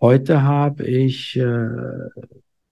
[0.00, 1.68] Heute habe ich äh,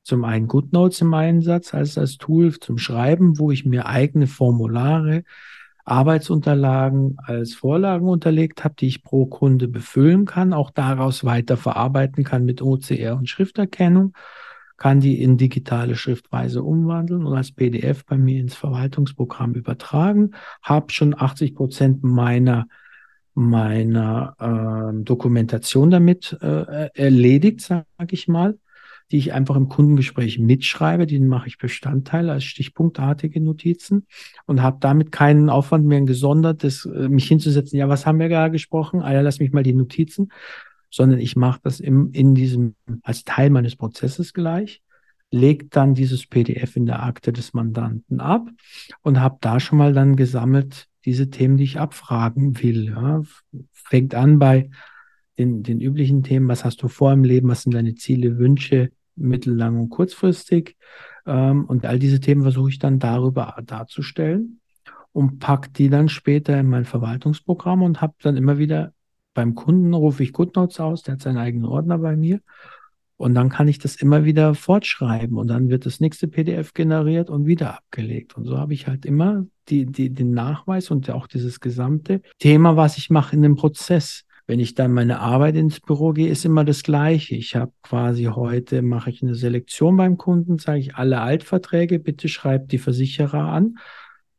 [0.05, 5.25] zum einen GoodNotes im Einsatz als das Tool zum Schreiben, wo ich mir eigene Formulare,
[5.85, 12.23] Arbeitsunterlagen als Vorlagen unterlegt habe, die ich pro Kunde befüllen kann, auch daraus weiter verarbeiten
[12.23, 14.13] kann mit OCR und Schrifterkennung,
[14.77, 20.33] kann die in digitale Schriftweise umwandeln und als PDF bei mir ins Verwaltungsprogramm übertragen,
[20.63, 22.67] habe schon 80 Prozent meiner
[23.37, 28.59] meiner äh, Dokumentation damit äh, erledigt, sage ich mal,
[29.11, 31.07] die ich einfach im Kundengespräch mitschreibe.
[31.07, 34.07] Die mache ich Bestandteil als stichpunktartige Notizen
[34.47, 37.79] und habe damit keinen Aufwand mehr, ein gesondertes, äh, mich hinzusetzen.
[37.79, 39.03] Ja, was haben wir gerade gesprochen?
[39.03, 40.33] Ah ja, lass mich mal die Notizen,
[40.91, 44.81] sondern ich mache das im, in diesem als Teil meines Prozesses gleich
[45.33, 48.49] legt dann dieses PDF in der Akte des Mandanten ab
[49.03, 52.89] und habe da schon mal dann gesammelt diese Themen, die ich abfragen will.
[52.89, 53.23] Ja.
[53.73, 54.71] Fängt an bei
[55.39, 58.91] den, den üblichen Themen, was hast du vor im Leben, was sind deine Ziele, Wünsche,
[59.15, 60.77] mittellang und kurzfristig.
[61.25, 64.61] Ähm, und all diese Themen versuche ich dann darüber darzustellen
[65.13, 68.93] und pack die dann später in mein Verwaltungsprogramm und habe dann immer wieder
[69.33, 72.41] beim Kunden rufe ich GoodNotes aus, der hat seinen eigenen Ordner bei mir
[73.17, 77.31] und dann kann ich das immer wieder fortschreiben und dann wird das nächste PDF generiert
[77.31, 78.37] und wieder abgelegt.
[78.37, 82.77] Und so habe ich halt immer die, die, den Nachweis und auch dieses gesamte Thema,
[82.77, 84.25] was ich mache in dem Prozess.
[84.49, 87.35] Wenn ich dann meine Arbeit ins Büro gehe, ist immer das Gleiche.
[87.35, 92.29] Ich habe quasi heute, mache ich eine Selektion beim Kunden, sage ich alle Altverträge, bitte
[92.29, 93.75] schreibt die Versicherer an.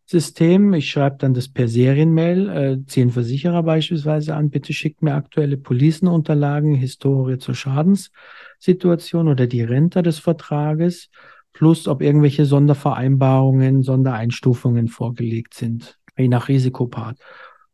[0.09, 0.73] System.
[0.73, 5.57] Ich schreibe dann das per Serienmail, äh, zehn Versicherer beispielsweise an, bitte schickt mir aktuelle
[5.57, 11.09] Policenunterlagen, Historie zur Schadenssituation oder die Rente des Vertrages,
[11.57, 17.17] plus ob irgendwelche Sondervereinbarungen, Sondereinstufungen vorgelegt sind, je nach Risikopart.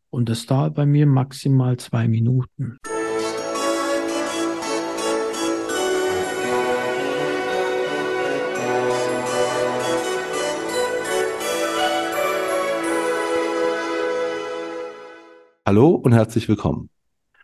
[0.09, 2.77] Und das dauert bei mir maximal zwei Minuten.
[15.65, 16.89] Hallo und herzlich willkommen.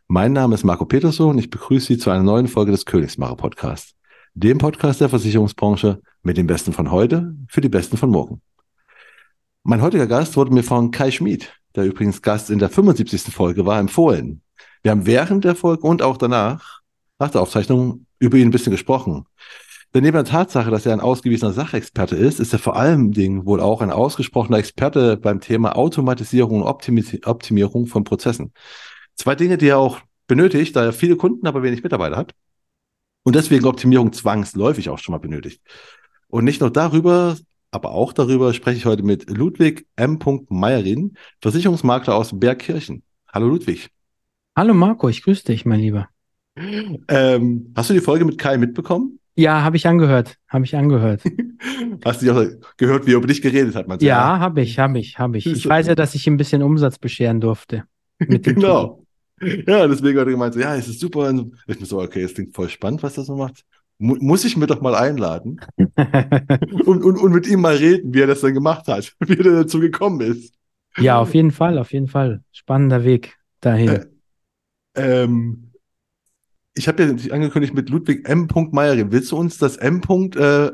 [0.07, 3.35] Mein Name ist Marco Peterso und ich begrüße Sie zu einer neuen Folge des Königsmacher
[3.35, 3.98] Podcasts,
[4.33, 8.41] dem Podcast der Versicherungsbranche mit den Besten von heute für die Besten von morgen.
[9.63, 13.33] Mein heutiger Gast wurde mir von Kai Schmid, der übrigens Gast in der 75.
[13.33, 14.41] Folge war, empfohlen.
[14.81, 16.81] Wir haben während der Folge und auch danach,
[17.19, 19.25] nach der Aufzeichnung, über ihn ein bisschen gesprochen.
[19.93, 23.45] Denn neben der Tatsache, dass er ein ausgewiesener Sachexperte ist, ist er vor allem Dingen
[23.45, 28.53] wohl auch ein ausgesprochener Experte beim Thema Automatisierung und Optimi Optimierung von Prozessen.
[29.15, 32.33] Zwei Dinge, die er auch benötigt, da er viele Kunden, aber wenig Mitarbeiter hat.
[33.23, 35.61] Und deswegen Optimierung zwangsläufig auch schon mal benötigt.
[36.27, 37.37] Und nicht nur darüber,
[37.71, 40.19] aber auch darüber spreche ich heute mit Ludwig M.
[40.49, 43.03] Meyerin, Versicherungsmakler aus Bergkirchen.
[43.31, 43.89] Hallo Ludwig.
[44.55, 46.09] Hallo Marco, ich grüße dich, mein Lieber.
[47.07, 49.19] Ähm, hast du die Folge mit Kai mitbekommen?
[49.35, 50.35] Ja, habe ich angehört.
[50.49, 51.23] Habe ich angehört.
[52.03, 53.87] Hast du auch gehört, wie er über dich geredet hat?
[53.87, 54.39] Man ja, ja.
[54.39, 55.45] habe ich, habe ich, habe ich.
[55.45, 57.85] Ich weiß ja, dass ich ein bisschen Umsatz bescheren durfte.
[58.17, 59.05] genau.
[59.67, 61.29] Ja, deswegen hat er gemeint, so, ja, es ist super.
[61.29, 63.63] Und ich bin so, okay, es klingt voll spannend, was das so macht.
[63.97, 68.21] Mu muss ich mir doch mal einladen und, und, und mit ihm mal reden, wie
[68.21, 70.53] er das dann gemacht hat, wie er dazu gekommen ist.
[70.97, 72.43] Ja, auf jeden Fall, auf jeden Fall.
[72.51, 73.89] Spannender Weg dahin.
[73.89, 74.05] Äh,
[74.95, 75.71] ähm,
[76.73, 78.47] ich habe ja angekündigt mit Ludwig M.
[78.71, 79.11] Meyerin.
[79.11, 80.01] Willst du uns das M.
[80.35, 80.71] Äh,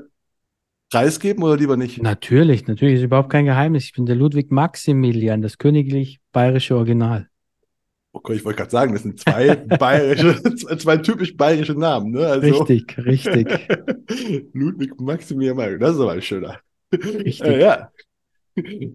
[0.91, 2.01] preisgeben oder lieber nicht?
[2.01, 3.85] Natürlich, natürlich, ist überhaupt kein Geheimnis.
[3.85, 7.27] Ich bin der Ludwig Maximilian, das königlich bayerische Original.
[8.15, 10.41] Okay, oh ich wollte gerade sagen, das sind zwei bayerische,
[10.77, 12.25] zwei typisch bayerische Namen, ne?
[12.25, 13.67] Also, richtig, richtig.
[14.53, 16.59] Ludwig Maximilian Meyerin, das ist aber ein schöner.
[16.93, 17.41] Richtig.
[17.41, 17.91] Äh, ja.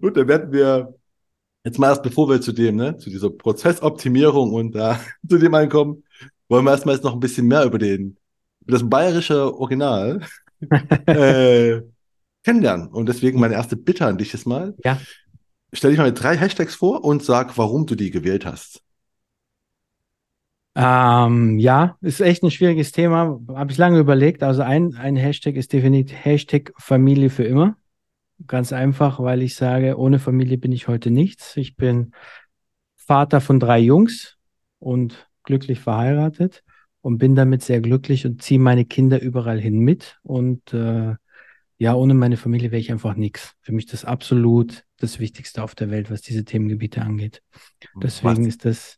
[0.01, 0.95] Gut, dann werden wir
[1.63, 4.97] jetzt mal erst, bevor wir zu dem, ne, zu dieser Prozessoptimierung und da äh,
[5.29, 6.03] zu dem einkommen,
[6.49, 8.17] wollen wir erstmal jetzt noch ein bisschen mehr über den,
[8.61, 10.21] über das bayerische Original
[11.05, 11.81] äh,
[12.43, 12.87] kennenlernen.
[12.87, 14.73] Und deswegen meine erste Bitte an dich ist mal.
[14.83, 14.99] Ja.
[15.73, 18.81] Stell dich mal mit drei Hashtags vor und sag, warum du die gewählt hast.
[20.73, 23.39] Ähm, ja, ist echt ein schwieriges Thema.
[23.49, 24.43] Habe ich lange überlegt.
[24.43, 27.77] Also ein, ein Hashtag ist definitiv Hashtag Familie für immer.
[28.47, 31.57] Ganz einfach, weil ich sage, ohne Familie bin ich heute nichts.
[31.57, 32.13] Ich bin
[32.95, 34.37] Vater von drei Jungs
[34.79, 36.63] und glücklich verheiratet
[37.01, 40.19] und bin damit sehr glücklich und ziehe meine Kinder überall hin mit.
[40.23, 41.15] Und äh,
[41.77, 43.55] ja, ohne meine Familie wäre ich einfach nichts.
[43.61, 47.43] Für mich das absolut das Wichtigste auf der Welt, was diese Themengebiete angeht.
[48.01, 48.47] Deswegen was?
[48.47, 48.97] ist das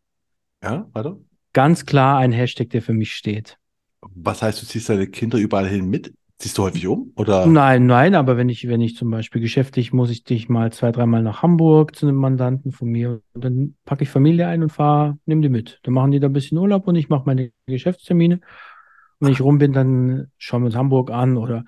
[0.62, 1.18] ja, warte.
[1.54, 3.58] Ganz klar ein Hashtag, der für mich steht.
[4.02, 6.14] Was heißt, du ziehst deine Kinder überall hin mit?
[6.40, 7.14] Ziehst du häufig um?
[7.16, 7.46] Oder?
[7.46, 10.92] Nein, nein, aber wenn ich, wenn ich zum Beispiel geschäftlich muss ich dich mal zwei,
[10.92, 14.72] dreimal nach Hamburg zu einem Mandanten von mir und dann packe ich Familie ein und
[14.72, 15.80] fahre, nimm die mit.
[15.84, 18.42] Dann machen die da ein bisschen Urlaub und ich mache meine Geschäftstermine.
[19.20, 21.64] Wenn ich rum bin, dann schauen wir uns Hamburg an oder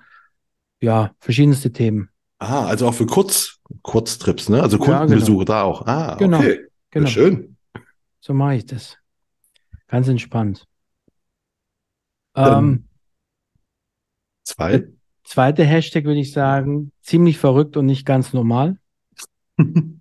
[0.82, 2.10] ja, verschiedenste Themen.
[2.38, 4.62] Ah, also auch für Kurz, Kurztrips, ne?
[4.62, 5.44] Also Kundenbesuche ja, genau.
[5.44, 5.86] da auch.
[5.86, 6.66] Ah, genau, okay.
[6.90, 7.06] Genau.
[7.06, 7.56] Schön.
[8.20, 8.98] So mache ich das.
[9.88, 10.66] Ganz entspannt.
[12.34, 12.88] Ähm,
[14.42, 14.84] zwei.
[15.24, 18.78] Zweite Hashtag würde ich sagen, ziemlich verrückt und nicht ganz normal.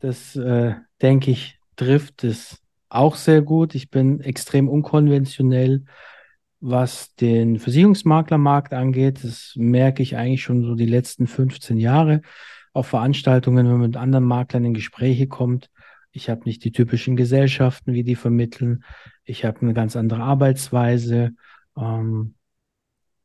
[0.00, 3.74] das, äh, denke ich, trifft es auch sehr gut.
[3.74, 5.84] Ich bin extrem unkonventionell,
[6.60, 9.24] was den Versicherungsmaklermarkt angeht.
[9.24, 12.20] Das merke ich eigentlich schon so die letzten 15 Jahre
[12.74, 15.70] auf Veranstaltungen, wenn man mit anderen Maklern in Gespräche kommt.
[16.12, 18.84] Ich habe nicht die typischen Gesellschaften, wie die vermitteln.
[19.24, 21.32] Ich habe eine ganz andere Arbeitsweise
[21.76, 22.34] ähm,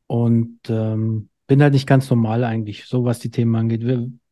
[0.07, 3.84] und ähm, bin halt nicht ganz normal eigentlich, so was die Themen angeht.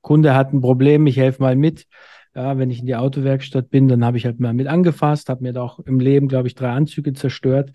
[0.02, 1.86] Kunde hat ein Problem, ich helfe mal mit.
[2.34, 5.44] Ja, wenn ich in die Autowerkstatt bin, dann habe ich halt mal mit angefasst, habe
[5.44, 7.72] mir da auch im Leben, glaube ich, drei Anzüge zerstört.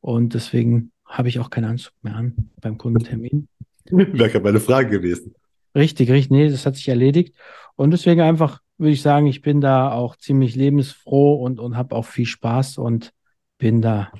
[0.00, 3.48] Und deswegen habe ich auch keinen Anzug mehr an beim Kundentermin.
[3.90, 5.34] Wäre gerade meine Frage gewesen.
[5.74, 6.30] Richtig, richtig.
[6.30, 7.36] Nee, das hat sich erledigt.
[7.76, 11.94] Und deswegen einfach würde ich sagen, ich bin da auch ziemlich lebensfroh und, und habe
[11.94, 13.12] auch viel Spaß und
[13.58, 14.12] bin da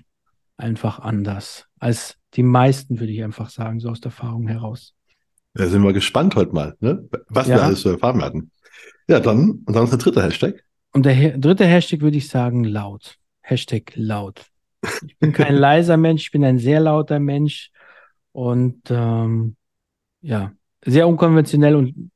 [0.56, 4.94] einfach anders als die meisten, würde ich einfach sagen, so aus der Erfahrung heraus.
[5.56, 7.08] Ja, sind wir gespannt heute mal, ne?
[7.28, 7.56] was ja.
[7.56, 8.50] wir alles so erfahren werden.
[9.08, 10.64] Ja, dann, und dann ist der dritte Hashtag.
[10.92, 13.18] Und der dritte Hashtag würde ich sagen laut.
[13.42, 14.46] Hashtag laut.
[15.06, 17.70] Ich bin kein leiser Mensch, ich bin ein sehr lauter Mensch
[18.32, 19.56] und ähm,
[20.22, 20.52] ja,
[20.84, 22.10] sehr unkonventionell und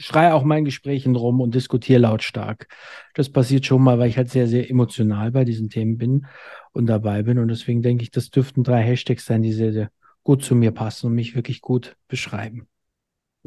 [0.00, 2.68] schreie auch meinen Gesprächen rum und diskutiere lautstark.
[3.14, 6.26] Das passiert schon mal, weil ich halt sehr, sehr emotional bei diesen Themen bin
[6.72, 7.38] und dabei bin.
[7.38, 9.90] Und deswegen denke ich, das dürften drei Hashtags sein, die sehr, sehr
[10.22, 12.66] gut zu mir passen und mich wirklich gut beschreiben.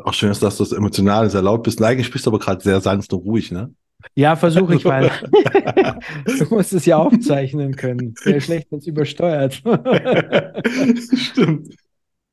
[0.01, 1.81] Auch schön ist, dass du das emotional sehr laut bist.
[1.81, 3.73] Eigentlich bist du aber gerade sehr sanft und ruhig, ne?
[4.15, 5.11] Ja, versuche ich, weil
[6.25, 8.13] du musst es ja aufzeichnen können.
[8.23, 9.53] Wäre schlecht, wenn es übersteuert.
[11.15, 11.75] Stimmt.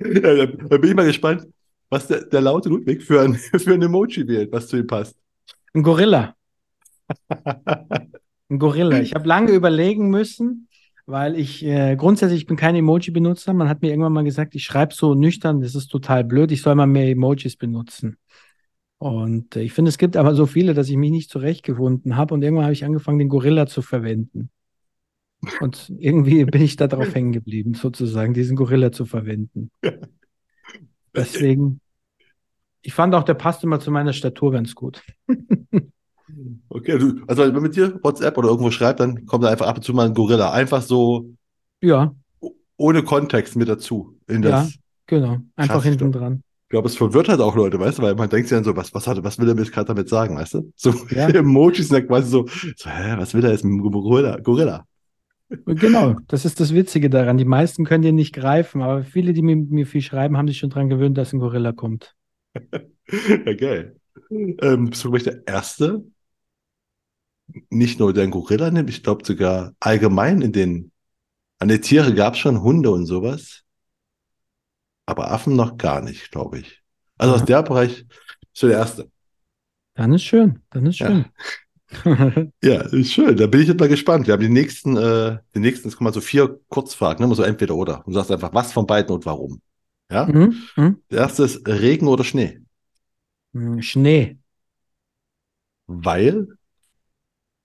[0.01, 1.47] Ja, da bin ich mal gespannt,
[1.91, 5.17] was der, der laute Ludwig für ein, für ein Emoji wählt, was zu ihm passt.
[5.75, 6.35] Ein Gorilla.
[8.49, 9.01] Ein Gorilla.
[9.01, 10.69] Ich habe lange überlegen müssen,
[11.07, 13.53] weil ich äh, grundsätzlich bin kein Emoji-Benutzer.
[13.53, 16.63] Man hat mir irgendwann mal gesagt, ich schreibe so nüchtern, das ist total blöd, ich
[16.63, 18.17] soll mal mehr Emojis benutzen.
[18.99, 22.35] Und äh, ich finde, es gibt aber so viele, dass ich mich nicht zurechtgefunden habe.
[22.35, 24.51] Und irgendwann habe ich angefangen, den Gorilla zu verwenden.
[25.61, 29.71] Und irgendwie bin ich da drauf hängen geblieben, sozusagen, diesen Gorilla zu verwenden.
[31.15, 31.81] Deswegen,
[32.83, 35.03] ich fand auch, der passt immer zu meiner Statur ganz gut.
[36.69, 39.67] Okay, du, also wenn man mit dir WhatsApp oder irgendwo schreibt, dann kommt da einfach
[39.67, 40.53] ab und zu mal ein Gorilla.
[40.53, 41.31] Einfach so.
[41.81, 42.15] Ja.
[42.77, 44.17] Ohne Kontext mit dazu.
[44.27, 45.39] In das ja, genau.
[45.57, 46.43] Einfach hinten dran.
[46.65, 48.77] Ich glaube, es verwirrt halt auch Leute, weißt du, weil man denkt sich dann so,
[48.77, 50.73] was, was, hat, was will er mir gerade damit sagen, weißt du?
[50.77, 51.29] So ja.
[51.29, 52.47] Emojis sind ja quasi so,
[52.77, 54.39] so, hä, was will er jetzt mit dem Gorilla?
[54.39, 54.87] Gorilla.
[55.67, 57.37] Genau, das ist das Witzige daran.
[57.37, 60.59] Die meisten können den nicht greifen, aber viele, die mir, mir viel schreiben, haben sich
[60.59, 62.15] schon dran gewöhnt, dass ein Gorilla kommt.
[62.55, 63.97] ja, geil.
[64.31, 66.05] Ähm, bist du, glaube ich, der Erste,
[67.69, 70.93] nicht nur der Gorilla nimmt, ich glaube sogar allgemein in den,
[71.59, 73.65] an den Tiere gab es schon Hunde und sowas,
[75.07, 76.83] aber Affen noch gar nicht, glaube ich.
[77.19, 77.41] Also Aha.
[77.41, 78.07] aus der Bereich
[78.53, 79.11] ist der Erste.
[79.95, 81.19] Dann ist schön, dann ist schön.
[81.19, 81.45] Ja.
[82.63, 83.37] ja, ist schön.
[83.37, 84.27] Da bin ich jetzt mal gespannt.
[84.27, 87.35] Wir haben die nächsten, äh, die nächsten, es kommen mal so vier Kurzfragen, ne?
[87.35, 87.99] so entweder oder.
[88.07, 89.61] Und du sagst einfach, was von beiden und warum.
[90.11, 90.27] Ja?
[90.27, 90.55] Mhm.
[90.77, 91.03] Mhm.
[91.11, 92.61] Der erste ist Regen oder Schnee?
[93.55, 94.39] Hm, Schnee.
[95.87, 96.49] Weil?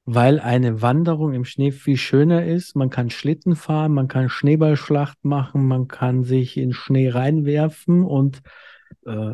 [0.06, 2.76] Weil eine Wanderung im Schnee viel schöner ist.
[2.76, 8.42] Man kann Schlitten fahren, man kann Schneeballschlacht machen, man kann sich in Schnee reinwerfen und
[9.06, 9.34] äh,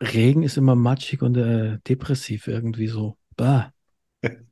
[0.00, 3.16] Regen ist immer matschig und äh, depressiv irgendwie so.
[3.36, 3.72] Bah.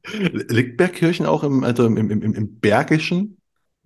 [0.48, 3.38] Liegt Bergkirchen auch im, also im, im, im Bergischen?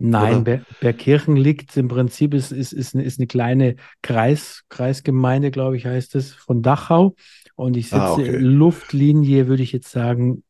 [0.02, 5.50] Nein, Ber Bergkirchen liegt im Prinzip, ist, ist, ist, eine, ist eine kleine Kreis, Kreisgemeinde,
[5.50, 7.14] glaube ich, heißt es, von Dachau.
[7.54, 8.38] Und ich ah, sitze ah, okay.
[8.38, 10.42] Luftlinie, würde ich jetzt sagen,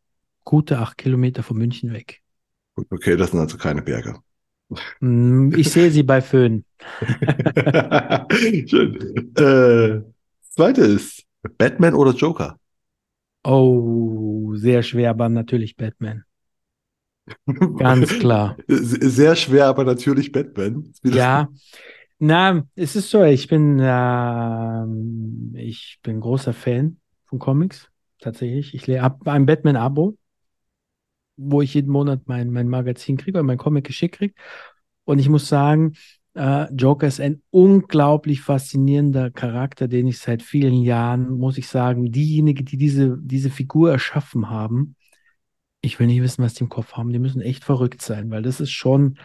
[0.45, 2.21] gute acht Kilometer von München weg.
[2.91, 4.21] Okay, das sind also keine Berge.
[5.01, 6.65] Hm, ich sehe sie bei Föhn.
[8.67, 9.33] Schön.
[9.37, 10.03] Äh,
[10.49, 11.25] zweite ist
[11.59, 12.60] Batman oder Joker?
[13.45, 16.25] Oh, sehr schwer, aber natürlich Batman.
[17.79, 18.57] Ganz klar.
[18.69, 20.93] Sehr schwer, aber natürlich Batman.
[21.05, 21.49] Ja,
[22.19, 24.85] na, es ist so, ich bin, äh,
[25.61, 28.75] ich bin großer Fan von Comics, tatsächlich.
[28.75, 30.17] Ich habe ein Batman-Abo,
[31.37, 34.35] wo ich jeden Monat mein, mein Magazin kriege oder mein Comic geschickt kriege.
[35.05, 35.95] Und ich muss sagen,
[36.35, 42.13] äh, Joker ist ein unglaublich faszinierender Charakter, den ich seit vielen Jahren, muss ich sagen,
[42.13, 44.97] diejenigen, die diese, diese Figur erschaffen haben,
[45.83, 48.43] ich will nicht wissen, was die im Kopf haben, die müssen echt verrückt sein, weil
[48.43, 49.19] das ist schon,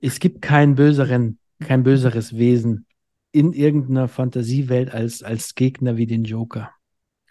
[0.00, 2.86] Es gibt keinen böseren, kein böseres Wesen
[3.32, 6.72] in irgendeiner Fantasiewelt als, als Gegner wie den Joker,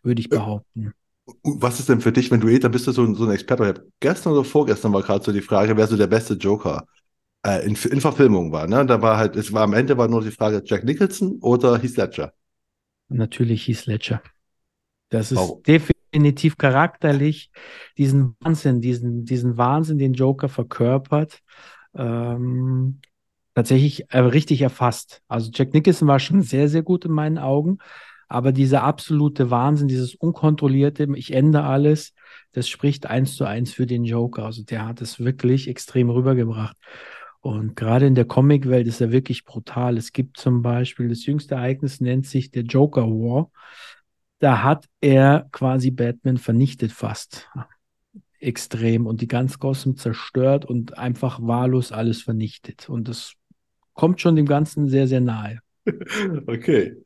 [0.03, 0.93] würde ich behaupten.
[1.43, 3.31] Was ist denn für dich, wenn du eh, dann bist du so, ein- so ein
[3.31, 3.87] Experte.
[3.99, 6.85] Gestern oder vorgestern war gerade so die Frage, wer so der beste Joker
[7.46, 8.67] äh, in, in Verfilmung war.
[8.67, 8.86] Ne?
[8.86, 11.98] Da war halt, es war am Ende war nur die Frage, Jack Nicholson oder Heath
[11.98, 12.34] Ledger.
[13.10, 14.22] Natürlich Heath Ledger.
[15.10, 15.63] Das ist Warum?
[15.63, 17.51] definitiv charakterlich
[17.98, 21.39] diesen Wahnsinn, diesen, diesen Wahnsinn, den Joker verkörpert,
[21.96, 23.00] ähm,
[23.55, 25.22] tatsächlich äh, richtig erfasst.
[25.27, 27.79] Also Jack Nicholson war schon sehr, sehr gut in meinen Augen,
[28.27, 32.13] aber dieser absolute Wahnsinn, dieses unkontrollierte, ich ändere alles,
[32.51, 34.46] das spricht eins zu eins für den Joker.
[34.46, 36.77] Also der hat es wirklich extrem rübergebracht.
[37.41, 39.98] Und gerade in der Comicwelt ist er wirklich brutal.
[39.98, 43.50] Es gibt zum Beispiel, das jüngste Ereignis nennt sich der Joker War.
[44.39, 47.50] Da hat er quasi Batman vernichtet fast.
[48.39, 49.05] Extrem.
[49.05, 52.89] Und die ganz Gotham zerstört und einfach wahllos alles vernichtet.
[52.89, 53.34] Und das
[53.93, 55.60] kommt schon dem Ganzen sehr, sehr nahe.
[56.46, 56.98] Okay.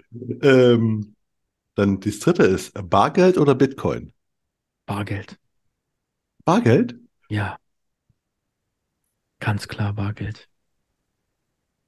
[0.42, 1.16] Ähm,
[1.76, 4.12] dann das dritte ist Bargeld oder Bitcoin?
[4.86, 5.40] Bargeld.
[6.44, 6.96] Bargeld?
[7.30, 7.58] Ja.
[9.44, 10.50] Ganz klar Bargeld.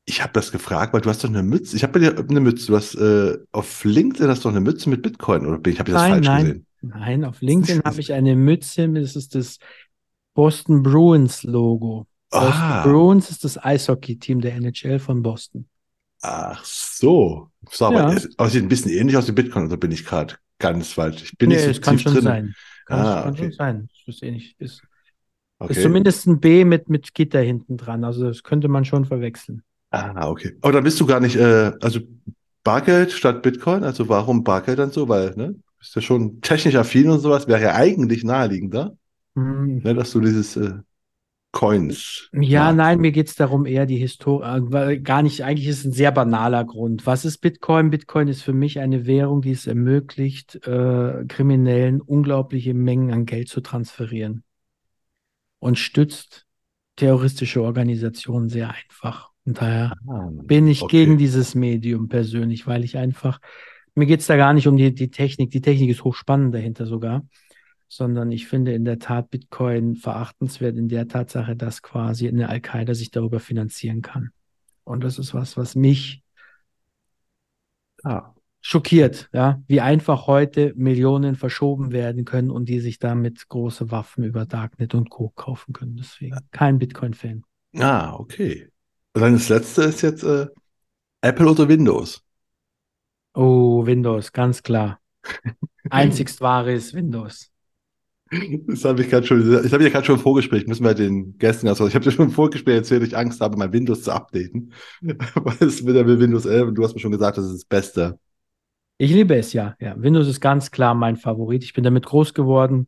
[0.07, 1.75] Ich habe das gefragt, weil du hast doch eine Mütze.
[1.75, 2.67] Ich habe bei dir eine Mütze.
[2.67, 5.91] Du hast äh, auf LinkedIn hast du doch eine Mütze mit Bitcoin oder ich habe
[5.91, 6.31] das Nein, falsch nein.
[6.31, 6.67] gesehen?
[6.81, 8.87] Nein, auf LinkedIn habe ich eine Mütze.
[8.89, 9.57] Das ist das
[10.33, 12.07] Boston Bruins Logo.
[12.37, 15.69] Boston Ah, Bruins ist das Eishockey-Team der NHL von Boston.
[16.21, 17.51] ach so.
[17.71, 18.09] So, aber Ja.
[18.09, 21.23] es sieht ein bisschen ähnlich aus wie Bitcoin, oder bin ich gerade ganz falsch?
[21.23, 22.19] Ich bin Nee, nicht so es kann schon drin.
[22.19, 22.55] sein.
[22.85, 23.51] Kann, Ah, kann schon okay.
[23.51, 23.89] sein.
[24.05, 24.55] Das ist ähnlich.
[24.59, 24.83] Ist,
[25.67, 25.81] ist Okay.
[25.81, 28.03] zumindest ein B mit, mit Gitter hinten dran.
[28.03, 29.63] Also das könnte man schon verwechseln.
[29.91, 30.57] Ah, okay.
[30.61, 31.99] Aber dann bist du gar nicht, äh, also
[32.63, 33.83] Bargeld statt Bitcoin?
[33.83, 35.07] Also warum Bargeld dann so?
[35.07, 38.97] Weil, ne, du bist ja schon technisch affin und sowas, wäre ja eigentlich naheliegender,
[39.35, 39.79] Hm.
[39.83, 40.75] ne, dass du dieses äh,
[41.53, 42.73] Coins Ja, magst.
[42.73, 45.91] nein, mir geht es darum eher die Historie, weil gar nicht, eigentlich ist es ein
[45.93, 47.05] sehr banaler Grund.
[47.05, 47.89] Was ist Bitcoin?
[47.91, 53.47] Bitcoin ist für mich eine Währung, die es ermöglicht, äh, Kriminellen unglaubliche Mengen an Geld
[53.47, 54.43] zu transferieren
[55.65, 56.45] und stützt
[56.95, 59.31] terroristische Organisationen sehr einfach.
[59.45, 60.87] Und daher Ah, bin ich okay.
[60.87, 63.39] gegen dieses Medium persönlich, weil ich einfach,
[63.95, 66.85] mir geht es da gar nicht um die, die Technik, die Technik ist hochspannend dahinter
[66.85, 67.25] sogar,
[67.89, 72.93] sondern ich finde in der Tat Bitcoin verachtenswert in der Tatsache, dass quasi eine Al-Qaida
[72.95, 74.31] sich darüber finanzieren kann.
[74.85, 76.23] Und das ist was, was mich
[78.03, 78.34] Ah,
[78.67, 84.23] schockiert, ja, wie einfach heute Millionen verschoben werden können und die sich damit große Waffen
[84.23, 85.29] über Darknet und Co.
[85.29, 85.97] kaufen können.
[85.97, 87.43] Deswegen kein Bitcoin-Fan.
[87.77, 88.67] ah, okay.
[89.13, 90.47] Und dann das letzte ist jetzt äh,
[91.21, 92.23] Apple oder Windows?
[93.35, 94.99] Oh, Windows, ganz klar.
[95.91, 97.51] Einzigst wahre ist Windows.
[98.65, 100.95] Das habe ich gerade schon, das habe ich ja gerade schon im Vorgespräch, müssen wir
[100.95, 103.71] den Gästen also ich habe dir schon im Vorgespräch erzählt, dass ich Angst habe, mein
[103.71, 104.73] Windows zu updaten.
[105.01, 107.65] Weil es wieder mit Windows 11 und du hast mir schon gesagt, das ist das
[107.65, 108.19] Beste.
[108.97, 109.75] Ich liebe es ja.
[109.79, 111.63] Ja, Windows ist ganz klar mein Favorit.
[111.63, 112.87] Ich bin damit groß geworden.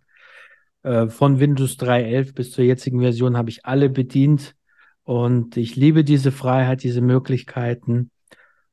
[0.84, 4.56] Äh, von Windows 3.11 bis zur jetzigen Version habe ich alle bedient.
[5.04, 8.12] Und ich liebe diese Freiheit, diese Möglichkeiten,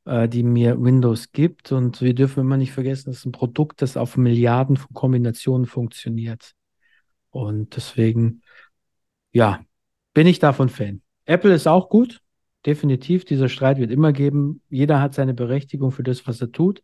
[0.05, 1.73] äh, die mir Windows gibt.
[1.73, 5.65] Und wir dürfen immer nicht vergessen, das ist ein Produkt, das auf Milliarden von Kombinationen
[5.65, 6.53] funktioniert.
[7.31, 8.43] Und deswegen,
[9.33, 9.59] ja,
[10.13, 11.01] bin ich davon Fan.
[11.25, 12.21] Apple ist auch gut.
[12.65, 14.61] Definitiv, dieser Streit wird immer geben.
[14.69, 16.81] Jeder hat seine Berechtigung für das, was er tut.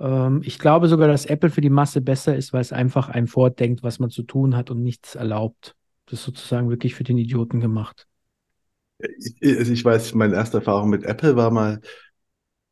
[0.00, 3.28] Ähm, ich glaube sogar, dass Apple für die Masse besser ist, weil es einfach einem
[3.28, 5.76] vordenkt, was man zu tun hat und nichts erlaubt.
[6.06, 8.06] Das ist sozusagen wirklich für den Idioten gemacht.
[8.98, 11.80] Ich, also ich weiß, meine erste Erfahrung mit Apple war mal,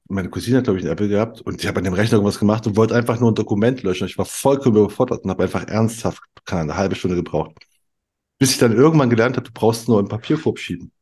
[0.08, 2.38] meine Cousine hat, glaube ich, einen Apple gehabt und ich habe an dem Rechner irgendwas
[2.38, 4.06] gemacht und wollte einfach nur ein Dokument löschen.
[4.06, 7.56] Ich war vollkommen überfordert und habe einfach ernsthaft, keine halbe Stunde gebraucht.
[8.38, 10.92] Bis ich dann irgendwann gelernt habe, du brauchst nur einen Papierkorb schieben.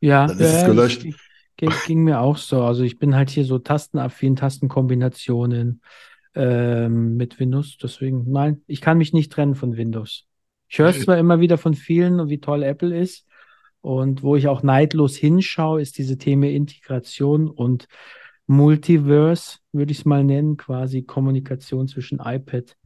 [0.00, 1.08] Ja, Dann ist es ja, gelöscht.
[1.08, 1.20] ich-
[1.60, 2.62] ging, ging mir auch so.
[2.62, 5.82] Also ich bin halt hier so tastenaffin, Tastenkombinationen
[6.34, 7.76] ähm, mit Windows.
[7.78, 10.26] Deswegen, nein, ich kann mich nicht trennen von Windows.
[10.68, 13.26] Ich höre es zwar immer wieder von vielen, wie toll Apple ist.
[13.80, 17.88] Und wo ich auch neidlos hinschaue, ist diese Thema Integration und
[18.46, 22.76] Multiverse, würde ich es mal nennen, quasi Kommunikation zwischen iPad,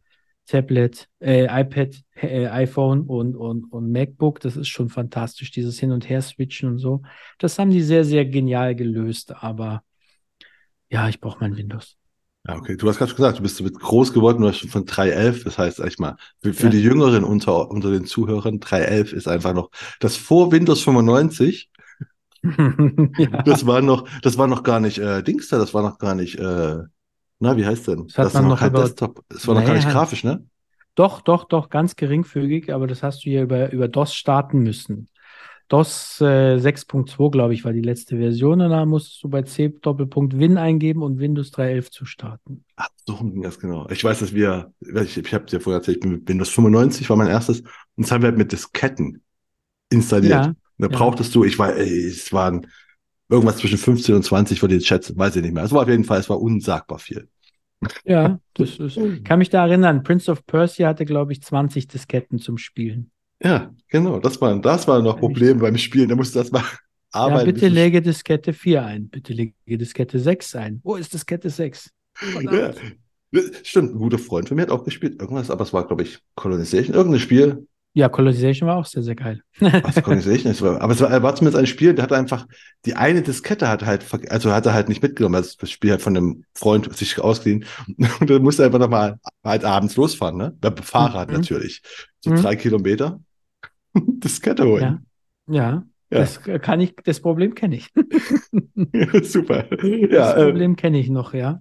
[0.47, 4.41] Tablet, äh, iPad, äh, iPhone und, und, und MacBook.
[4.41, 7.03] Das ist schon fantastisch, dieses Hin- und Her-Switchen und so.
[7.39, 9.83] Das haben die sehr, sehr genial gelöst, aber
[10.91, 11.97] ja, ich brauche mein Windows.
[12.47, 12.77] Ja, okay.
[12.77, 15.45] Du hast gerade schon gesagt, du bist damit groß geworden, du hast schon von 3.11,
[15.45, 16.71] das heißt, sag ich mal, für, für Ja.
[16.71, 19.71] die Jüngeren unter, unter den Zuhörern, 3.11 ist einfach noch
[20.01, 21.71] das vor Windows 95.
[23.19, 23.43] ja.
[23.45, 26.15] Das war noch, das war noch gar nicht äh, Dings da, das war noch gar
[26.15, 26.79] nicht, äh,
[27.45, 28.07] na, wie heißt denn?
[28.09, 29.23] Das hat ist man noch kein über- Desktop.
[29.29, 29.85] Es war noch gar Naja.
[29.85, 30.45] nicht grafisch, ne?
[30.95, 35.09] Doch, doch, doch, ganz geringfügig, aber das hast du ja über, über DOS starten müssen.
[35.69, 38.61] DOS äh, 6.2, glaube ich, war die letzte Version.
[38.61, 42.65] Und da musstest du bei C Doppelpunkt Win eingeben und Windows 3.11 zu starten.
[42.77, 43.89] Ach, so ging das genau.
[43.91, 47.09] Ich weiß, dass wir, ich, ich habe dir vorher erzählt, ich bin mit Windows 95
[47.11, 47.61] war mein erstes.
[47.61, 49.23] Und das haben wir halt mit Disketten
[49.91, 50.33] installiert.
[50.33, 50.97] Ja, und da ja.
[50.97, 52.67] brauchtest du, ich war, ey, es waren
[53.29, 55.65] irgendwas zwischen 15 und 20 für die Chats, weiß ich nicht mehr.
[55.65, 57.29] Es war auf jeden Fall, es war unsagbar viel.
[58.05, 60.03] Ja, das ist, kann mich da erinnern.
[60.03, 63.11] Prince of Persia hatte, glaube ich, 20 Disketten zum Spielen.
[63.43, 64.21] Ja, genau.
[64.21, 66.09] Das war, das war noch Problem beim Spielen.
[66.09, 66.65] Da musst du das mal
[67.13, 67.47] arbeiten.
[67.47, 69.09] Ja, bitte lege Diskette 4 ein.
[69.09, 70.81] Bitte lege Diskette 6 ein.
[70.83, 71.91] Wo ist Diskette 6?
[72.51, 72.73] Ja,
[73.63, 73.95] stimmt.
[73.95, 75.21] Ein guter Freund von mir hat auch gespielt.
[75.21, 76.95] Irgendwas, aber es war, glaube ich, Colonization.
[76.95, 77.67] Irgendein Spiel.
[77.97, 79.41] Ja, Colonization war auch sehr, sehr geil.
[79.61, 82.47] Was Colonization ist, aber es war, war zumindest ein Spiel, der hat einfach,
[82.85, 86.03] die eine Diskette hat halt, also hat er halt nicht mitgenommen, also das Spiel hat
[86.03, 87.65] von einem Freund sich ausgeliehen
[88.21, 90.57] und dann musste er einfach nochmal halt abends losfahren, ne?
[90.61, 91.37] Beim Fahrrad mhm.
[91.37, 91.83] natürlich.
[92.21, 92.43] So mhm.
[92.43, 93.21] drei Kilometer.
[93.95, 95.07] Diskette holen.
[95.47, 95.55] Ja.
[95.55, 95.85] ja.
[96.11, 96.21] Ja.
[96.21, 97.91] Das kann ich, das Problem kenne ich.
[99.23, 99.65] Super.
[99.65, 101.61] Das äh, Problem äh, kenne ich noch, ja.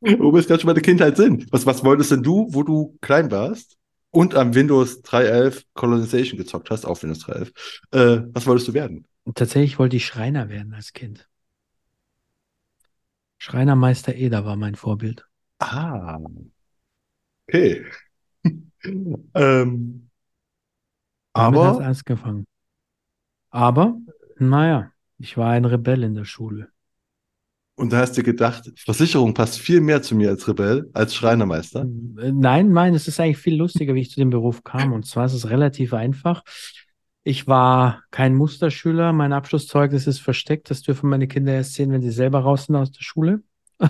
[0.00, 1.52] Wo wir gerade schon bei der Kindheit sind.
[1.52, 3.76] Was, was wolltest denn du, wo du klein warst?
[4.10, 7.52] Und am Windows 3.11 Colonization gezockt hast, auf Windows 3.11.
[7.92, 9.06] Äh, was wolltest du werden?
[9.34, 11.28] Tatsächlich wollte ich Schreiner werden als Kind.
[13.38, 15.26] Schreinermeister Eder war mein Vorbild.
[15.58, 16.18] Ah.
[17.48, 17.86] Okay.
[19.34, 20.10] ähm,
[21.32, 21.56] aber.
[21.56, 22.46] Damit hat alles gefangen.
[23.50, 23.96] Aber,
[24.38, 26.70] naja, ich war ein Rebell in der Schule.
[27.80, 31.88] Und da hast du gedacht, Versicherung passt viel mehr zu mir als Rebell, als Schreinermeister?
[32.18, 34.92] Äh, nein, nein, es ist eigentlich viel lustiger, wie ich zu dem Beruf kam.
[34.92, 36.42] Und zwar ist es relativ einfach.
[37.22, 39.14] Ich war kein Musterschüler.
[39.14, 40.68] Mein Abschlusszeugnis ist versteckt.
[40.68, 43.42] Das dürfen meine Kinder erst sehen, wenn sie selber raus sind aus der Schule.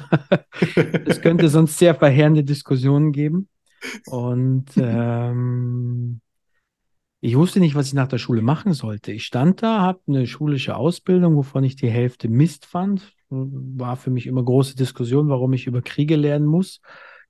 [1.07, 3.49] Es könnte sonst sehr verheerende Diskussionen geben.
[4.07, 6.21] Und ähm,
[7.21, 9.11] ich wusste nicht, was ich nach der Schule machen sollte.
[9.11, 13.17] Ich stand da, habe eine schulische Ausbildung, wovon ich die Hälfte Mist fand.
[13.31, 16.81] War für mich immer große Diskussion, warum ich über Kriege lernen muss.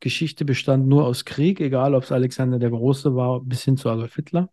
[0.01, 3.91] Geschichte bestand nur aus Krieg, egal ob es Alexander der Große war, bis hin zu
[3.91, 4.51] Adolf Hitler.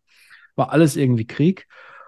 [0.56, 1.68] War alles irgendwie Krieg.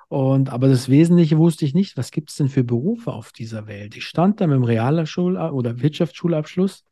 [0.10, 1.96] Und aber das Wesentliche wusste ich nicht.
[1.96, 3.96] Was gibt es denn für Berufe auf dieser Welt?
[3.96, 6.84] Ich stand da mit dem Realschul- oder Wirtschaftsschulabschluss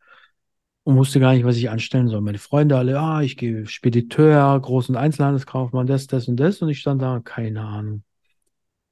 [0.83, 2.21] und wusste gar nicht, was ich anstellen soll.
[2.21, 6.62] Meine Freunde alle, ja, ich gehe Spediteur, Groß- und Einzelhandelskaufmann, das, das und das.
[6.62, 8.03] Und ich stand da, keine Ahnung.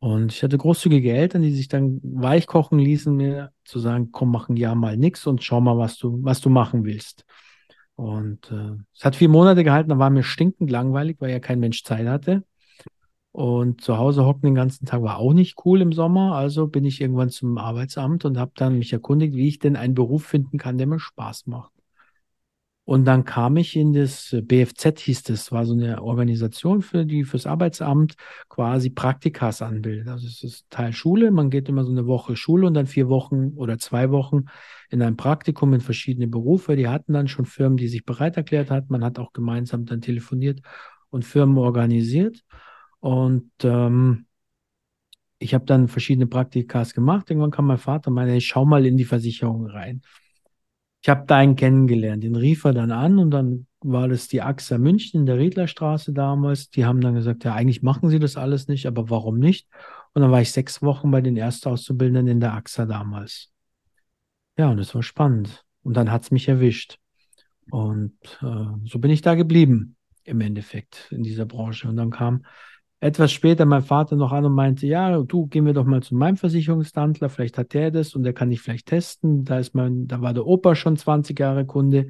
[0.05, 4.29] Und ich hatte großzügige Eltern, die sich dann weich kochen ließen, mir zu sagen, komm,
[4.29, 7.25] mach ein Jahr mal nix und schau mal, was du, was du machen willst.
[7.95, 11.59] Und äh, es hat vier Monate gehalten, da war mir stinkend langweilig, weil ja kein
[11.59, 12.43] Mensch Zeit hatte.
[13.31, 16.35] Und zu Hause hocken den ganzen Tag war auch nicht cool im Sommer.
[16.35, 19.95] Also bin ich irgendwann zum Arbeitsamt und habe dann mich erkundigt, wie ich denn einen
[19.95, 21.74] Beruf finden kann, der mir Spaß macht.
[22.85, 27.03] Und dann kam ich in das äh, BFZ, hieß das, war so eine Organisation für
[27.05, 28.15] die fürs Arbeitsamt
[28.47, 30.07] quasi Praktikas anbildet.
[30.07, 33.09] Also es ist Teil Schule, man geht immer so eine Woche Schule und dann vier
[33.09, 34.45] Wochen oder zwei Wochen
[34.91, 36.75] in ein Praktikum in verschiedene Berufe.
[36.75, 38.91] Die hatten dann schon Firmen, die sich bereit erklärt hatten.
[38.91, 40.61] Man hat auch gemeinsam dann telefoniert
[41.09, 42.43] und Firmen organisiert.
[42.99, 44.27] Und ähm,
[45.39, 47.31] ich habe dann verschiedene Praktikas gemacht.
[47.31, 50.01] Irgendwann kam mein Vater und meinte, ich schau mal in die Versicherung rein.
[51.05, 54.41] Ich habe da einen kennengelernt, den rief er dann an und dann war das die
[54.41, 56.71] AXA München in der Riedlerstraße damals.
[56.71, 59.67] Die haben dann gesagt, ja, eigentlich machen sie das alles nicht, aber warum nicht?
[60.15, 63.51] Und dann war ich sechs Wochen bei den Erstauszubildenden in der AXA damals.
[64.57, 65.63] Ja, und es war spannend.
[65.83, 66.97] Und dann hat es mich erwischt.
[67.69, 71.87] Und äh, so bin ich da geblieben, im Endeffekt, in dieser Branche.
[71.87, 72.47] Und dann kam
[73.05, 76.15] etwas später mein Vater noch an und meinte, ja, du, gehen wir doch mal zu
[76.15, 79.45] meinem Versicherungshandler, vielleicht hat der das und der kann dich vielleicht testen.
[79.45, 82.07] Da ist mein, da war der Opa schon 20 Jahre Kunde,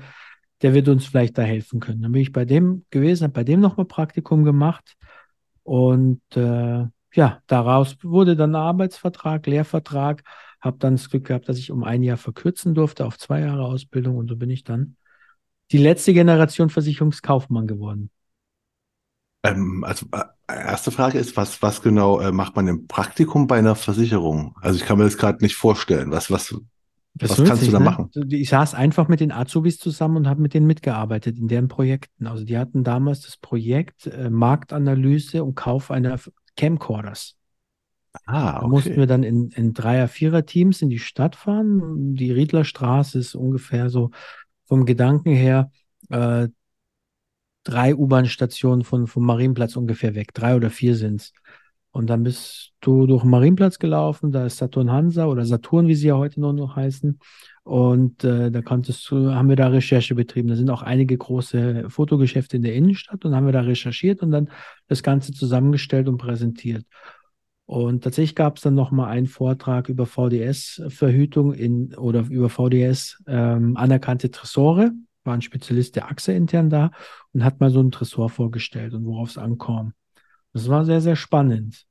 [0.62, 2.02] der wird uns vielleicht da helfen können.
[2.02, 4.96] Dann bin ich bei dem gewesen, habe bei dem nochmal Praktikum gemacht
[5.64, 10.24] und äh, ja, daraus wurde dann ein Arbeitsvertrag, Lehrvertrag,
[10.62, 13.66] habe dann das Glück gehabt, dass ich um ein Jahr verkürzen durfte auf zwei Jahre
[13.66, 14.96] Ausbildung und so bin ich dann
[15.74, 18.12] die letzte Generation Versicherungskaufmann geworden.
[19.46, 23.58] Ähm, also äh, erste Frage ist, was, was genau äh, macht man im Praktikum bei
[23.58, 24.56] einer Versicherung?
[24.62, 26.12] Also ich kann mir das gerade nicht vorstellen.
[26.12, 26.56] Was, was,
[27.16, 27.86] was kannst sich, du da ne?
[27.86, 28.10] machen?
[28.30, 32.28] Ich saß einfach mit den Azubis zusammen und habe mit denen mitgearbeitet in deren Projekten.
[32.28, 36.20] Also die hatten damals das Projekt äh, Marktanalyse und Kauf einer
[36.58, 37.36] Camcorders.
[38.26, 38.60] Ah, okay.
[38.62, 42.16] Da mussten wir dann in, in Dreier-, Vierer-Teams in die Stadt fahren.
[42.16, 44.12] Die Riedlerstraße ist ungefähr so
[44.68, 45.72] vom Gedanken her
[46.10, 46.48] äh,
[47.66, 50.34] drei U-Bahn-Stationen von, vom Marienplatz ungefähr weg.
[50.34, 51.34] Drei oder vier sind es.
[51.92, 55.96] Und dann bist du durch den Marienplatz gelaufen, da ist Saturn Hansa oder Saturn, wie
[55.96, 57.20] sie ja heute noch heißen.
[57.64, 60.50] Und äh, da konntest du, haben wir da Recherche betrieben.
[60.50, 64.32] Da sind auch einige große Fotogeschäfte in der Innenstadt und haben wir da recherchiert und
[64.32, 64.50] dann
[64.88, 66.86] das Ganze zusammengestellt und präsentiert.
[67.66, 73.78] Und tatsächlich gab es dann nochmal einen Vortrag über VDS-Verhütung in oder über VDS ähm,
[73.78, 74.92] anerkannte Tresore.
[75.26, 76.92] War ein Spezialist der Achse intern da
[77.34, 79.94] und hat mal so einen Tresor vorgestellt und worauf es ankam.
[80.54, 81.86] Das war sehr, sehr spannend,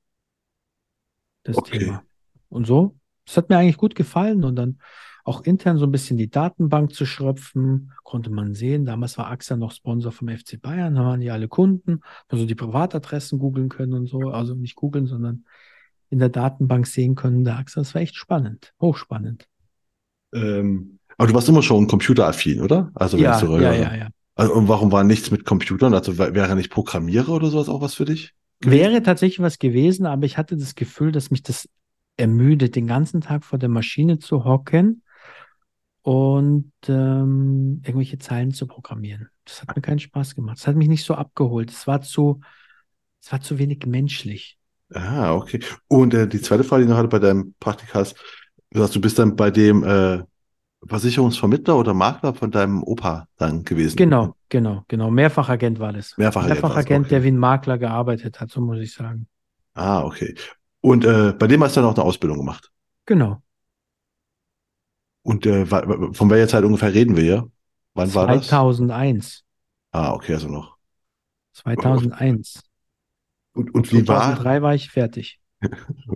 [1.43, 1.79] das Okay.
[1.81, 2.03] Thema.
[2.49, 4.45] Und so, das hat mir eigentlich gut gefallen.
[4.45, 4.79] Und dann
[5.25, 8.85] auch intern so ein bisschen die Datenbank zu schröpfen, konnte man sehen.
[8.85, 12.55] Damals war AXA noch Sponsor vom FC Bayern, da waren die alle Kunden, also die
[12.55, 14.29] Privatadressen googeln können und so.
[14.29, 15.47] Also nicht googeln, sondern
[16.11, 17.81] in der Datenbank sehen können, der AXA.
[17.81, 19.49] Das war echt spannend, hochspannend.
[20.35, 22.91] Ähm, aber du warst immer schon computeraffin, oder?
[22.95, 24.09] Also wenn Ja, ich so ja, ja, ja.
[24.37, 25.95] Also, und warum war nichts mit Computern?
[25.95, 28.35] Also wär- wäre nicht Programmierer oder sowas auch was für dich?
[28.61, 31.69] Wäre tatsächlich was gewesen, aber ich hatte das Gefühl, dass mich das
[32.17, 35.03] ermüdet, den ganzen Tag vor der Maschine zu hocken
[36.03, 39.29] und ähm, irgendwelche Zeilen zu programmieren.
[39.45, 40.59] Das hat mir keinen Spaß gemacht.
[40.59, 41.71] Das hat mich nicht so abgeholt.
[41.71, 42.41] Es war zu,
[43.23, 44.59] es war zu wenig menschlich.
[44.95, 45.61] Ah, okay.
[45.89, 48.15] Und äh, die zweite Frage, die ich noch hatte bei deinem Praktikas,
[48.71, 50.23] du sagst, du bist dann bei dem äh,
[50.87, 53.97] Versicherungsvermittler oder Makler von deinem Opa dann gewesen.
[53.97, 55.11] Genau, genau, genau.
[55.11, 56.17] Mehrfachagent war das.
[56.17, 59.27] Mehrfachagent Mehrfachagent, der wie ein Makler gearbeitet hat, so muss ich sagen.
[59.75, 60.35] Ah, okay.
[60.81, 62.71] Und äh, bei dem hast du dann auch eine Ausbildung gemacht.
[63.07, 63.43] Genau.
[65.23, 67.51] Und äh, von welcher Zeit ungefähr reden wir hier?
[67.95, 68.49] Wann war das?
[68.49, 69.43] 2001.
[69.93, 70.77] Ah, okay, also noch.
[71.53, 72.61] 2001.
[73.55, 75.41] Und, und wie war 2003 war ich fertig.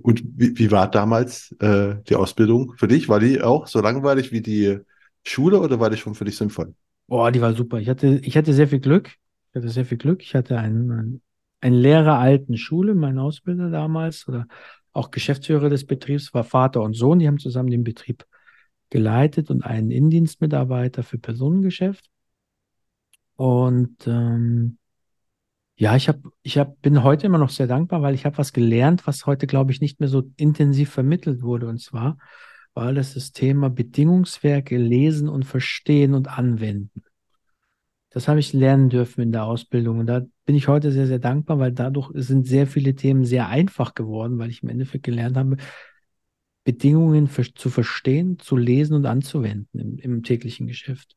[0.03, 3.09] Und wie, wie war damals äh, die Ausbildung für dich?
[3.09, 4.79] War die auch so langweilig wie die
[5.25, 6.75] Schule oder war die schon für dich sinnvoll?
[7.07, 7.79] Boah, die war super.
[7.79, 9.09] Ich hatte, ich hatte sehr viel Glück.
[9.51, 10.23] Ich hatte sehr viel Glück.
[10.23, 11.23] Ich hatte einen, einen,
[11.61, 14.47] einen Lehrer alten Schule, mein Ausbilder damals, oder
[14.93, 17.19] auch Geschäftsführer des Betriebs, war Vater und Sohn.
[17.19, 18.27] Die haben zusammen den Betrieb
[18.91, 22.11] geleitet und einen Indienstmitarbeiter für Personengeschäft.
[23.37, 24.78] Und ähm,
[25.79, 28.53] ja, ich habe, ich hab, bin heute immer noch sehr dankbar, weil ich habe was
[28.53, 31.69] gelernt, was heute, glaube ich, nicht mehr so intensiv vermittelt wurde.
[31.69, 32.19] Und zwar
[32.75, 37.05] war das das Thema Bedingungswerke lesen und verstehen und anwenden.
[38.11, 40.01] Das habe ich lernen dürfen in der Ausbildung.
[40.01, 43.47] Und da bin ich heute sehr, sehr dankbar, weil dadurch sind sehr viele Themen sehr
[43.47, 45.59] einfach geworden, weil ich im Endeffekt gelernt habe,
[46.65, 51.15] Bedingungen ver zu verstehen, zu lesen und anzuwenden im, im täglichen Geschäft.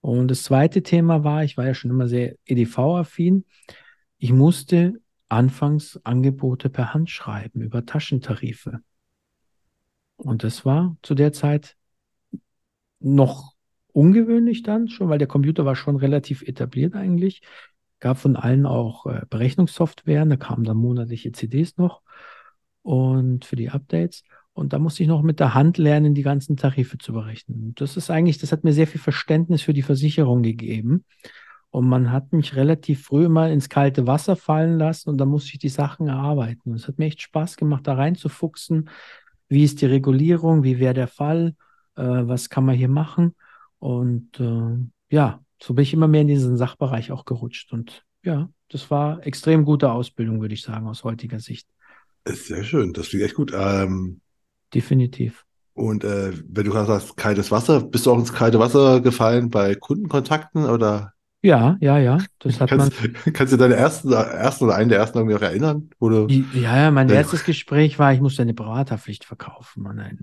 [0.00, 3.44] Und das zweite Thema war, ich war ja schon immer sehr EDV-affin.
[4.18, 8.80] Ich musste anfangs Angebote per Hand schreiben über Taschentarife.
[10.16, 11.76] Und das war zu der Zeit
[13.00, 13.54] noch
[13.92, 17.42] ungewöhnlich dann schon, weil der Computer war schon relativ etabliert eigentlich.
[18.00, 22.02] Gab von allen auch äh, Berechnungssoftwaren, da kamen dann monatliche CDs noch
[22.82, 24.24] und für die Updates.
[24.52, 27.74] Und da musste ich noch mit der Hand lernen, die ganzen Tarife zu berechnen.
[27.76, 31.04] Das ist eigentlich, das hat mir sehr viel Verständnis für die Versicherung gegeben.
[31.70, 35.50] Und man hat mich relativ früh mal ins kalte Wasser fallen lassen und da musste
[35.52, 36.70] ich die Sachen erarbeiten.
[36.70, 38.88] Und es hat mir echt Spaß gemacht, da reinzufuchsen.
[39.48, 40.62] Wie ist die Regulierung?
[40.62, 41.54] Wie wäre der Fall?
[41.96, 43.34] Äh, was kann man hier machen?
[43.78, 47.72] Und äh, ja, so bin ich immer mehr in diesen Sachbereich auch gerutscht.
[47.72, 51.68] Und ja, das war extrem gute Ausbildung, würde ich sagen, aus heutiger Sicht.
[52.24, 53.52] Ist sehr schön, das klingt echt gut.
[53.54, 54.20] Ähm,
[54.74, 55.44] Definitiv.
[55.74, 59.48] und äh, wenn du gerade sagst, kaltes Wasser, bist du auch ins kalte Wasser gefallen
[59.48, 62.18] bei Kundenkontakten oder Ja, ja, ja.
[62.40, 62.90] Das hat man.
[62.90, 65.90] kannst, kannst du deine ersten, ersten oder einen der ersten irgendwie auch erinnern?
[66.00, 67.16] Du, Ja, ja, mein Ja.
[67.16, 70.18] erstes Gespräch war, ich musste eine Beraterpflicht verkaufen an eine,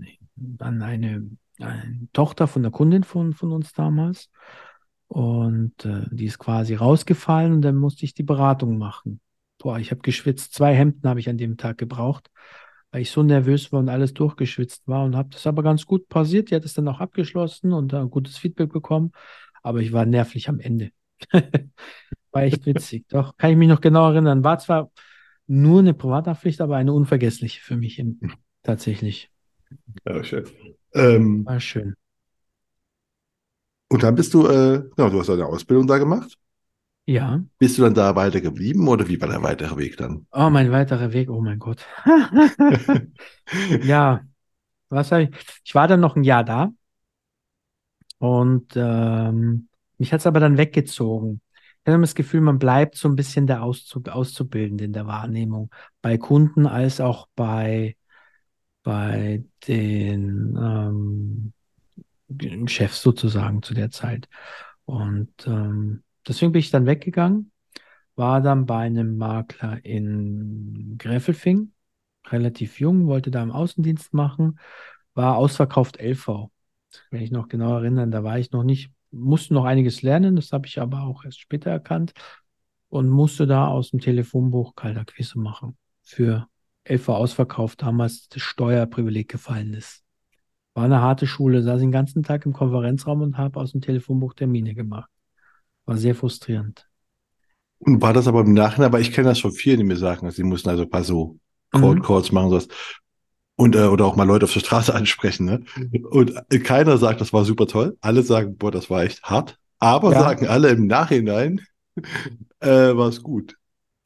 [0.58, 4.28] an eine, eine Tochter von der Kundin von, von uns damals.
[5.08, 9.20] Und äh, die ist quasi rausgefallen und dann musste ich die Beratung machen.
[9.58, 10.52] Boah, ich habe geschwitzt.
[10.52, 12.30] Zwei Hemden habe ich an dem Tag gebraucht,
[12.90, 16.08] weil ich so nervös war und alles durchgeschwitzt war und habe das aber ganz gut
[16.08, 16.50] pausiert.
[16.50, 19.12] Die hat es dann auch abgeschlossen und äh, gutes Feedback bekommen.
[19.62, 20.90] Aber ich war nervlich am Ende.
[22.32, 23.06] war echt witzig.
[23.08, 24.44] Doch, kann ich mich noch genau erinnern.
[24.44, 24.90] War zwar
[25.46, 28.20] nur eine Privathaftpflicht, aber eine unvergessliche für mich in,
[28.62, 29.30] tatsächlich.
[30.06, 30.44] ja, schön.
[30.94, 31.94] Ähm, War schön.
[33.88, 36.38] und dann bist du, äh, genau, du hast deine Ausbildung da gemacht.
[37.06, 37.40] Ja.
[37.58, 40.26] Bist du dann da weiter geblieben oder wie war der weitere Weg dann?
[40.32, 41.30] Oh, mein weiterer Weg.
[41.30, 41.86] Oh mein Gott.
[43.84, 44.22] Ja,
[44.88, 45.30] was habe ich?
[45.64, 46.72] Ich war dann noch ein Jahr da
[48.18, 51.40] und ähm, mich hat es aber dann weggezogen.
[51.84, 55.70] Ich habe das Gefühl, man bleibt so ein bisschen der Auszug, Auszubildende in der Wahrnehmung
[56.02, 57.96] bei Kunden als auch bei,
[58.82, 61.52] bei den ähm,
[62.68, 64.28] Chefs sozusagen zu der Zeit.
[64.84, 67.52] Und ähm, deswegen bin ich dann weggegangen,
[68.16, 71.72] war dann bei einem Makler in Gräfelfing,
[72.28, 74.58] relativ jung, wollte da im Außendienst machen,
[75.14, 76.50] war ausverkauft LV.
[77.10, 80.52] Kann ich noch genau erinnern, da war ich noch nicht, musste noch einiges lernen, das
[80.52, 82.12] habe ich aber auch erst später erkannt
[82.88, 86.46] und musste da aus dem Telefonbuch Kaltakquise machen für
[86.84, 90.02] 11 Uhr ausverkauft, damals das Steuerprivileg gefallen ist.
[90.74, 94.34] War eine harte Schule, saß den ganzen Tag im Konferenzraum und habe aus dem Telefonbuch
[94.34, 95.10] Termine gemacht.
[95.84, 96.86] War sehr frustrierend.
[97.78, 100.30] Und war das aber im Nachhinein, aber ich kenne das schon viele, die mir sagen,
[100.30, 101.38] sie mussten also ein paar so
[101.72, 102.34] Cold Calls mhm.
[102.34, 102.68] machen, sowas.
[103.56, 105.62] Und, äh, oder auch mal Leute auf der Straße ansprechen, ne?
[106.10, 107.96] Und keiner sagt, das war super toll.
[108.00, 109.58] Alle sagen, boah, das war echt hart.
[109.78, 110.20] Aber ja.
[110.20, 111.60] sagen alle im Nachhinein,
[112.60, 113.56] äh, war es gut.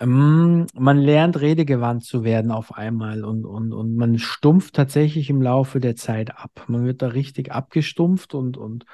[0.01, 5.43] Ähm, man lernt redegewandt zu werden auf einmal und, und, und man stumpft tatsächlich im
[5.43, 6.65] Laufe der Zeit ab.
[6.69, 8.87] Man wird da richtig abgestumpft und, und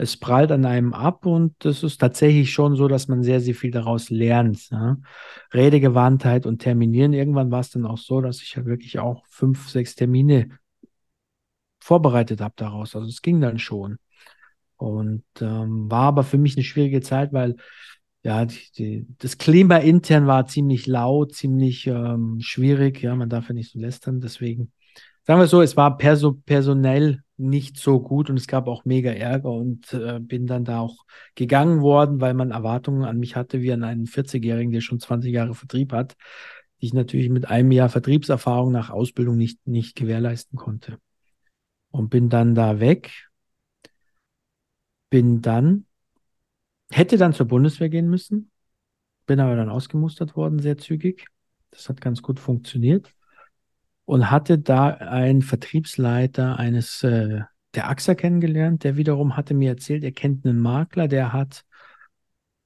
[0.00, 3.54] es prallt an einem ab und das ist tatsächlich schon so, dass man sehr, sehr
[3.54, 4.70] viel daraus lernt.
[4.70, 4.96] Ja?
[5.52, 7.12] Redegewandtheit und Terminieren.
[7.12, 10.48] Irgendwann war es dann auch so, dass ich ja wirklich auch fünf, sechs Termine
[11.80, 12.96] vorbereitet habe daraus.
[12.96, 13.98] Also es ging dann schon.
[14.76, 17.56] Und ähm, war aber für mich eine schwierige Zeit, weil
[18.22, 23.02] ja, die, die, das Klima intern war ziemlich laut, ziemlich ähm, schwierig.
[23.02, 24.22] Ja, man darf ja nicht so lästern.
[24.22, 24.72] Deswegen,
[25.26, 29.10] sagen wir so, es war perso personell nicht so gut und es gab auch mega
[29.10, 33.60] Ärger und äh, bin dann da auch gegangen worden, weil man Erwartungen an mich hatte,
[33.62, 36.16] wie an einen 40-Jährigen, der schon 20 Jahre Vertrieb hat,
[36.80, 40.98] die ich natürlich mit einem Jahr Vertriebserfahrung nach Ausbildung nicht, nicht gewährleisten konnte.
[41.90, 43.28] Und bin dann da weg,
[45.10, 45.86] bin dann
[46.90, 48.50] Hätte dann zur Bundeswehr gehen müssen,
[49.26, 51.28] bin aber dann ausgemustert worden, sehr zügig.
[51.70, 53.14] Das hat ganz gut funktioniert.
[54.10, 57.42] Und hatte da einen Vertriebsleiter eines äh,
[57.76, 61.64] der AXA kennengelernt, der wiederum hatte mir erzählt, er kennt einen Makler, der hat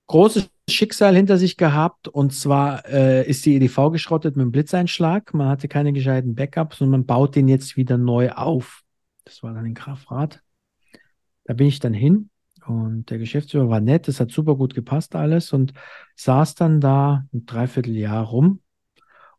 [0.07, 2.09] großes Schicksal hinter sich gehabt.
[2.09, 5.35] Und zwar äh, ist die EDV geschrottet mit einem Blitzeinschlag.
[5.35, 8.80] Man hatte keine gescheiten Backups und man baut den jetzt wieder neu auf.
[9.26, 10.40] Das war dann in Kraftrat.
[11.44, 12.30] Da bin ich dann hin
[12.64, 15.74] und der Geschäftsführer war nett, es hat super gut gepasst alles und
[16.16, 18.61] saß dann da ein Dreivierteljahr rum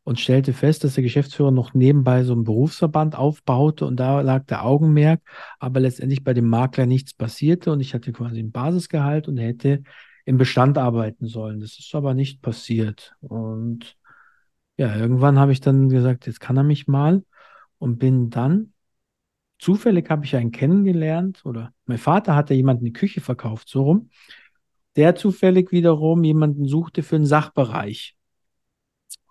[0.06, 4.46] und stellte fest, dass der Geschäftsführer noch nebenbei so einen Berufsverband aufbaute und da lag
[4.46, 5.20] der Augenmerk,
[5.60, 9.82] aber letztendlich bei dem Makler nichts passierte und ich hatte quasi ein Basisgehalt und hätte
[10.24, 11.60] im Bestand arbeiten sollen.
[11.60, 13.16] Das ist aber nicht passiert.
[13.22, 13.98] Und
[14.78, 17.24] ja, irgendwann habe ich dann gesagt, jetzt kann er mich mal
[17.80, 18.74] und bin dann
[19.58, 24.10] zufällig habe ich einen kennengelernt oder mein Vater hatte jemanden die Küche verkauft, so rum,
[24.96, 28.16] der zufällig wiederum jemanden suchte für einen Sachbereich.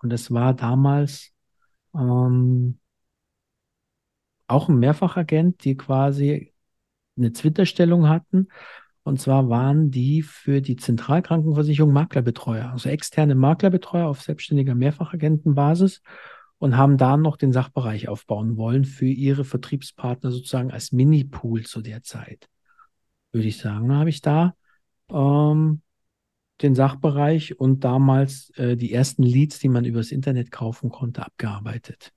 [0.04, 1.32] Und es war damals
[1.94, 2.78] ähm,
[4.46, 6.52] auch ein Mehrfachagent, die quasi
[7.16, 8.48] eine Twitter-Stellung hatten.
[9.02, 16.02] Und zwar waren die für die Zentralkrankenversicherung Maklerbetreuer, also externe Maklerbetreuer auf selbstständiger Mehrfachagentenbasis
[16.58, 21.80] und haben da noch den Sachbereich aufbauen wollen für ihre Vertriebspartner sozusagen als Mini-Pool zu
[21.80, 22.46] der Zeit.
[23.32, 23.88] Würde ich sagen.
[23.88, 24.54] Dann habe ich da
[25.08, 25.80] ähm,
[26.62, 32.12] den Sachbereich und damals äh, die ersten Leads, die man übers Internet kaufen konnte, abgearbeitet.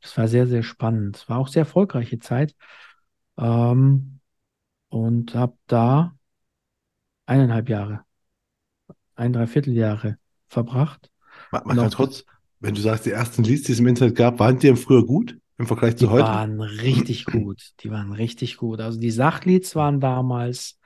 [0.00, 1.16] Das war sehr, sehr spannend.
[1.16, 2.54] Es war auch sehr erfolgreiche Zeit.
[3.36, 4.20] Ähm,
[4.88, 6.14] und habe da
[7.26, 8.04] eineinhalb Jahre,
[9.14, 10.18] ein Dreivierteljahre
[10.48, 11.10] verbracht.
[11.50, 12.24] Mal, mal ganz kurz,
[12.60, 15.38] wenn du sagst, die ersten Leads, die es im Internet gab, waren die früher gut
[15.58, 16.24] im Vergleich zu die heute?
[16.24, 17.72] Die waren richtig gut.
[17.80, 18.80] Die waren richtig gut.
[18.80, 20.78] Also die Sachleads waren damals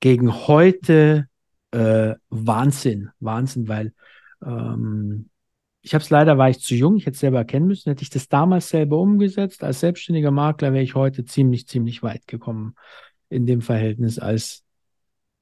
[0.00, 1.28] gegen heute
[1.72, 3.10] äh, Wahnsinn.
[3.20, 3.92] Wahnsinn, weil
[4.44, 5.30] ähm,
[5.82, 7.90] ich habe es leider, war ich zu jung, ich hätte es selber erkennen müssen.
[7.90, 12.26] Hätte ich das damals selber umgesetzt, als selbstständiger Makler wäre ich heute ziemlich, ziemlich weit
[12.26, 12.74] gekommen
[13.28, 14.64] in dem Verhältnis als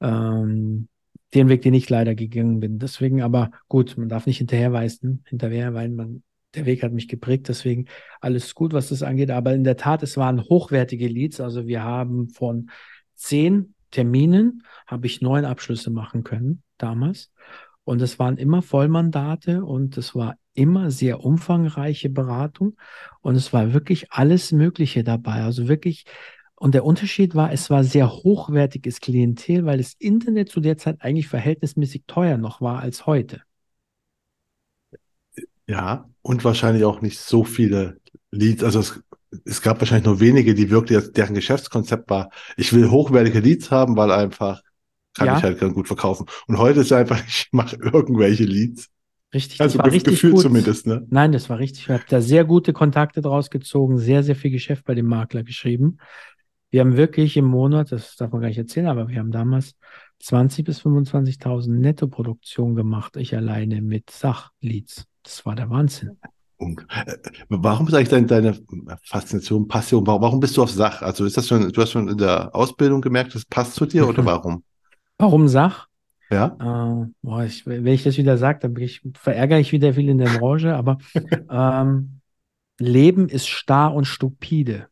[0.01, 0.87] ähm,
[1.33, 2.79] den Weg, den ich leider gegangen bin.
[2.79, 6.23] Deswegen aber gut, man darf nicht hinterherweisen, hinterher, weil man,
[6.55, 7.85] der Weg hat mich geprägt, deswegen
[8.21, 9.31] alles gut, was das angeht.
[9.31, 11.41] Aber in der Tat, es waren hochwertige Leads.
[11.41, 12.69] Also wir haben von
[13.15, 17.31] zehn Terminen, habe ich neun Abschlüsse machen können damals.
[17.83, 22.77] Und es waren immer Vollmandate und es war immer sehr umfangreiche Beratung
[23.21, 25.41] und es war wirklich alles Mögliche dabei.
[25.41, 26.05] Also wirklich
[26.59, 30.97] und der Unterschied war, es war sehr hochwertiges Klientel, weil das Internet zu der Zeit
[30.99, 33.41] eigentlich verhältnismäßig teuer noch war als heute.
[35.67, 38.63] Ja, und wahrscheinlich auch nicht so viele Leads.
[38.63, 39.01] Also es,
[39.45, 43.95] es gab wahrscheinlich nur wenige, die wirklich, deren Geschäftskonzept war, ich will hochwertige Leads haben,
[43.95, 44.61] weil einfach
[45.13, 45.37] kann ja.
[45.37, 46.25] ich halt ganz gut verkaufen.
[46.47, 48.89] Und heute ist einfach, ich mache irgendwelche Leads.
[49.33, 50.41] Richtig, also das war richtig Gefühl gut.
[50.41, 51.05] zumindest, ne?
[51.09, 51.83] Nein, das war richtig.
[51.83, 55.43] Ich habe da sehr gute Kontakte draus gezogen, sehr, sehr viel Geschäft bei dem Makler
[55.43, 55.97] geschrieben.
[56.71, 59.75] Wir haben wirklich im Monat, das darf man gar nicht erzählen, aber wir haben damals
[60.23, 65.05] 20.000 bis 25.000 Nettoproduktion gemacht, ich alleine mit Sachleads.
[65.23, 66.17] Das war der Wahnsinn.
[66.59, 67.17] Äh,
[67.49, 68.57] warum ist eigentlich deine, deine
[69.03, 71.01] Faszination, Passion, warum bist du auf Sach?
[71.01, 74.07] Also ist das schon, du hast schon in der Ausbildung gemerkt, das passt zu dir
[74.07, 74.63] oder warum?
[75.17, 75.87] Warum Sach?
[76.29, 76.55] Ja.
[76.59, 80.19] Äh, boah, ich, wenn ich das wieder sage, dann ich, verärgere ich wieder viel in
[80.19, 80.97] der Branche, aber
[81.49, 82.21] ähm,
[82.77, 84.87] Leben ist starr und stupide.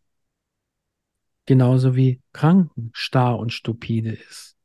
[1.46, 4.58] Genauso wie Kranken starr und stupide ist.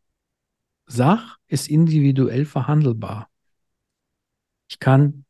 [0.87, 3.29] Sach ist individuell verhandelbar.
[4.69, 5.25] Ich kann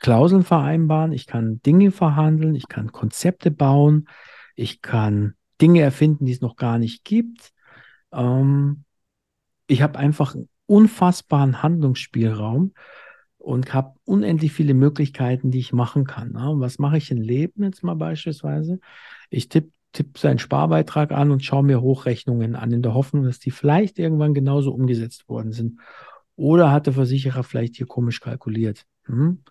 [0.00, 4.08] Klauseln vereinbaren, ich kann Dinge verhandeln, ich kann Konzepte bauen,
[4.56, 7.52] ich kann Dinge erfinden, die es noch gar nicht gibt.
[8.12, 8.84] Ähm,
[9.66, 12.72] ich habe einfach einen unfassbaren Handlungsspielraum
[13.38, 16.32] und habe unendlich viele Möglichkeiten, die ich machen kann.
[16.32, 16.54] Ne?
[16.56, 18.80] Was mache ich im Leben jetzt mal beispielsweise?
[19.30, 23.40] Ich tippe tipp seinen Sparbeitrag an und schaue mir Hochrechnungen an, in der Hoffnung, dass
[23.40, 25.80] die vielleicht irgendwann genauso umgesetzt worden sind.
[26.36, 28.86] Oder hat der Versicherer vielleicht hier komisch kalkuliert?
[29.06, 29.42] Hm?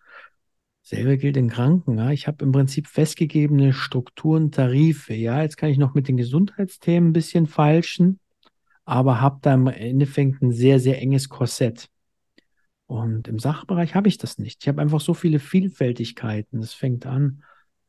[0.90, 2.00] Selber gilt in Kranken.
[2.00, 2.10] Ja.
[2.10, 5.14] Ich habe im Prinzip festgegebene Strukturen, Tarife.
[5.14, 8.20] Ja, jetzt kann ich noch mit den Gesundheitsthemen ein bisschen falschen,
[8.86, 11.90] aber habe da im Endeffekt ein sehr, sehr enges Korsett.
[12.88, 14.64] Und im Sachbereich habe ich das nicht.
[14.64, 16.58] Ich habe einfach so viele Vielfältigkeiten.
[16.58, 17.44] Es fängt an,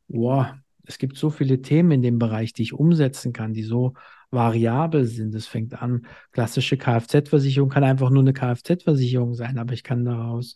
[0.06, 3.94] boah, es gibt so viele Themen in dem Bereich, die ich umsetzen kann, die so
[4.30, 5.34] variabel sind.
[5.34, 10.54] Es fängt an, klassische Kfz-Versicherung kann einfach nur eine Kfz-Versicherung sein, aber ich kann daraus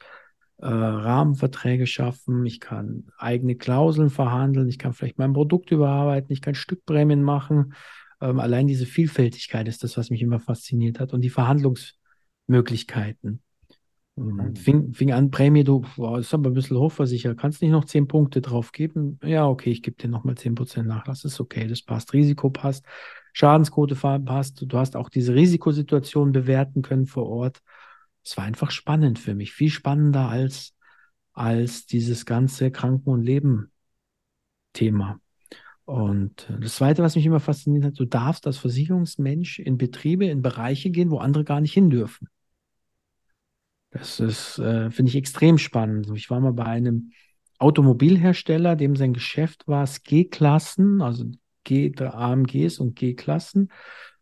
[0.59, 6.41] äh, Rahmenverträge schaffen, ich kann eigene Klauseln verhandeln, ich kann vielleicht mein Produkt überarbeiten, ich
[6.41, 7.75] kann Stückprämien machen.
[8.21, 13.43] Ähm, allein diese Vielfältigkeit ist das, was mich immer fasziniert hat und die Verhandlungsmöglichkeiten.
[14.17, 14.55] Mhm.
[14.55, 17.37] Fing, fing an, Prämie, du, boah, ist aber ein bisschen hochversichert.
[17.37, 19.19] Kannst nicht noch 10 Punkte drauf geben?
[19.25, 21.25] Ja, okay, ich gebe dir nochmal 10% Nachlass.
[21.25, 22.13] Ist okay, das passt.
[22.13, 22.85] Risiko passt.
[23.33, 24.65] Schadensquote passt.
[24.65, 27.61] Du hast auch diese Risikosituation bewerten können vor Ort
[28.25, 30.75] es war einfach spannend für mich, viel spannender als,
[31.33, 35.21] als dieses ganze Kranken- und Leben-Thema.
[35.85, 40.41] Und das Zweite, was mich immer fasziniert hat, du darfst als Versicherungsmensch in Betriebe, in
[40.41, 42.29] Bereiche gehen, wo andere gar nicht hin dürfen.
[43.91, 46.11] Das ist, äh, finde ich, extrem spannend.
[46.15, 47.13] Ich war mal bei einem
[47.59, 51.27] Automobilhersteller, dem sein Geschäft war es G-Klassen, also
[51.63, 53.71] G, AMGs und G-Klassen,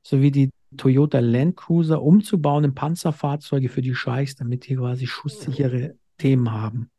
[0.03, 5.96] sowie die Toyota Land Cruiser umzubauen in Panzerfahrzeuge für die Scheichs, damit die quasi schusssichere
[6.18, 6.90] Themen haben.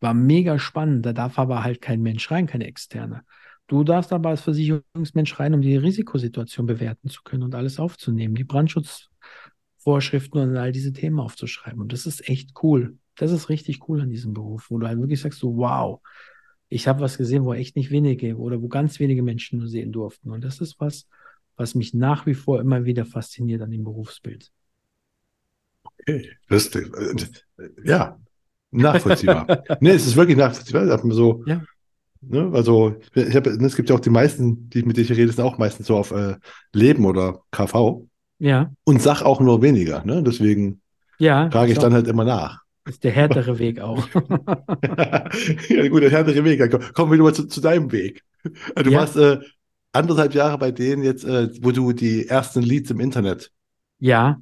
[0.00, 1.04] War mega spannend.
[1.04, 3.24] Da darf aber halt kein Mensch rein, keine externe.
[3.66, 8.34] Du darfst aber als Versicherungsmensch rein, um die Risikosituation bewerten zu können und alles aufzunehmen,
[8.34, 11.80] die Brandschutzvorschriften und all diese Themen aufzuschreiben.
[11.80, 12.96] Und das ist echt cool.
[13.16, 16.00] Das ist richtig cool an diesem Beruf, wo du halt wirklich sagst, so, wow,
[16.70, 19.92] ich habe was gesehen, wo echt nicht wenige oder wo ganz wenige Menschen nur sehen
[19.92, 20.30] durften.
[20.30, 21.06] Und das ist was,
[21.58, 24.50] was mich nach wie vor immer wieder fasziniert an dem Berufsbild.
[25.84, 26.84] Okay, das, äh,
[27.84, 28.18] ja,
[28.70, 29.64] nachvollziehbar.
[29.80, 30.98] nee, es ist wirklich nachvollziehbar.
[31.12, 31.62] So, ja.
[32.20, 35.30] Ne, also, ich hab, es gibt ja auch die meisten, die mit denen ich rede,
[35.30, 36.36] sind auch meistens so auf äh,
[36.72, 38.06] Leben oder KV.
[38.38, 38.72] Ja.
[38.84, 40.04] Und sag auch nur weniger.
[40.04, 40.22] Ne?
[40.22, 40.80] Deswegen
[41.18, 42.62] ja, frage ich dann halt immer nach.
[42.86, 44.08] Ist der härtere Weg auch.
[45.68, 46.94] ja, gut, der härtere Weg.
[46.94, 48.22] Kommen wir nur mal zu, zu deinem Weg.
[48.42, 49.00] Du ja.
[49.00, 49.40] warst äh,
[49.92, 53.52] anderthalb Jahre bei denen jetzt, äh, wo du die ersten Leads im Internet
[53.98, 54.40] ja.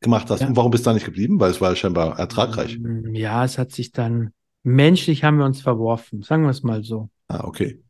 [0.00, 0.40] gemacht hast.
[0.40, 0.48] Ja.
[0.48, 1.40] Und warum bist du da nicht geblieben?
[1.40, 2.78] Weil es war scheinbar ertragreich.
[2.78, 6.82] Mm, ja, es hat sich dann, menschlich haben wir uns verworfen, sagen wir es mal
[6.82, 7.08] so.
[7.28, 7.80] Ah, okay.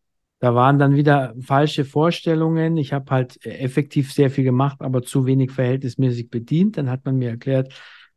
[0.40, 2.76] Da waren dann wieder falsche Vorstellungen.
[2.76, 6.76] Ich habe halt effektiv sehr viel gemacht, aber zu wenig verhältnismäßig bedient.
[6.76, 7.72] Dann hat man mir erklärt,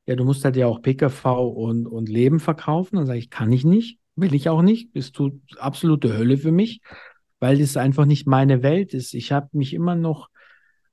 [0.06, 2.98] ja, du musst halt ja auch PKV und, und Leben verkaufen.
[2.98, 4.92] Dann sage ich, kann ich nicht, will ich auch nicht.
[4.92, 6.82] Bist du absolute Hölle für mich
[7.40, 9.14] weil es einfach nicht meine Welt ist.
[9.14, 10.30] Ich habe mich immer noch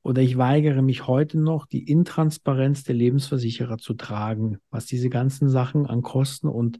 [0.04, 5.48] oder ich weigere mich heute noch, die Intransparenz der Lebensversicherer zu tragen, was diese ganzen
[5.48, 6.78] Sachen an Kosten und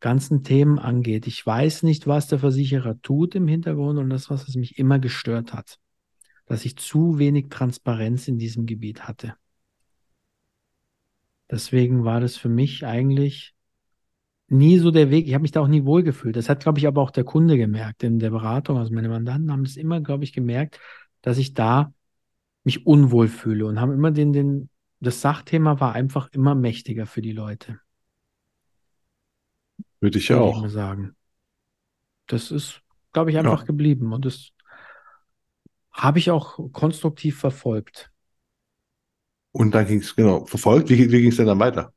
[0.00, 1.26] ganzen Themen angeht.
[1.26, 4.98] Ich weiß nicht, was der Versicherer tut im Hintergrund und das, was es mich immer
[4.98, 5.78] gestört hat,
[6.46, 9.34] dass ich zu wenig Transparenz in diesem Gebiet hatte.
[11.50, 13.54] Deswegen war das für mich eigentlich
[14.52, 15.26] nie so der Weg.
[15.26, 16.36] Ich habe mich da auch nie wohlgefühlt.
[16.36, 18.78] Das hat, glaube ich, aber auch der Kunde gemerkt in der Beratung.
[18.78, 20.78] Also meine Mandanten haben es immer, glaube ich, gemerkt,
[21.22, 21.92] dass ich da
[22.64, 24.68] mich unwohl fühle und haben immer den, den,
[25.00, 27.80] das Sachthema war einfach immer mächtiger für die Leute.
[30.00, 30.64] Würde ich ja auch.
[30.64, 31.16] Ich sagen.
[32.26, 32.80] Das ist,
[33.12, 33.66] glaube ich, einfach ja.
[33.66, 34.50] geblieben und das
[35.92, 38.10] habe ich auch konstruktiv verfolgt.
[39.52, 40.88] Und dann ging es, genau, verfolgt.
[40.88, 41.92] Wie, wie ging es denn dann weiter?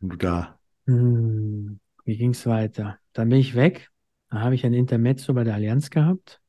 [0.00, 0.57] Wenn du da
[0.88, 2.98] hm, wie ging es weiter?
[3.12, 3.90] Dann bin ich weg.
[4.30, 6.40] Da habe ich ein Intermezzo bei der Allianz gehabt.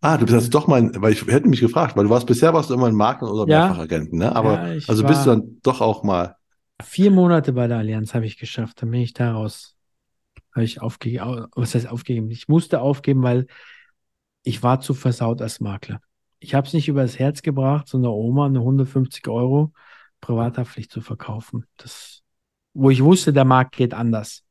[0.00, 2.54] Ah, du bist also doch mal, weil ich hätte mich gefragt, weil du warst bisher
[2.54, 4.34] warst du immer ein Makler oder ja, Mehrfachagenten, ne?
[4.34, 6.36] Aber ja, also bist du dann doch auch mal.
[6.82, 8.82] Vier Monate bei der Allianz habe ich geschafft.
[8.82, 9.76] Dann bin ich daraus,
[10.54, 11.46] habe ich aufgegeben.
[11.54, 12.30] Was heißt aufgegeben?
[12.30, 13.46] Ich musste aufgeben, weil
[14.44, 16.00] ich war zu versaut als Makler.
[16.38, 19.72] Ich habe es nicht übers Herz gebracht, so eine Oma, eine 150 Euro
[20.20, 21.66] Privathaftpflicht zu verkaufen.
[21.76, 22.21] Das,
[22.74, 24.44] wo ich wusste, der Markt geht anders.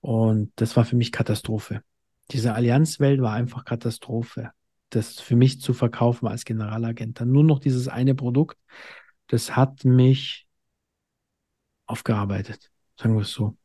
[0.00, 1.82] Und das war für mich Katastrophe.
[2.30, 4.50] Diese Allianzwelt war einfach Katastrophe.
[4.90, 7.20] Das für mich zu verkaufen als Generalagent.
[7.20, 8.58] Dann nur noch dieses eine Produkt,
[9.28, 10.46] das hat mich
[11.86, 12.70] aufgearbeitet.
[12.98, 13.56] Sagen wir es so.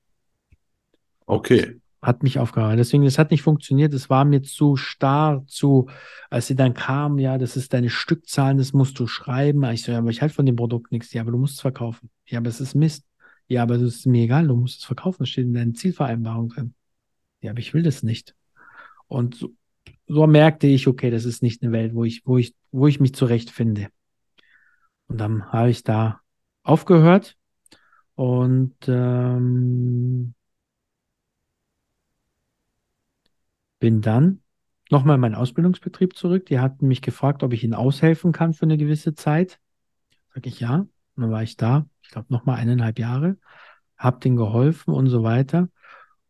[1.25, 1.79] Okay.
[2.01, 2.79] Hat mich aufgearbeitet.
[2.79, 3.93] Deswegen, es hat nicht funktioniert.
[3.93, 5.89] Es war mir zu starr, zu,
[6.29, 9.63] als sie dann kam, ja, das ist deine Stückzahlen, das musst du schreiben.
[9.65, 11.13] Ich so, ja, aber ich halte von dem Produkt nichts.
[11.13, 12.09] Ja, aber du musst es verkaufen.
[12.25, 13.08] Ja, aber es ist Mist.
[13.49, 15.23] Ja, aber das ist mir egal, du musst es verkaufen.
[15.23, 16.75] Das steht in deiner Zielvereinbarung drin.
[17.41, 18.35] Ja, aber ich will das nicht.
[19.07, 19.53] Und so,
[20.07, 22.99] so merkte ich, okay, das ist nicht eine Welt, wo ich, wo ich, wo ich
[22.99, 23.89] mich zurechtfinde.
[25.07, 26.21] Und dann habe ich da
[26.61, 27.35] aufgehört
[28.13, 30.35] und ähm,
[33.79, 34.43] bin dann
[34.91, 36.45] nochmal in meinen Ausbildungsbetrieb zurück.
[36.45, 39.59] Die hatten mich gefragt, ob ich ihnen aushelfen kann für eine gewisse Zeit.
[40.35, 40.85] Sag ich ja.
[41.19, 43.35] Und dann war ich da, ich glaube, nochmal eineinhalb Jahre,
[43.97, 45.67] habe denen geholfen und so weiter.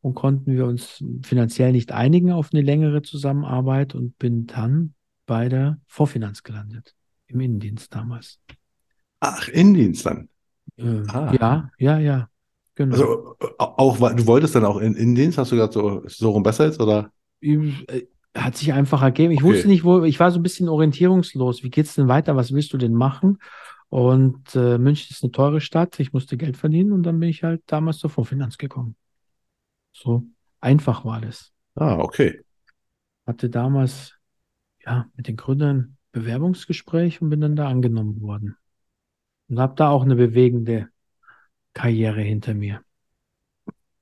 [0.01, 4.95] Und konnten wir uns finanziell nicht einigen auf eine längere Zusammenarbeit und bin dann
[5.27, 6.95] bei der Vorfinanz gelandet,
[7.27, 8.39] im Innendienst damals.
[9.19, 10.27] Ach, Innendienst dann.
[10.77, 11.31] Äh, ah.
[11.39, 12.29] Ja, ja, ja.
[12.73, 12.95] Genau.
[12.95, 16.65] Also auch, du wolltest dann auch in Innendienst, hast du gesagt, so, so rum besser
[16.65, 17.11] jetzt, oder?
[17.41, 19.33] Äh, hat sich einfach ergeben.
[19.33, 19.53] Ich okay.
[19.53, 21.61] wusste nicht, wo, ich war so ein bisschen orientierungslos.
[21.61, 22.35] Wie geht's denn weiter?
[22.35, 23.37] Was willst du denn machen?
[23.89, 25.99] Und äh, München ist eine teure Stadt.
[25.99, 28.95] Ich musste Geld verdienen und dann bin ich halt damals zur Vorfinanz gekommen.
[29.91, 30.23] So
[30.61, 31.51] einfach war das.
[31.75, 32.41] Ah, okay.
[33.25, 34.15] Hatte damals
[34.85, 38.55] ja mit den Gründern Bewerbungsgespräch und bin dann da angenommen worden.
[39.47, 40.89] Und habe da auch eine bewegende
[41.73, 42.81] Karriere hinter mir.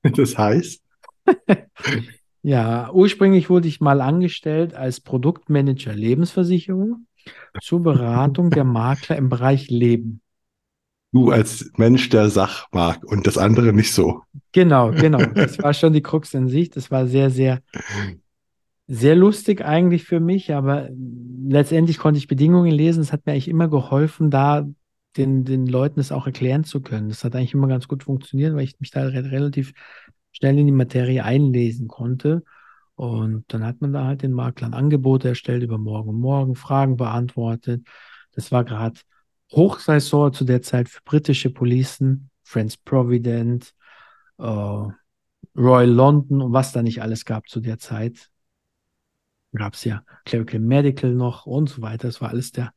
[0.02, 0.82] Das heißt?
[2.42, 7.07] Ja, ursprünglich wurde ich mal angestellt als Produktmanager Lebensversicherung
[7.60, 10.20] zur Beratung der Makler im Bereich Leben.
[11.12, 14.22] Du als Mensch, der Sach mag und das andere nicht so.
[14.52, 15.24] Genau, genau.
[15.34, 16.70] Das war schon die Krux in sich.
[16.70, 17.60] Das war sehr, sehr,
[18.86, 20.90] sehr lustig eigentlich für mich, aber
[21.48, 23.00] letztendlich konnte ich Bedingungen lesen.
[23.00, 24.66] Es hat mir eigentlich immer geholfen, da
[25.16, 27.08] den, den Leuten es auch erklären zu können.
[27.08, 29.72] Das hat eigentlich immer ganz gut funktioniert, weil ich mich da relativ
[30.32, 32.42] schnell in die Materie einlesen konnte.
[32.98, 36.96] Und dann hat man da halt den Maklern Angebote erstellt über morgen und morgen, Fragen
[36.96, 37.86] beantwortet.
[38.32, 38.98] Das war gerade
[39.52, 43.72] Hochsaison zu der Zeit für britische Policen, Friends Provident,
[44.38, 48.30] äh, Royal London und was da nicht alles gab zu der Zeit.
[49.52, 52.08] Gab es ja Clerical Medical noch und so weiter.
[52.08, 52.72] Das war alles der,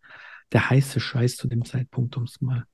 [0.52, 2.68] der heiße Scheiß zu dem Zeitpunkt, um es mal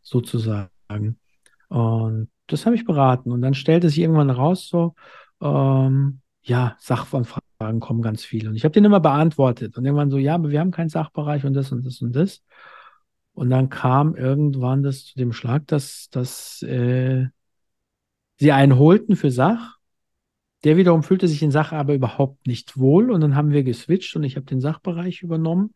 [0.00, 1.20] so zu sagen.
[1.68, 3.30] Und das habe ich beraten.
[3.30, 4.94] Und dann stellte sich irgendwann raus, so,
[5.42, 8.48] ähm, ja, Sachfragen kommen ganz viele.
[8.48, 9.76] Und ich habe den immer beantwortet.
[9.76, 12.42] Und irgendwann so, ja, aber wir haben keinen Sachbereich und das und das und das.
[13.34, 17.26] Und dann kam irgendwann das zu dem Schlag, dass, dass äh,
[18.38, 19.76] sie einen holten für Sach.
[20.64, 23.10] Der wiederum fühlte sich in Sache aber überhaupt nicht wohl.
[23.10, 25.74] Und dann haben wir geswitcht und ich habe den Sachbereich übernommen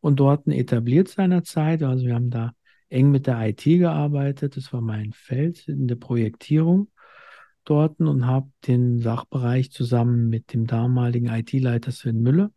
[0.00, 1.82] und dort etabliert seinerzeit.
[1.82, 2.52] Also wir haben da
[2.88, 4.56] eng mit der IT gearbeitet.
[4.56, 6.88] Das war mein Feld in der Projektierung
[7.70, 12.50] dort und habe den Sachbereich zusammen mit dem damaligen IT-Leiter Sven Müller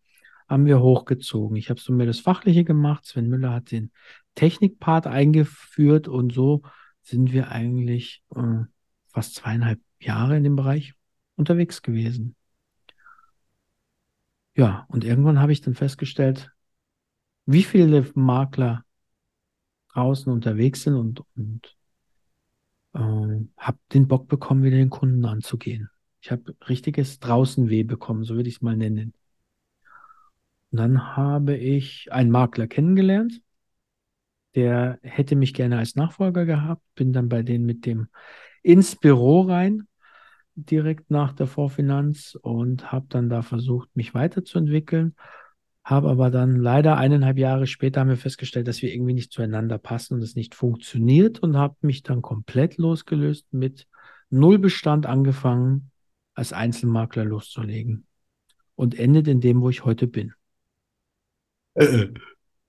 [0.47, 1.55] haben wir hochgezogen.
[1.55, 3.05] Ich habe so mehr das Fachliche gemacht.
[3.05, 3.91] Sven Müller hat den
[4.36, 6.62] Technikpart eingeführt und so
[7.01, 8.66] sind wir eigentlich äh,
[9.07, 10.93] fast zweieinhalb Jahre in dem Bereich
[11.36, 12.36] unterwegs gewesen.
[14.55, 16.51] Ja, und irgendwann habe ich dann festgestellt,
[17.45, 18.84] wie viele Makler
[19.93, 21.78] draußen unterwegs sind und, und
[22.94, 25.89] äh, habe den Bock bekommen, wieder den Kunden anzugehen.
[26.22, 29.14] Ich habe richtiges Draußenweh bekommen, so würde ich es mal nennen.
[30.72, 33.42] Und dann habe ich einen Makler kennengelernt,
[34.56, 38.08] der hätte mich gerne als Nachfolger gehabt, bin dann bei denen mit dem
[38.64, 39.88] ins Büro rein,
[40.56, 45.16] direkt nach der Vorfinanz und habe dann da versucht, mich weiterzuentwickeln
[45.92, 49.78] habe aber dann leider eineinhalb Jahre später haben wir festgestellt, dass wir irgendwie nicht zueinander
[49.78, 53.88] passen und es nicht funktioniert und habe mich dann komplett losgelöst mit
[54.30, 55.92] Nullbestand angefangen,
[56.34, 58.06] als Einzelmakler loszulegen
[58.76, 60.34] und endet in dem, wo ich heute bin.
[61.74, 62.14] Äh, äh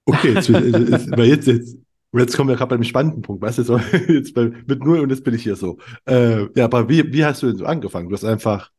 [0.04, 1.78] okay, jetzt, weil jetzt, jetzt,
[2.12, 5.10] jetzt kommen wir gerade beim spannenden Punkt, weißt du, so, jetzt bei, mit Null und
[5.10, 5.78] jetzt bin ich hier so.
[6.06, 8.08] Äh, ja, aber wie, wie hast du denn so angefangen?
[8.08, 8.72] Du hast einfach,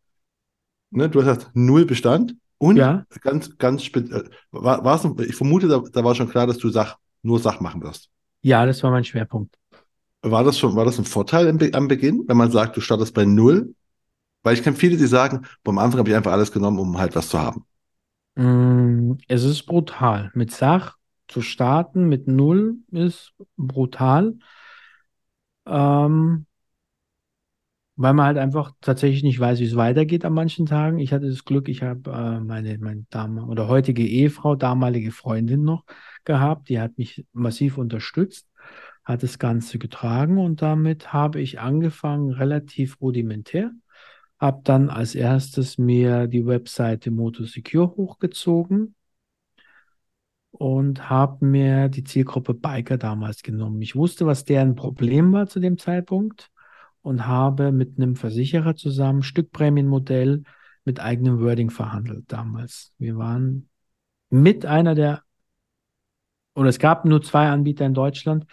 [0.92, 3.06] ne, du hast Null Bestand und ja.
[3.22, 6.70] ganz, ganz speziell, äh, war, war's, ich vermute, da, da war schon klar, dass du
[6.70, 8.10] Sach, nur Sach machen wirst.
[8.42, 9.58] Ja, das war mein Schwerpunkt.
[10.22, 13.14] War das schon, war das ein Vorteil im, am Beginn, wenn man sagt, du startest
[13.14, 13.76] bei Null?
[14.44, 17.16] Weil ich kenne viele, die sagen, am Anfang habe ich einfach alles genommen, um halt
[17.16, 17.66] was zu haben.
[18.36, 20.32] Mm, es ist brutal.
[20.34, 20.98] Mit Sach
[21.28, 24.36] zu starten mit null ist brutal.
[25.66, 26.46] Ähm,
[28.04, 31.00] weil man halt einfach tatsächlich nicht weiß, wie es weitergeht an manchen Tagen.
[31.00, 35.64] Ich hatte das Glück, ich habe äh, meine, meine Dame oder heutige Ehefrau, damalige Freundin
[35.64, 35.86] noch
[36.26, 38.50] gehabt, die hat mich massiv unterstützt,
[39.06, 43.72] hat das Ganze getragen und damit habe ich angefangen, relativ rudimentär.
[44.38, 48.96] Habe dann als erstes mir die Webseite Motosecure hochgezogen
[50.52, 53.82] und habe mir die Zielgruppe Biker damals genommen.
[53.82, 56.52] Ich wusste, was deren Problem war zu dem Zeitpunkt
[57.04, 60.44] und habe mit einem Versicherer zusammen Stückprämienmodell
[60.86, 62.94] mit eigenem Wording verhandelt damals.
[62.98, 63.70] Wir waren
[64.30, 65.22] mit einer der,
[66.56, 68.46] oder es gab nur zwei Anbieter in Deutschland,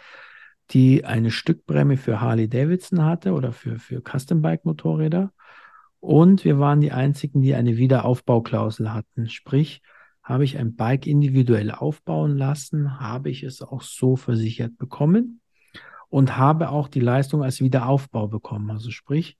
[0.70, 5.32] die eine Stückprämie für Harley Davidson hatte oder für, für Custom Bike Motorräder.
[6.00, 9.28] Und wir waren die einzigen, die eine Wiederaufbauklausel hatten.
[9.28, 9.82] Sprich,
[10.22, 15.39] habe ich ein Bike individuell aufbauen lassen, habe ich es auch so versichert bekommen
[16.10, 18.70] und habe auch die Leistung als Wiederaufbau bekommen.
[18.70, 19.38] Also sprich,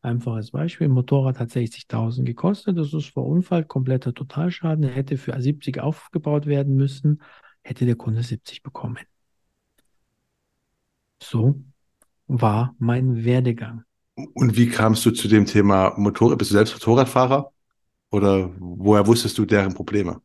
[0.00, 5.38] einfaches Beispiel, Motorrad hat 60.000 gekostet, das ist vor Unfall kompletter Totalschaden, er hätte für
[5.38, 7.22] 70 aufgebaut werden müssen,
[7.62, 8.98] hätte der Kunde 70 bekommen.
[11.22, 11.60] So
[12.26, 13.84] war mein Werdegang.
[14.34, 16.38] Und wie kamst du zu dem Thema Motorrad?
[16.38, 17.50] Bist du selbst Motorradfahrer?
[18.10, 20.20] Oder woher wusstest du deren Probleme?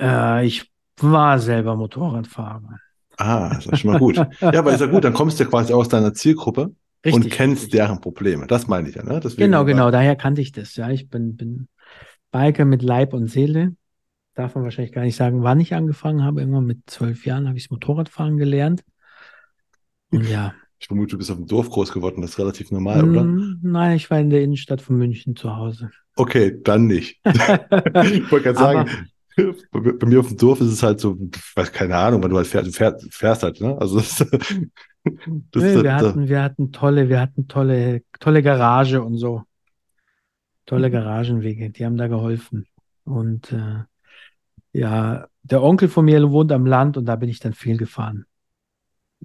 [0.00, 2.78] Äh, ich war selber Motorradfahrer.
[3.16, 4.16] Ah, das ist schon mal gut.
[4.40, 7.30] ja, aber ist ja gut, dann kommst du ja quasi aus deiner Zielgruppe richtig, und
[7.30, 7.78] kennst richtig.
[7.78, 8.46] deren Probleme.
[8.46, 9.20] Das meine ich ja, ne?
[9.20, 10.76] Deswegen genau, genau, daher kannte ich das.
[10.76, 11.68] Ja, ich bin, bin
[12.30, 13.74] Biker mit Leib und Seele.
[14.34, 16.40] Darf man wahrscheinlich gar nicht sagen, wann ich angefangen habe.
[16.40, 18.84] Irgendwann mit zwölf Jahren habe ich das Motorradfahren gelernt.
[20.10, 20.54] Und ja.
[20.78, 23.24] Ich vermute, du bist auf dem Dorf groß geworden, das ist relativ normal, oder?
[23.24, 25.90] Mm, nein, ich war in der Innenstadt von München zu Hause.
[26.16, 27.18] Okay, dann nicht.
[27.24, 28.90] ich wollte gerade sagen,
[29.36, 31.18] bei mir auf dem Dorf ist es halt so,
[31.54, 33.76] weiß keine Ahnung, weil du halt fährst, fährst, fährst halt, ne?
[33.78, 39.18] Also das, das nee, wir hatten, wir hatten tolle, wir hatten tolle, tolle Garage und
[39.18, 39.42] so.
[40.64, 42.66] Tolle Garagenwege, die haben da geholfen.
[43.04, 43.84] Und äh,
[44.72, 48.24] ja, der Onkel von mir wohnt am Land und da bin ich dann viel gefahren.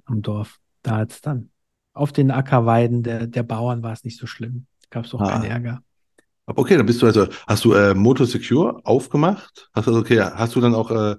[0.04, 0.60] Am Dorf.
[0.82, 1.50] Da hat es dann
[1.94, 4.66] auf den Ackerweiden der, der Bauern war es nicht so schlimm.
[4.90, 5.30] Gab es auch ah.
[5.30, 5.82] keinen Ärger.
[6.46, 9.70] Aber okay, dann bist du also, hast du äh, Motor Secure aufgemacht?
[9.72, 11.16] Hast du, okay, hast du dann auch äh,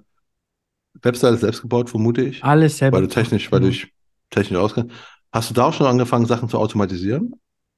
[1.02, 2.44] Webseite selbst gebaut, vermute ich?
[2.44, 2.94] Alles selbst.
[2.94, 3.92] Weil du technisch, weil du dich
[4.30, 4.94] technisch auskennst.
[5.32, 7.34] Hast du da auch schon angefangen, Sachen zu automatisieren?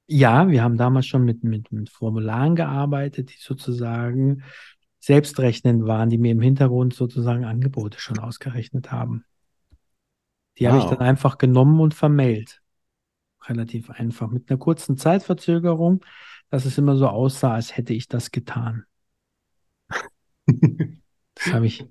[0.08, 4.44] Ja, wir haben damals schon mit, mit, mit Formularen gearbeitet, die sozusagen
[5.00, 9.24] selbstrechnend waren, die mir im Hintergrund sozusagen Angebote schon ausgerechnet haben.
[10.58, 10.72] Die wow.
[10.72, 12.60] habe ich dann einfach genommen und vermailt.
[13.48, 14.30] Relativ einfach.
[14.30, 16.04] Mit einer kurzen Zeitverzögerung
[16.50, 18.84] dass es immer so aussah, als hätte ich das getan.
[20.46, 21.84] das habe ich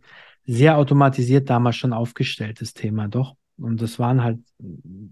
[0.46, 3.36] sehr automatisiert damals schon aufgestellt, das Thema doch.
[3.58, 4.40] Und das waren halt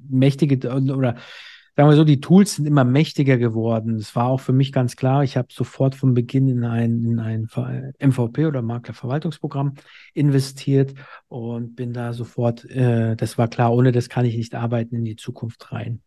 [0.10, 1.16] mächtige oder
[1.76, 3.98] sagen wir so, die Tools sind immer mächtiger geworden.
[3.98, 5.24] Das war auch für mich ganz klar.
[5.24, 7.48] Ich habe sofort von Beginn in ein, in ein
[8.00, 9.74] MVP oder Maklerverwaltungsprogramm
[10.14, 10.94] investiert
[11.30, 15.06] und bin da sofort, äh, das war klar, ohne das kann ich nicht arbeiten in
[15.06, 16.02] die Zukunft rein.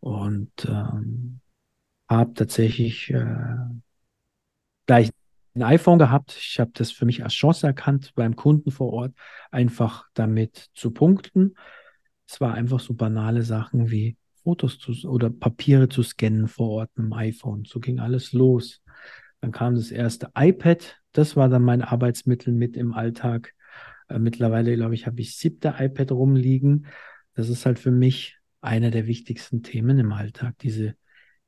[0.00, 1.41] Und ähm,
[2.16, 3.36] habe tatsächlich äh,
[4.86, 5.10] gleich
[5.54, 6.36] ein iPhone gehabt.
[6.38, 9.14] Ich habe das für mich als Chance erkannt, beim Kunden vor Ort
[9.50, 11.54] einfach damit zu punkten.
[12.26, 16.90] Es war einfach so banale Sachen wie Fotos zu, oder Papiere zu scannen vor Ort
[16.96, 17.64] mit dem iPhone.
[17.64, 18.82] So ging alles los.
[19.40, 21.00] Dann kam das erste iPad.
[21.12, 23.54] Das war dann mein Arbeitsmittel mit im Alltag.
[24.08, 26.86] Äh, mittlerweile, glaube ich, habe ich siebte iPad rumliegen.
[27.34, 30.94] Das ist halt für mich einer der wichtigsten Themen im Alltag, diese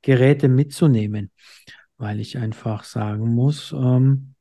[0.04, 1.30] Geräte mitzunehmen,
[1.96, 4.34] weil ich einfach sagen muss, ähm,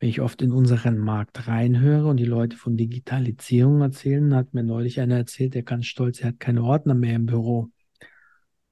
[0.00, 4.64] wenn ich oft in unseren Markt reinhöre und die Leute von Digitalisierung erzählen, hat mir
[4.64, 7.68] neulich einer erzählt, der ganz stolz, er hat keine Ordner mehr im Büro.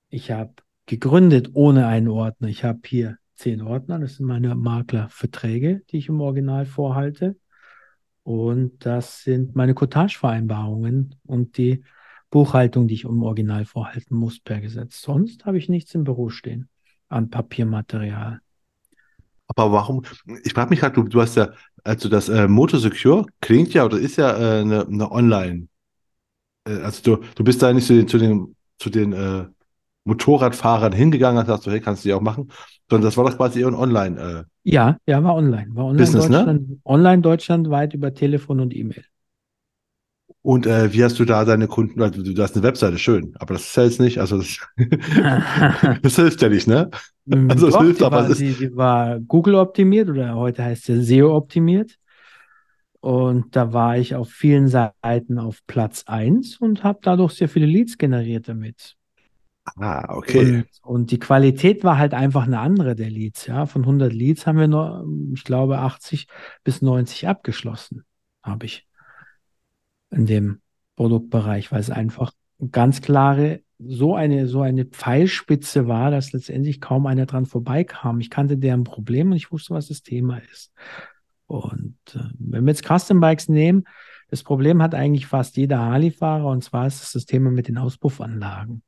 [0.09, 0.55] Ich habe
[0.87, 2.49] gegründet ohne einen Ordner.
[2.49, 7.37] Ich habe hier zehn Ordner, das sind meine Maklerverträge, die ich im Original vorhalte.
[8.25, 11.85] Und das sind meine Cottage-Vereinbarungen und die
[12.31, 15.01] Buchhaltung, die ich im Original vorhalten muss per Gesetz.
[15.01, 16.69] Sonst habe ich nichts im Büro stehen
[17.09, 18.41] an Papiermaterial.
[19.47, 20.03] Aber warum?
[20.45, 21.51] Ich frage mich halt, du, du hast ja,
[21.83, 25.69] also das äh, Motor Secure klingt ja oder ist ja äh, eine, eine Online.
[26.67, 29.47] Äh, also du, du bist da nicht zu den, zu den, zu den äh,
[30.05, 32.51] Motorradfahrern hingegangen und sagst, hey, kannst du die auch machen,
[32.91, 34.21] sondern das war doch quasi eher ein Online.
[34.21, 35.69] Äh, ja, ja, war online.
[35.75, 36.37] War online Business, ne?
[36.37, 36.77] Deutschland, ne?
[36.85, 39.05] online deutschlandweit über Telefon und E-Mail.
[40.43, 43.55] Und äh, wie hast du da deine Kunden, also du hast eine Webseite, schön, aber
[43.55, 44.59] das ist ja jetzt nicht, also das,
[46.03, 46.91] das hilft ja nicht, ne?
[47.27, 48.41] Mm, also es hilft, aber war, es ist...
[48.41, 51.99] Die, die war Google optimiert oder heute heißt sie SEO optimiert.
[53.01, 57.67] Und da war ich auf vielen Seiten auf Platz 1 und habe dadurch sehr viele
[57.67, 58.97] Leads generiert damit.
[59.77, 60.65] Ah, okay.
[60.83, 63.47] Und, und, die Qualität war halt einfach eine andere der Leads.
[63.47, 66.27] Ja, von 100 Leads haben wir nur, ich glaube, 80
[66.65, 68.05] bis 90 abgeschlossen,
[68.43, 68.88] habe ich
[70.11, 70.61] in dem
[70.97, 72.33] Produktbereich, weil es einfach
[72.71, 78.21] ganz klare so eine so eine Pfeilspitze war, dass letztendlich kaum einer dran vorbeikam.
[78.21, 80.73] Ich kannte deren Problem und ich wusste, was das Thema ist.
[81.47, 83.85] Und äh, wenn wir jetzt Custom Bikes nehmen,
[84.31, 87.79] das Problem hat eigentlich fast jeder Harley-Fahrer und zwar ist es das Thema mit den
[87.79, 88.83] Auspuffanlagen.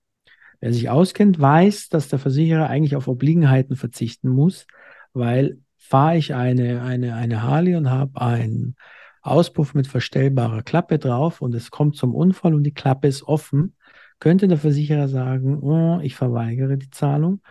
[0.60, 4.66] Wer sich auskennt, weiß, dass der Versicherer eigentlich auf Obliegenheiten verzichten muss,
[5.14, 8.76] weil fahre ich eine, eine, eine Harley und habe einen
[9.22, 13.74] Auspuff mit verstellbarer Klappe drauf und es kommt zum Unfall und die Klappe ist offen,
[14.18, 17.42] könnte der Versicherer sagen, oh, ich verweigere die Zahlung.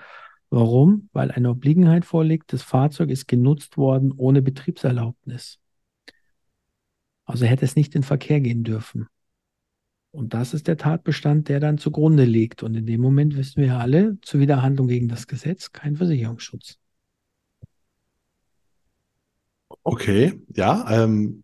[0.49, 1.09] Warum?
[1.13, 5.59] Weil eine Obliegenheit vorliegt, das Fahrzeug ist genutzt worden ohne Betriebserlaubnis.
[7.25, 9.07] Also hätte es nicht in Verkehr gehen dürfen.
[10.11, 12.63] Und das ist der Tatbestand, der dann zugrunde liegt.
[12.63, 16.79] Und in dem Moment wissen wir alle, zur Widerhandlung gegen das Gesetz kein Versicherungsschutz.
[19.83, 21.43] Okay, ja, ähm,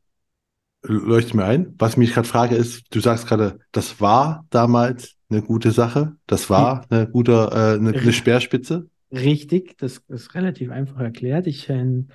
[0.88, 1.74] leuchtet mir ein.
[1.78, 6.16] Was ich mich gerade frage ist, du sagst gerade, das war damals eine gute Sache,
[6.28, 8.88] das war eine gute, äh, eine, eine Speerspitze.
[9.12, 11.48] Richtig, das ist relativ einfach erklärt.
[11.48, 12.10] Ich bin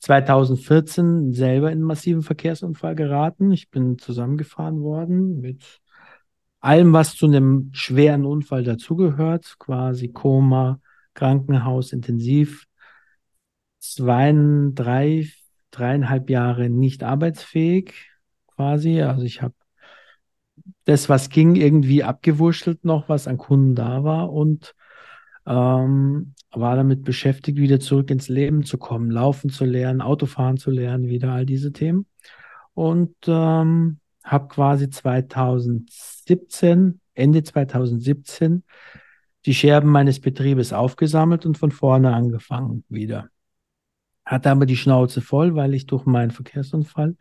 [0.00, 3.50] 2014 selber in einen massiven Verkehrsunfall geraten.
[3.52, 5.80] Ich bin zusammengefahren worden mit
[6.60, 10.80] allem, was zu einem schweren Unfall dazugehört, quasi Koma,
[11.14, 12.66] Krankenhaus, intensiv,
[13.78, 14.34] zwei,
[14.74, 15.28] drei,
[15.70, 18.10] dreieinhalb Jahre nicht arbeitsfähig,
[18.46, 19.02] quasi.
[19.02, 19.54] Also ich habe
[20.84, 24.74] das, was ging, irgendwie abgewurschtelt noch, was an Kunden da war und
[25.46, 30.70] ähm, war damit beschäftigt, wieder zurück ins Leben zu kommen, laufen zu lernen, Autofahren zu
[30.70, 32.06] lernen, wieder all diese Themen.
[32.74, 38.62] Und ähm, habe quasi 2017, Ende 2017,
[39.46, 43.28] die Scherben meines Betriebes aufgesammelt und von vorne angefangen wieder.
[44.28, 47.16] Hatte aber die Schnauze voll, weil ich durch meinen Verkehrsunfall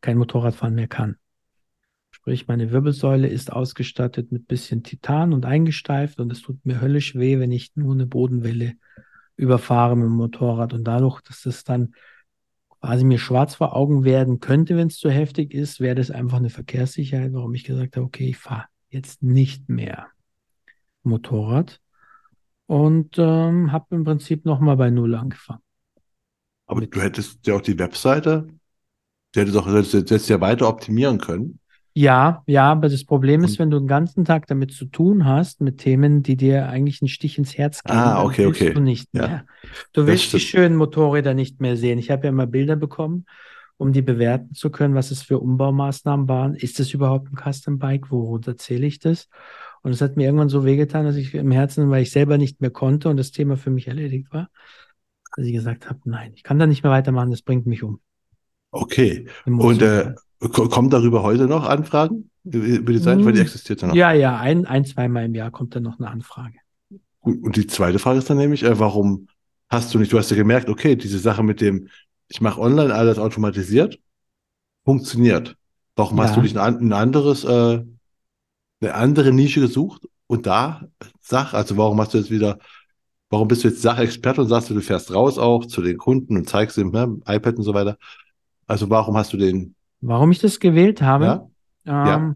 [0.00, 1.16] kein Motorradfahren mehr kann.
[2.10, 7.14] Sprich, meine Wirbelsäule ist ausgestattet mit bisschen Titan und eingesteift und es tut mir höllisch
[7.16, 8.76] weh, wenn ich nur eine Bodenwelle
[9.36, 11.92] überfahre mit dem Motorrad und dadurch, dass das dann
[12.80, 16.38] quasi mir schwarz vor Augen werden könnte, wenn es zu heftig ist, wäre das einfach
[16.38, 20.06] eine Verkehrssicherheit, warum ich gesagt habe, okay, ich fahre jetzt nicht mehr
[21.02, 21.82] Motorrad
[22.64, 25.60] und ähm, habe im Prinzip nochmal bei Null angefangen.
[26.68, 28.46] Aber du hättest ja auch die Webseite,
[29.32, 31.58] du hättest auch jetzt ja weiter optimieren können.
[31.94, 35.60] Ja, ja, aber das Problem ist, wenn du den ganzen Tag damit zu tun hast,
[35.60, 38.74] mit Themen, die dir eigentlich einen Stich ins Herz geben, ah, okay, willst okay.
[38.74, 39.28] du nicht mehr.
[39.28, 39.44] Ja.
[39.94, 41.98] Du willst die schönen Motorräder nicht mehr sehen.
[41.98, 43.26] Ich habe ja immer Bilder bekommen,
[43.78, 46.54] um die bewerten zu können, was es für Umbaumaßnahmen waren.
[46.54, 48.12] Ist das überhaupt ein Custom Bike?
[48.12, 49.28] Worunter zähle ich das?
[49.82, 52.60] Und es hat mir irgendwann so wehgetan, dass ich im Herzen, weil ich selber nicht
[52.60, 54.50] mehr konnte und das Thema für mich erledigt war,
[55.38, 58.00] dass ich gesagt habe, nein, ich kann da nicht mehr weitermachen, das bringt mich um.
[58.72, 59.28] Okay.
[59.46, 63.46] Und äh, Kommen darüber heute noch Anfragen über die Seite, weil die hm.
[63.46, 63.94] existiert ja noch?
[63.94, 66.58] Ja, ja, ein, ein zweimal im Jahr kommt dann noch eine Anfrage.
[67.20, 69.28] Gut, und die zweite Frage ist dann nämlich, äh, warum
[69.68, 71.88] hast du nicht, du hast ja gemerkt, okay, diese Sache mit dem,
[72.28, 74.00] ich mache online alles automatisiert,
[74.84, 75.56] funktioniert.
[75.94, 76.24] Warum ja.
[76.24, 77.84] hast du nicht ein, ein anderes, äh,
[78.80, 80.88] eine andere Nische gesucht und da
[81.20, 82.58] Sach, also warum hast du jetzt wieder,
[83.30, 86.36] warum bist du jetzt Sachexperte und sagst du, du fährst raus auch zu den Kunden
[86.36, 87.98] und zeigst ihm ne, iPad und so weiter.
[88.66, 91.48] Also warum hast du den Warum ich das gewählt habe?
[91.84, 92.02] Ja.
[92.04, 92.34] Ähm, ja.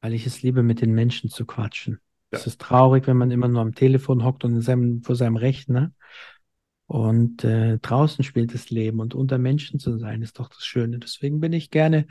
[0.00, 2.00] Weil ich es liebe, mit den Menschen zu quatschen.
[2.30, 2.38] Ja.
[2.38, 5.92] Es ist traurig, wenn man immer nur am Telefon hockt und seinem, vor seinem Rechner.
[6.86, 10.98] Und äh, draußen spielt das Leben und unter Menschen zu sein, ist doch das Schöne.
[10.98, 12.06] Deswegen bin ich gerne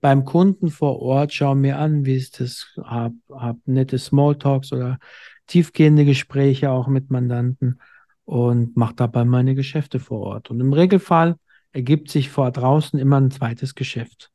[0.00, 4.98] beim Kunden vor Ort, schaue mir an, wie ist das, hab, hab nette Smalltalks oder
[5.46, 7.80] tiefgehende Gespräche auch mit Mandanten
[8.24, 10.50] und mache dabei meine Geschäfte vor Ort.
[10.50, 11.36] Und im Regelfall
[11.72, 14.30] ergibt sich vor draußen immer ein zweites Geschäft.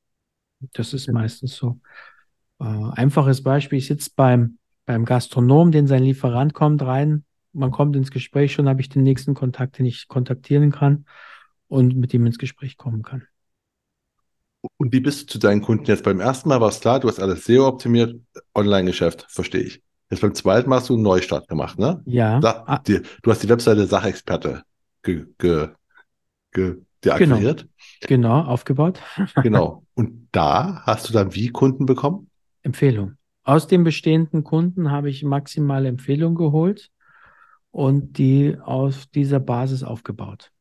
[0.74, 1.80] Das ist meistens so.
[2.60, 7.96] Äh, einfaches Beispiel, ich sitze beim, beim Gastronom, den sein Lieferant kommt rein, man kommt
[7.96, 11.06] ins Gespräch, schon habe ich den nächsten Kontakt, den ich kontaktieren kann
[11.68, 13.24] und mit ihm ins Gespräch kommen kann.
[14.78, 16.04] Und wie bist du zu deinen Kunden jetzt?
[16.04, 18.20] Beim ersten Mal war es klar, du hast alles SEO optimiert,
[18.54, 19.82] Online-Geschäft, verstehe ich.
[20.10, 22.02] Jetzt beim zweiten Mal hast du einen Neustart gemacht, ne?
[22.06, 22.40] Ja.
[22.40, 24.64] Da, die, du hast die Webseite Sachexperte
[25.04, 25.70] ge, ge,
[26.52, 27.56] ge, der genau.
[28.02, 29.00] Genau, aufgebaut.
[29.44, 29.84] genau.
[29.94, 32.30] Und da hast du dann wie Kunden bekommen?
[32.64, 33.14] Empfehlung.
[33.44, 36.90] Aus den bestehenden Kunden habe ich maximale Empfehlungen geholt
[37.72, 40.52] und die auf dieser Basis aufgebaut.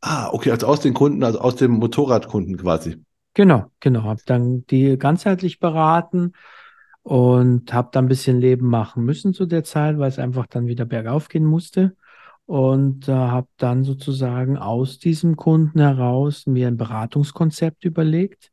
[0.00, 3.02] Ah, okay, also aus den Kunden, also aus dem Motorradkunden quasi.
[3.34, 4.04] Genau, genau.
[4.04, 6.32] Habe dann die ganzheitlich beraten
[7.02, 10.66] und habe dann ein bisschen Leben machen müssen zu der Zeit, weil es einfach dann
[10.66, 11.96] wieder bergauf gehen musste.
[12.46, 18.50] Und äh, habe dann sozusagen aus diesem Kunden heraus mir ein Beratungskonzept überlegt,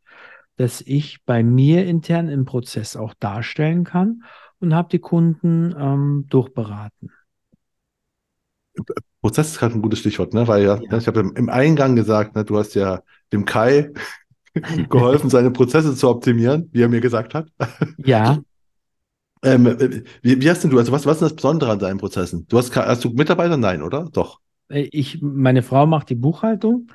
[0.56, 4.24] das ich bei mir intern im Prozess auch darstellen kann
[4.60, 7.12] und habe die Kunden ähm, durchberaten.
[9.22, 10.48] Prozess ist gerade ein gutes Stichwort, ne?
[10.48, 10.98] Weil ja, ja.
[10.98, 13.92] ich habe im Eingang gesagt, ne, du hast ja dem Kai
[14.90, 17.50] geholfen, seine Prozesse zu optimieren, wie er mir gesagt hat.
[17.98, 18.40] Ja.
[19.44, 19.66] ähm,
[20.22, 22.46] wie, wie, hast denn du, also was, was ist das Besondere an deinen Prozessen?
[22.48, 23.58] Du hast, hast du Mitarbeiter?
[23.58, 24.10] Nein, oder?
[24.12, 24.40] Doch.
[24.70, 26.92] Äh, ich, meine Frau macht die Buchhaltung.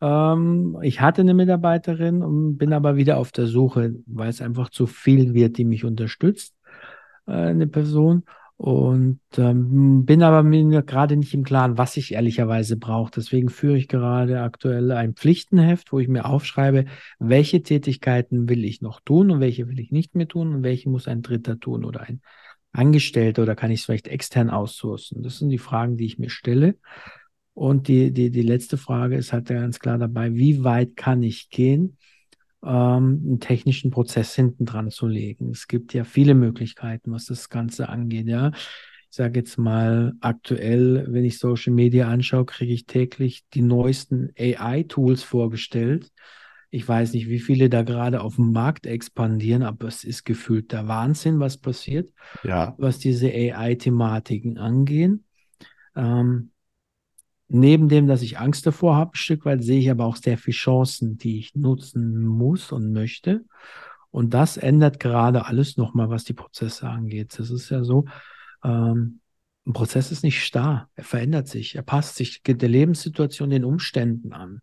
[0.00, 4.70] Ähm, ich hatte eine Mitarbeiterin und bin aber wieder auf der Suche, weil es einfach
[4.70, 6.54] zu viel wird, die mich unterstützt,
[7.26, 8.24] äh, eine Person.
[8.58, 13.12] Und ähm, bin aber mir gerade nicht im Klaren, was ich ehrlicherweise brauche.
[13.14, 16.86] Deswegen führe ich gerade aktuell ein Pflichtenheft, wo ich mir aufschreibe,
[17.20, 20.90] welche Tätigkeiten will ich noch tun und welche will ich nicht mehr tun und welche
[20.90, 22.20] muss ein Dritter tun oder ein
[22.72, 25.22] Angestellter oder kann ich es vielleicht extern aussourcen.
[25.22, 26.74] Das sind die Fragen, die ich mir stelle.
[27.54, 31.48] Und die, die, die letzte Frage ist halt ganz klar dabei, wie weit kann ich
[31.50, 31.96] gehen?
[32.62, 35.50] Ähm, einen technischen Prozess hinten dran zu legen.
[35.50, 38.26] Es gibt ja viele Möglichkeiten, was das Ganze angeht.
[38.26, 38.50] Ja,
[39.10, 44.32] ich sage jetzt mal aktuell, wenn ich Social Media anschaue, kriege ich täglich die neuesten
[44.38, 46.10] AI-Tools vorgestellt.
[46.70, 50.72] Ich weiß nicht, wie viele da gerade auf dem Markt expandieren, aber es ist gefühlt
[50.72, 52.12] der Wahnsinn, was passiert,
[52.44, 52.74] ja.
[52.76, 55.24] was diese AI-Thematiken angehen.
[55.96, 56.50] Ähm,
[57.48, 60.38] neben dem, dass ich Angst davor habe, ein Stück weit, sehe ich aber auch sehr
[60.38, 63.44] viele Chancen, die ich nutzen muss und möchte.
[64.10, 67.38] Und das ändert gerade alles nochmal, was die Prozesse angeht.
[67.38, 68.04] Das ist ja so,
[68.64, 69.20] ähm,
[69.66, 74.32] ein Prozess ist nicht starr, er verändert sich, er passt sich der Lebenssituation, den Umständen
[74.32, 74.60] an.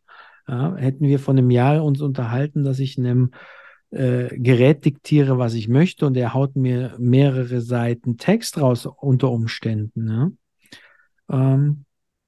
[0.47, 3.31] Ja, hätten wir vor einem Jahr uns unterhalten, dass ich einem
[3.91, 9.31] äh, Gerät diktiere, was ich möchte, und er haut mir mehrere Seiten Text raus unter
[9.31, 10.05] Umständen.
[10.05, 10.31] Ne?
[11.29, 11.84] Ähm,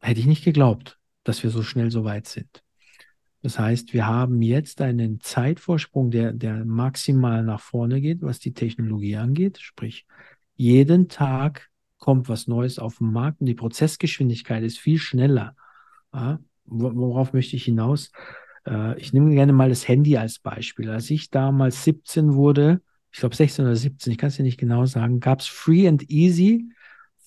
[0.08, 2.64] hätte ich nicht geglaubt, dass wir so schnell so weit sind.
[3.42, 8.54] Das heißt, wir haben jetzt einen Zeitvorsprung, der, der maximal nach vorne geht, was die
[8.54, 9.60] Technologie angeht.
[9.60, 10.06] Sprich,
[10.56, 15.56] jeden Tag kommt was Neues auf den Markt und die Prozessgeschwindigkeit ist viel schneller.
[16.14, 18.12] Ja, worauf möchte ich hinaus?
[18.66, 20.90] Äh, ich nehme gerne mal das Handy als Beispiel.
[20.90, 22.82] Als ich damals 17 wurde,
[23.12, 25.88] ich glaube 16 oder 17, ich kann es ja nicht genau sagen, gab es Free
[25.88, 26.70] and Easy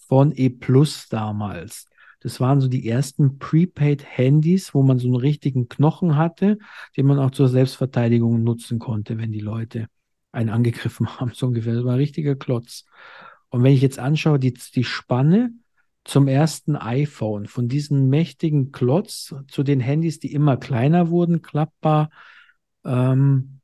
[0.09, 1.89] von E Plus damals.
[2.21, 6.59] Das waren so die ersten Prepaid-Handys, wo man so einen richtigen Knochen hatte,
[6.97, 9.87] den man auch zur Selbstverteidigung nutzen konnte, wenn die Leute
[10.33, 11.75] einen angegriffen haben, so ungefähr.
[11.75, 12.85] Das war ein richtiger Klotz.
[13.49, 15.53] Und wenn ich jetzt anschaue, die, die Spanne
[16.05, 22.11] zum ersten iPhone, von diesem mächtigen Klotz zu den Handys, die immer kleiner wurden, klappbar,
[22.85, 23.61] ähm,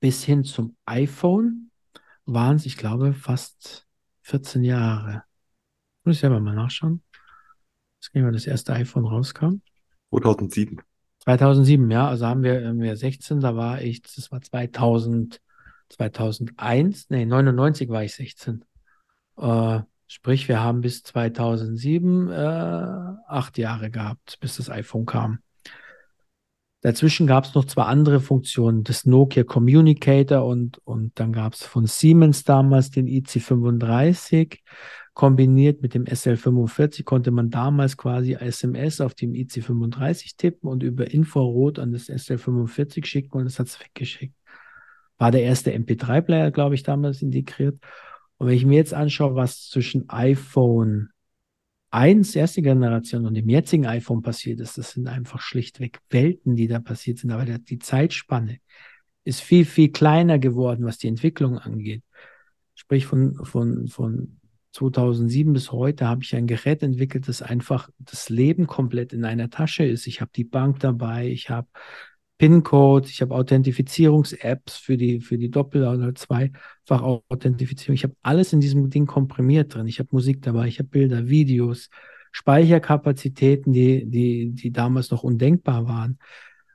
[0.00, 1.70] bis hin zum iPhone,
[2.26, 3.86] waren es, ich glaube, fast
[4.22, 5.24] 14 Jahre.
[6.04, 7.02] Muss ich selber mal nachschauen.
[8.00, 9.60] Das ging, das erste iPhone rauskam.
[10.10, 10.80] 2007.
[11.20, 12.08] 2007, ja.
[12.08, 15.40] Also haben wir, haben wir 16, da war ich, das war 2000,
[15.90, 18.64] 2001, nee, 99 war ich 16.
[19.36, 25.40] Äh, sprich, wir haben bis 2007 äh, acht Jahre gehabt, bis das iPhone kam.
[26.80, 31.64] Dazwischen gab es noch zwei andere Funktionen, das Nokia Communicator und, und dann gab es
[31.64, 34.60] von Siemens damals den IC35
[35.18, 41.10] kombiniert mit dem SL45 konnte man damals quasi SMS auf dem IC35 tippen und über
[41.10, 44.36] Infrarot an das SL45 schicken und es hat es weggeschickt.
[45.16, 47.80] War der erste MP3-Player, glaube ich, damals integriert.
[48.36, 51.08] Und wenn ich mir jetzt anschaue, was zwischen iPhone
[51.90, 56.68] 1, erste Generation, und dem jetzigen iPhone passiert ist, das sind einfach schlichtweg Welten, die
[56.68, 57.32] da passiert sind.
[57.32, 58.60] Aber die Zeitspanne
[59.24, 62.04] ist viel, viel kleiner geworden, was die Entwicklung angeht.
[62.76, 64.37] Sprich von, von, von
[64.72, 69.50] 2007 bis heute habe ich ein Gerät entwickelt, das einfach das Leben komplett in einer
[69.50, 70.06] Tasche ist.
[70.06, 71.68] Ich habe die Bank dabei, ich habe
[72.38, 77.94] PIN-Code, ich habe Authentifizierungs-Apps für die, für die Doppel- oder Zweifach-Authentifizierung.
[77.94, 79.88] Ich habe alles in diesem Ding komprimiert drin.
[79.88, 81.90] Ich habe Musik dabei, ich habe Bilder, Videos,
[82.30, 86.18] Speicherkapazitäten, die, die, die damals noch undenkbar waren.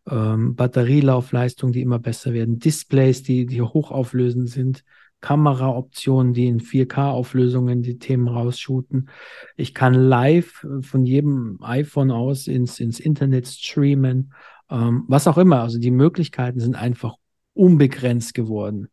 [0.10, 4.84] Ähm, Batterielaufleistung, die immer besser werden, Displays, die, die hochauflösend sind,
[5.24, 9.10] Kameraoptionen, die in 4K-Auflösungen die Themen rausshooten.
[9.56, 14.34] Ich kann live äh, von jedem iPhone aus ins, ins Internet streamen,
[14.70, 15.62] ähm, was auch immer.
[15.62, 17.16] Also die Möglichkeiten sind einfach
[17.54, 18.90] unbegrenzt geworden,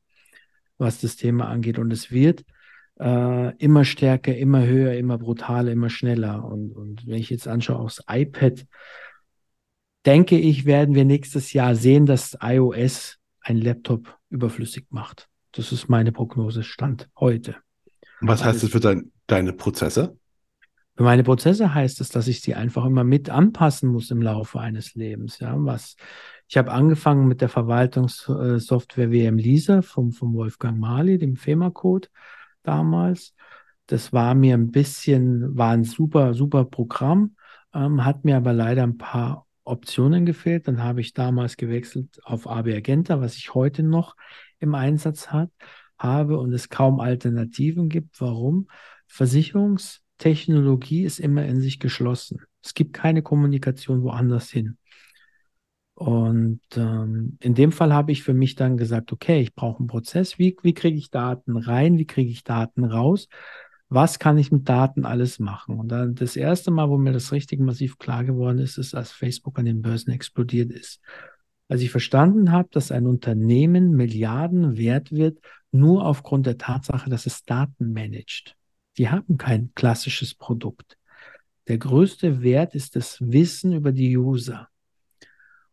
[0.78, 1.80] was das Thema angeht.
[1.80, 2.44] Und es wird
[3.00, 6.44] äh, immer stärker, immer höher, immer brutaler, immer schneller.
[6.44, 8.66] Und, und wenn ich jetzt anschaue, das iPad,
[10.06, 15.29] denke ich, werden wir nächstes Jahr sehen, dass iOS ein Laptop überflüssig macht.
[15.52, 17.56] Das ist meine Prognose Stand heute.
[18.20, 20.16] Was heißt das für dein, deine Prozesse?
[20.96, 24.60] Für meine Prozesse heißt es, dass ich sie einfach immer mit anpassen muss im Laufe
[24.60, 25.38] eines Lebens.
[25.38, 25.96] Ja, was
[26.46, 32.08] ich habe angefangen mit der Verwaltungssoftware WM Lisa vom, vom Wolfgang Mali, dem FEMA-Code
[32.62, 33.34] damals.
[33.86, 37.36] Das war mir ein bisschen, war ein super, super Programm,
[37.72, 40.68] ähm, hat mir aber leider ein paar Optionen gefehlt.
[40.68, 44.16] Dann habe ich damals gewechselt auf AB Agenta, was ich heute noch
[44.58, 45.50] im Einsatz hat,
[45.98, 48.20] habe und es kaum Alternativen gibt.
[48.20, 48.68] Warum?
[49.06, 52.42] Versicherungstechnologie ist immer in sich geschlossen.
[52.62, 54.76] Es gibt keine Kommunikation woanders hin.
[55.94, 59.86] Und ähm, in dem Fall habe ich für mich dann gesagt, okay, ich brauche einen
[59.86, 60.38] Prozess.
[60.38, 61.98] Wie, wie kriege ich Daten rein?
[61.98, 63.28] Wie kriege ich Daten raus?
[63.92, 65.80] Was kann ich mit Daten alles machen?
[65.80, 69.10] Und dann das erste Mal, wo mir das richtig massiv klar geworden ist, ist, als
[69.10, 71.00] Facebook an den Börsen explodiert ist.
[71.68, 75.38] Als ich verstanden habe, dass ein Unternehmen Milliarden wert wird,
[75.72, 78.56] nur aufgrund der Tatsache, dass es Daten managt.
[78.96, 80.96] Die haben kein klassisches Produkt.
[81.66, 84.69] Der größte Wert ist das Wissen über die User.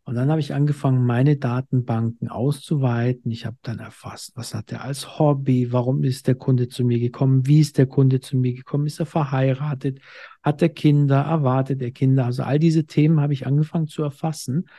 [0.08, 3.30] Und dann habe ich angefangen, meine Datenbanken auszuweiten.
[3.30, 6.98] Ich habe dann erfasst, was hat er als Hobby, warum ist der Kunde zu mir
[6.98, 10.00] gekommen, wie ist der Kunde zu mir gekommen, ist er verheiratet,
[10.42, 12.24] hat er Kinder, erwartet er Kinder.
[12.24, 14.70] Also all diese Themen habe ich angefangen zu erfassen.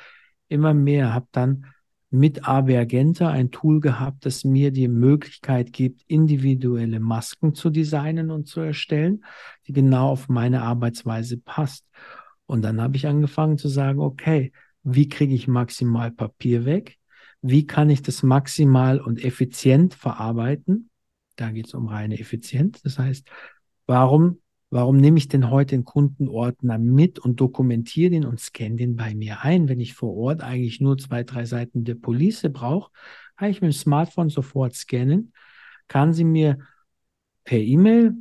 [0.48, 1.66] Immer mehr, habe dann
[2.08, 8.30] mit AB Agenta ein Tool gehabt, das mir die Möglichkeit gibt, individuelle Masken zu designen
[8.30, 9.26] und zu erstellen,
[9.66, 11.84] die genau auf meine Arbeitsweise passt.
[12.46, 14.52] Und dann habe ich angefangen zu sagen, okay,
[14.95, 16.99] wie kriege ich maximal Papier weg,
[17.41, 20.91] wie kann ich das maximal und effizient verarbeiten.
[21.36, 22.82] Da geht es um reine Effizienz.
[22.82, 23.28] Das heißt,
[23.86, 28.97] warum, warum nehme ich denn heute den Kundenordner mit und dokumentiere den und scanne den
[28.97, 32.91] bei mir ein, wenn ich vor Ort eigentlich nur zwei, drei Seiten der Police brauche,
[33.36, 35.32] kann ich mit dem Smartphone sofort scannen,
[35.86, 36.59] kann sie mir
[37.45, 38.14] per E-Mail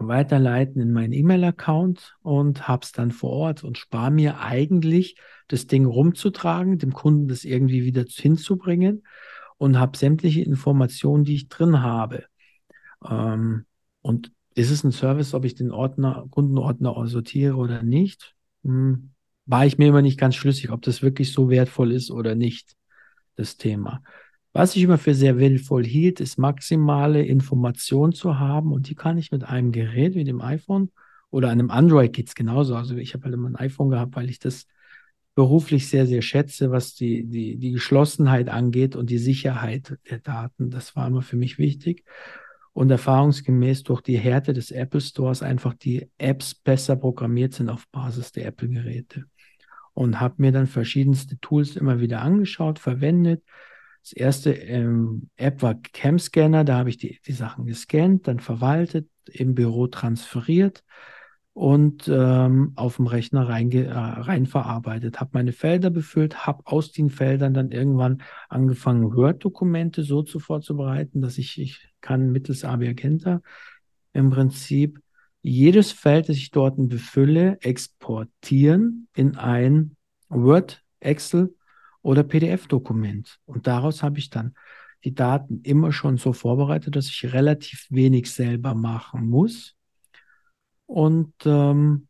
[0.00, 5.16] weiterleiten in meinen E-Mail-Account und habe es dann vor Ort und spare mir eigentlich
[5.48, 9.04] das Ding rumzutragen, dem Kunden das irgendwie wieder hinzubringen
[9.56, 12.24] und habe sämtliche Informationen, die ich drin habe.
[13.04, 13.64] Ähm,
[14.02, 18.34] und ist es ein Service, ob ich den Ordner, Kundenordner sortiere oder nicht?
[18.64, 19.10] Hm,
[19.46, 22.76] war ich mir immer nicht ganz schlüssig, ob das wirklich so wertvoll ist oder nicht,
[23.36, 24.02] das Thema.
[24.52, 29.18] Was ich immer für sehr wertvoll hielt, ist maximale Information zu haben und die kann
[29.18, 30.90] ich mit einem Gerät wie dem iPhone
[31.30, 32.74] oder einem Android geht es genauso.
[32.74, 34.66] Also ich habe halt immer ein iPhone gehabt, weil ich das
[35.34, 40.70] beruflich sehr, sehr schätze, was die, die, die Geschlossenheit angeht und die Sicherheit der Daten.
[40.70, 42.04] Das war immer für mich wichtig.
[42.72, 47.86] Und erfahrungsgemäß durch die Härte des Apple Stores einfach die Apps besser programmiert sind auf
[47.90, 49.26] Basis der Apple-Geräte.
[49.94, 53.42] Und habe mir dann verschiedenste Tools immer wieder angeschaut, verwendet,
[54.02, 59.08] das erste ähm, App war Cam-Scanner, da habe ich die, die Sachen gescannt, dann verwaltet,
[59.30, 60.82] im Büro transferiert
[61.52, 64.48] und ähm, auf dem Rechner rein, äh, rein.
[64.54, 71.20] Habe meine Felder befüllt, habe aus den Feldern dann irgendwann angefangen, Word-Dokumente so zu vorzubereiten,
[71.20, 73.42] dass ich, ich kann mittels AB Agenta
[74.12, 75.00] im Prinzip
[75.42, 79.96] jedes Feld, das ich dort befülle, exportieren in ein
[80.28, 81.54] Word, Excel
[82.02, 83.38] oder PDF-Dokument.
[83.46, 84.54] Und daraus habe ich dann
[85.04, 89.76] die Daten immer schon so vorbereitet, dass ich relativ wenig selber machen muss.
[90.86, 92.08] Und ähm,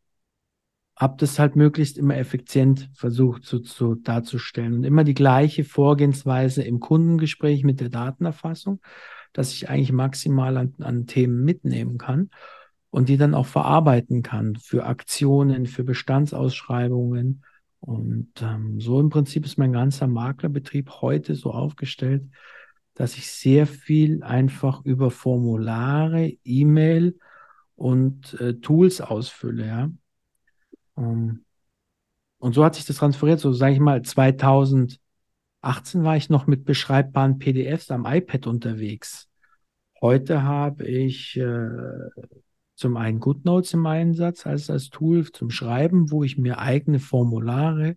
[0.99, 4.73] habe das halt möglichst immer effizient versucht zu, zu darzustellen.
[4.73, 8.81] Und immer die gleiche Vorgehensweise im Kundengespräch mit der Datenerfassung,
[9.31, 12.31] dass ich eigentlich maximal an, an Themen mitnehmen kann
[12.89, 17.43] und die dann auch verarbeiten kann für Aktionen, für Bestandsausschreibungen
[17.79, 22.23] und ähm, so im Prinzip ist mein ganzer Maklerbetrieb heute so aufgestellt,
[22.93, 27.17] dass ich sehr viel einfach über Formulare, E-Mail
[27.75, 29.65] und äh, Tools ausfülle.
[29.65, 29.89] Ja?
[30.97, 31.45] Ähm,
[32.39, 33.39] und so hat sich das transferiert.
[33.39, 34.99] So sage ich mal, 2018
[36.03, 39.29] war ich noch mit beschreibbaren PDFs am iPad unterwegs.
[40.01, 42.09] Heute habe ich äh,
[42.79, 47.95] zum einen GoodNotes im Einsatz als, als Tool zum Schreiben, wo ich mir eigene Formulare,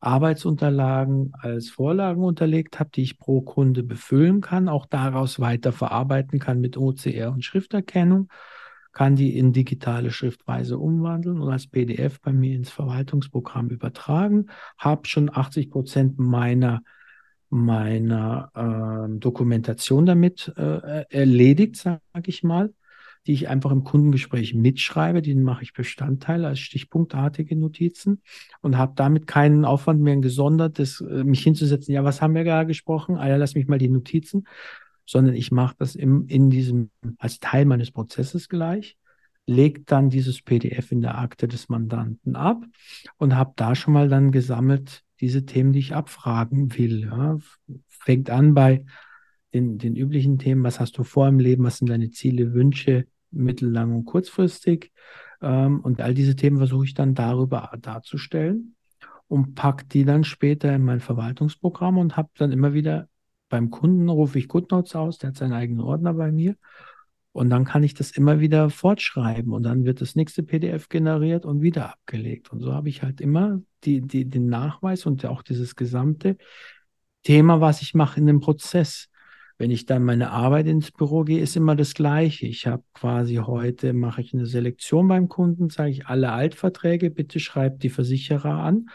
[0.00, 6.38] Arbeitsunterlagen als Vorlagen unterlegt habe, die ich pro Kunde befüllen kann, auch daraus weiter verarbeiten
[6.38, 8.28] kann mit OCR und Schrifterkennung,
[8.92, 14.46] kann die in digitale Schriftweise umwandeln und als PDF bei mir ins Verwaltungsprogramm übertragen,
[14.78, 16.82] habe schon 80 Prozent meiner
[17.48, 22.72] meiner äh, Dokumentation damit äh, erledigt, sage ich mal
[23.26, 25.22] die ich einfach im Kundengespräch mitschreibe.
[25.22, 28.22] Die mache ich Bestandteil als stichpunktartige Notizen
[28.60, 31.94] und habe damit keinen Aufwand mehr, ein gesondertes, äh, mich hinzusetzen.
[31.94, 33.16] Ja, was haben wir gerade gesprochen?
[33.16, 34.46] Ah ja, lass mich mal die Notizen.
[35.04, 38.96] Sondern ich mache das im, in diesem, als Teil meines Prozesses gleich
[39.46, 42.62] legt dann dieses PDF in der Akte des Mandanten ab
[43.16, 47.04] und habe da schon mal dann gesammelt diese Themen, die ich abfragen will.
[47.04, 47.38] Ja.
[47.88, 48.84] Fängt an bei
[49.54, 53.06] den, den üblichen Themen, was hast du vor im Leben, was sind deine Ziele, Wünsche,
[53.30, 54.92] mittellang und kurzfristig.
[55.40, 58.74] Ähm, und all diese Themen versuche ich dann darüber darzustellen
[59.28, 63.08] und packe die dann später in mein Verwaltungsprogramm und habe dann immer wieder
[63.52, 66.56] beim Kunden rufe ich GoodNotes aus, der hat seinen eigenen Ordner bei mir.
[67.32, 71.44] Und dann kann ich das immer wieder fortschreiben und dann wird das nächste PDF generiert
[71.44, 72.50] und wieder abgelegt.
[72.50, 76.38] Und so habe ich halt immer die, die, den Nachweis und auch dieses gesamte
[77.24, 79.10] Thema, was ich mache in dem Prozess.
[79.62, 82.48] Wenn ich dann meine Arbeit ins Büro gehe, ist immer das Gleiche.
[82.48, 87.38] Ich habe quasi heute, mache ich eine Selektion beim Kunden, sage ich alle Altverträge, bitte
[87.38, 88.88] schreibt die Versicherer an.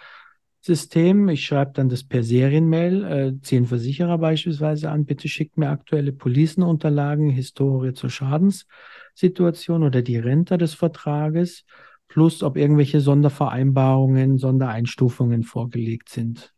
[0.60, 1.30] System.
[1.30, 6.12] Ich schreibe dann das per Serienmail, äh, zehn Versicherer beispielsweise an, bitte schickt mir aktuelle
[6.12, 11.64] Policenunterlagen, Historie zur Schadenssituation oder die Rente des Vertrages,
[12.10, 16.54] plus ob irgendwelche Sondervereinbarungen, Sondereinstufungen vorgelegt sind,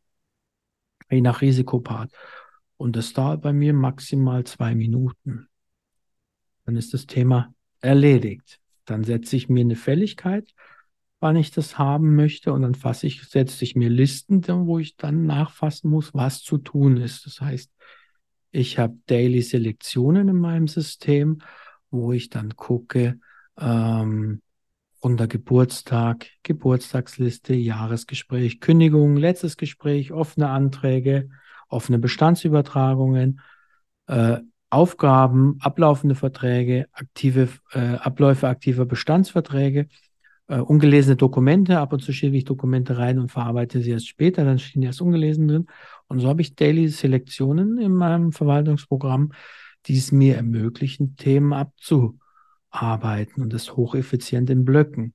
[1.11, 2.11] je nach Risikopart.
[2.79, 5.49] Und das dauert bei mir maximal zwei Minuten.
[6.65, 8.61] Dann ist das Thema erledigt.
[8.85, 10.53] Dann setze ich mir eine Fälligkeit,
[11.19, 14.95] wann ich das haben möchte und dann fasse ich, setze ich mir Listen, wo ich
[14.95, 17.25] dann nachfassen muss, was zu tun ist.
[17.25, 17.69] Das heißt,
[18.51, 21.39] ich habe Daily Selektionen in meinem System,
[21.91, 23.19] wo ich dann gucke,
[23.59, 24.41] ähm,
[25.01, 31.29] unter Geburtstag, Geburtstagsliste, Jahresgespräch, Kündigung, letztes Gespräch, offene Anträge,
[31.69, 33.39] offene Bestandsübertragungen,
[34.07, 34.37] äh,
[34.71, 39.87] Aufgaben, ablaufende Verträge, aktive äh, Abläufe aktiver Bestandsverträge,
[40.47, 41.79] äh, ungelesene Dokumente.
[41.79, 44.87] Ab und zu schiebe ich Dokumente rein und verarbeite sie erst später, dann stehen die
[44.87, 45.67] erst ungelesen drin.
[46.07, 49.31] Und so habe ich Daily Selektionen in meinem Verwaltungsprogramm,
[49.87, 55.13] die es mir ermöglichen, Themen abzuarbeiten und das hocheffizient in Blöcken.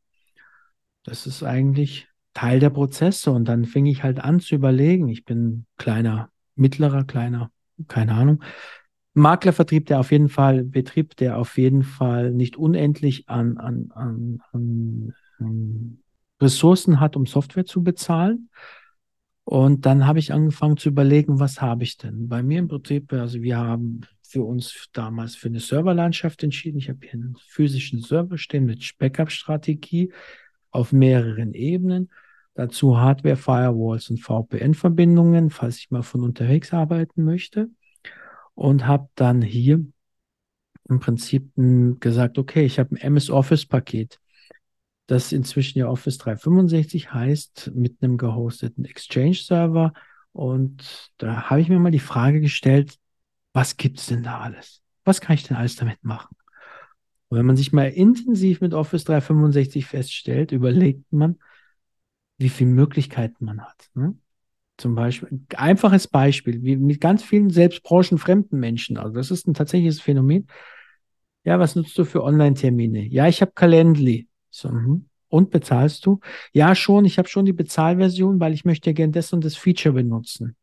[1.04, 3.30] Das ist eigentlich Teil der Prozesse.
[3.30, 5.08] Und dann fing ich halt an zu überlegen.
[5.08, 7.50] Ich bin kleiner mittlerer, kleiner,
[7.88, 8.42] keine Ahnung.
[9.14, 14.42] Maklervertrieb, der auf jeden Fall, Betrieb, der auf jeden Fall nicht unendlich an, an, an,
[14.52, 15.98] an
[16.40, 18.50] Ressourcen hat, um Software zu bezahlen.
[19.44, 22.28] Und dann habe ich angefangen zu überlegen, was habe ich denn?
[22.28, 26.78] Bei mir im Betrieb, also wir haben für uns damals für eine Serverlandschaft entschieden.
[26.78, 30.12] Ich habe hier einen physischen Server stehen mit Backup-Strategie
[30.70, 32.10] auf mehreren Ebenen.
[32.54, 37.68] Dazu Hardware, Firewalls und VPN-Verbindungen, falls ich mal von unterwegs arbeiten möchte.
[38.54, 39.84] Und habe dann hier
[40.88, 41.50] im Prinzip
[42.00, 44.20] gesagt, okay, ich habe ein MS Office-Paket,
[45.06, 49.92] das inzwischen ja Office 365 heißt, mit einem gehosteten Exchange-Server.
[50.32, 52.96] Und da habe ich mir mal die Frage gestellt,
[53.52, 54.82] was gibt es denn da alles?
[55.04, 56.36] Was kann ich denn alles damit machen?
[57.28, 61.38] Und wenn man sich mal intensiv mit Office 365 feststellt, überlegt man,
[62.38, 63.90] wie viele Möglichkeiten man hat.
[63.94, 64.14] Ne?
[64.76, 68.96] Zum Beispiel, ein einfaches Beispiel, wie mit ganz vielen selbst branchenfremden Menschen.
[68.98, 70.48] Also das ist ein tatsächliches Phänomen.
[71.44, 73.06] Ja, was nutzt du für Online-Termine?
[73.06, 74.28] Ja, ich habe Calendly.
[74.50, 75.06] So, mhm.
[75.28, 76.20] und bezahlst du?
[76.52, 77.04] Ja, schon.
[77.04, 80.56] Ich habe schon die Bezahlversion, weil ich möchte gerne das und das Feature benutzen.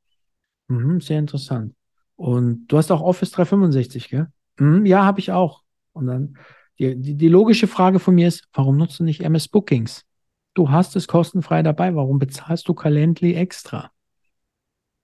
[0.67, 1.73] Mhm, sehr interessant.
[2.15, 4.27] Und du hast auch Office 365, gell?
[4.59, 5.63] Mhm, ja, habe ich auch.
[5.93, 6.37] Und dann
[6.79, 10.05] die, die, die logische Frage von mir ist, warum nutzt du nicht MS Bookings?
[10.53, 11.95] Du hast es kostenfrei dabei.
[11.95, 13.91] Warum bezahlst du Calendly extra?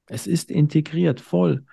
[0.08, 1.66] Es ist integriert voll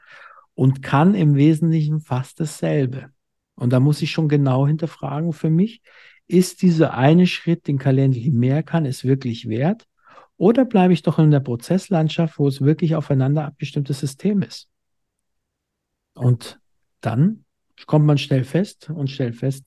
[0.55, 3.11] und kann im Wesentlichen fast dasselbe.
[3.55, 5.83] Und da muss ich schon genau hinterfragen für mich,
[6.27, 9.87] ist dieser eine Schritt, den Calendly mehr kann, es wirklich wert?
[10.37, 14.69] Oder bleibe ich doch in der Prozesslandschaft, wo es wirklich aufeinander abgestimmtes System ist?
[16.15, 16.59] Und
[17.01, 17.45] dann
[17.87, 19.65] kommt man schnell fest und stellt fest,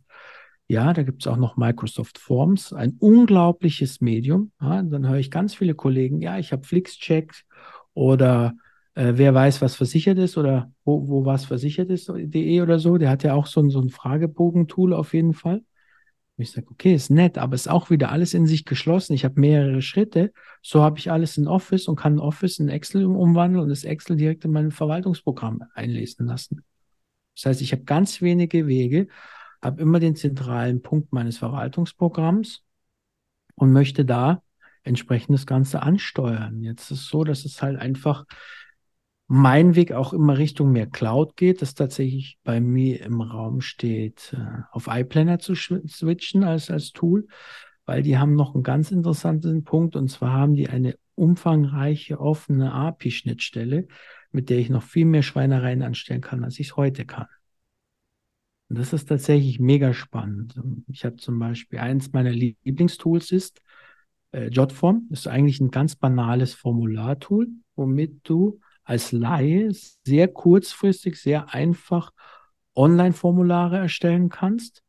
[0.68, 4.52] ja, da gibt es auch noch Microsoft Forms, ein unglaubliches Medium.
[4.62, 7.34] Ja, dann höre ich ganz viele Kollegen, ja, ich habe Flixcheck
[7.94, 8.54] oder
[8.96, 12.98] äh, wer weiß, was versichert ist oder wo, wo was versichert ist, de oder so.
[12.98, 15.58] Der hat ja auch so ein, so ein Fragebogen-Tool auf jeden Fall.
[16.38, 19.14] Und ich sage, okay, ist nett, aber ist auch wieder alles in sich geschlossen.
[19.14, 20.34] Ich habe mehrere Schritte.
[20.62, 24.18] So habe ich alles in Office und kann Office in Excel umwandeln und das Excel
[24.18, 26.64] direkt in mein Verwaltungsprogramm einlesen lassen.
[27.36, 29.08] Das heißt, ich habe ganz wenige Wege
[29.62, 32.64] habe immer den zentralen Punkt meines Verwaltungsprogramms
[33.56, 34.42] und möchte da
[34.84, 36.64] entsprechend das Ganze ansteuern.
[36.64, 38.26] Jetzt ist es so, dass es halt einfach
[39.28, 44.34] mein Weg auch immer Richtung mehr Cloud geht, dass tatsächlich bei mir im Raum steht,
[44.34, 47.28] äh, auf iPlanner zu switchen als, als Tool,
[47.86, 52.72] weil die haben noch einen ganz interessanten Punkt und zwar haben die eine umfangreiche offene
[52.72, 53.88] API-Schnittstelle,
[54.32, 57.28] mit der ich noch viel mehr Schweinereien anstellen kann, als ich es heute kann.
[58.70, 60.60] Und das ist tatsächlich mega spannend.
[60.88, 63.62] Ich habe zum Beispiel eins meiner Lieblingstools ist
[64.32, 65.08] äh, Jotform.
[65.10, 69.72] Ist eigentlich ein ganz banales Formulartool, womit du als Laie
[70.06, 72.12] sehr kurzfristig, sehr einfach
[72.76, 74.84] Online-Formulare erstellen kannst,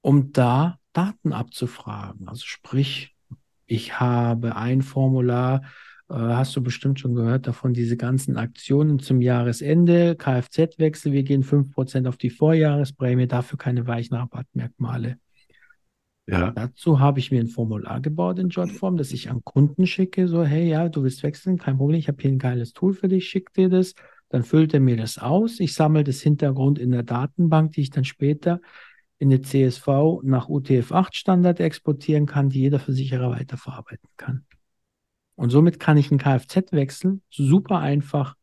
[0.00, 2.28] um da Daten abzufragen.
[2.28, 3.14] Also sprich,
[3.66, 5.62] ich habe ein Formular,
[6.08, 12.06] hast du bestimmt schon gehört davon, diese ganzen Aktionen zum Jahresende, Kfz-Wechsel, wir gehen 5%
[12.06, 15.18] auf die Vorjahresprämie, dafür keine weichen Rabattmerkmale.
[16.28, 16.50] Ja.
[16.50, 20.26] Dazu habe ich mir ein Formular gebaut in Jotform, das ich an Kunden schicke.
[20.26, 23.08] So, hey, ja, du willst wechseln, kein Problem, ich habe hier ein geiles Tool für
[23.08, 23.94] dich, schick dir das.
[24.28, 25.60] Dann füllt er mir das aus.
[25.60, 28.60] Ich sammle das Hintergrund in der Datenbank, die ich dann später
[29.18, 29.86] in eine CSV
[30.24, 34.44] nach UTF-8-Standard exportieren kann, die jeder Versicherer weiterverarbeiten kann.
[35.36, 38.36] Und somit kann ich einen Kfz-Wechsel super einfach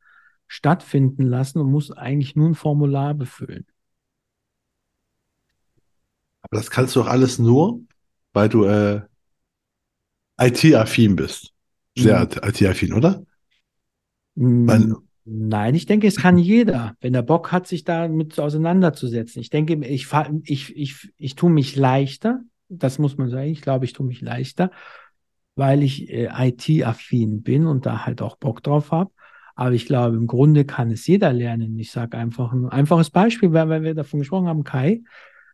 [0.48, 3.66] stattfinden lassen und muss eigentlich nur ein Formular befüllen.
[6.44, 7.82] Aber das kannst du doch alles nur,
[8.34, 9.02] weil du äh,
[10.40, 11.52] IT-affin bist.
[11.98, 12.50] Sehr mhm.
[12.50, 13.24] IT-affin, oder?
[14.36, 14.98] Mhm.
[15.26, 19.42] Nein, ich denke, es kann jeder, wenn er Bock hat, sich damit auseinanderzusetzen.
[19.42, 20.08] Ich denke, ich,
[20.44, 24.20] ich, ich, ich tue mich leichter, das muss man sagen, ich glaube, ich tue mich
[24.20, 24.70] leichter,
[25.56, 29.12] weil ich äh, IT-affin bin und da halt auch Bock drauf habe.
[29.56, 31.78] Aber ich glaube, im Grunde kann es jeder lernen.
[31.78, 35.02] Ich sage einfach ein einfaches Beispiel, weil wir davon gesprochen haben, Kai.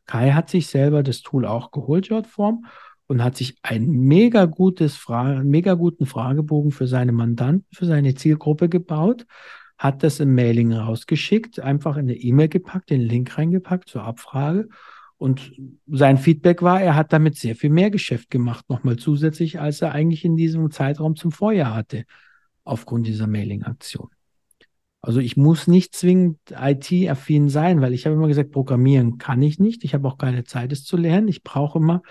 [0.06, 2.66] Kai hat sich selber das Tool auch geholt, Jotform,
[3.08, 8.16] und hat sich ein mega gutes Fra mega guten Fragebogen für seine Mandanten, für seine
[8.16, 9.26] Zielgruppe gebaut,
[9.78, 14.70] hat das im Mailing rausgeschickt, einfach in eine E-Mail gepackt, den Link reingepackt zur Abfrage.
[15.20, 15.52] Und
[15.86, 19.92] sein Feedback war, er hat damit sehr viel mehr Geschäft gemacht, nochmal zusätzlich, als er
[19.92, 22.06] eigentlich in diesem Zeitraum zum Vorjahr hatte,
[22.64, 24.08] aufgrund dieser Mailing-Aktion.
[25.02, 29.60] Also ich muss nicht zwingend IT-affin sein, weil ich habe immer gesagt, programmieren kann ich
[29.60, 29.84] nicht.
[29.84, 31.28] Ich habe auch keine Zeit, es zu lernen.
[31.28, 32.02] Ich brauche immer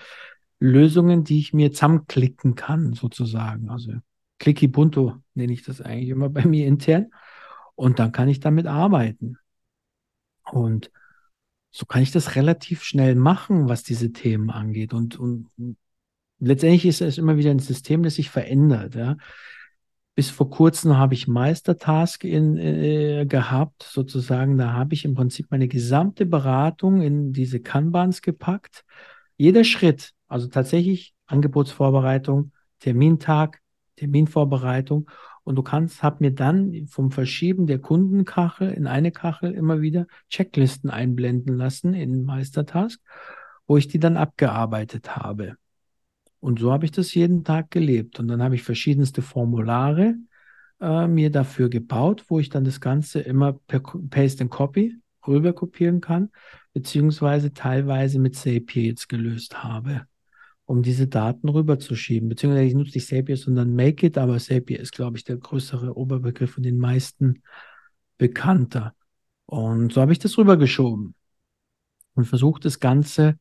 [0.59, 3.69] Lösungen, die ich mir zusammenklicken kann, sozusagen.
[3.69, 3.93] Also
[4.37, 7.07] Clicky-Bunto nenne ich das eigentlich immer bei mir intern.
[7.73, 9.37] Und dann kann ich damit arbeiten.
[10.51, 10.91] Und
[11.71, 14.93] so kann ich das relativ schnell machen, was diese Themen angeht.
[14.93, 15.49] Und, und
[16.39, 18.95] letztendlich ist es immer wieder ein System, das sich verändert.
[18.95, 19.17] Ja.
[20.15, 24.57] Bis vor kurzem habe ich Meistertask in, äh, gehabt, sozusagen.
[24.57, 28.83] Da habe ich im Prinzip meine gesamte Beratung in diese Kanbans gepackt.
[29.37, 33.61] Jeder Schritt, also tatsächlich Angebotsvorbereitung, Termintag,
[33.95, 35.09] Terminvorbereitung.
[35.49, 40.05] Und du kannst, hab mir dann vom Verschieben der Kundenkachel in eine Kachel immer wieder
[40.29, 43.01] Checklisten einblenden lassen in Meistertask,
[43.65, 45.55] wo ich die dann abgearbeitet habe.
[46.39, 48.19] Und so habe ich das jeden Tag gelebt.
[48.19, 50.13] Und dann habe ich verschiedenste Formulare
[50.79, 54.97] äh, mir dafür gebaut, wo ich dann das Ganze immer per Paste and Copy
[55.27, 56.29] rüber kopieren kann,
[56.73, 60.05] beziehungsweise teilweise mit Zapier jetzt gelöst habe,
[60.69, 62.29] um diese Daten rüberzuschieben.
[62.29, 65.97] Beziehungsweise ich nutze nicht Zapier, sondern Make It, aber Zapier ist, glaube ich, der größere
[65.97, 67.41] Oberbegriff und den meisten
[68.19, 68.93] bekannter.
[69.47, 71.15] Und so habe ich das rübergeschoben
[72.13, 73.39] und versucht, das Ganze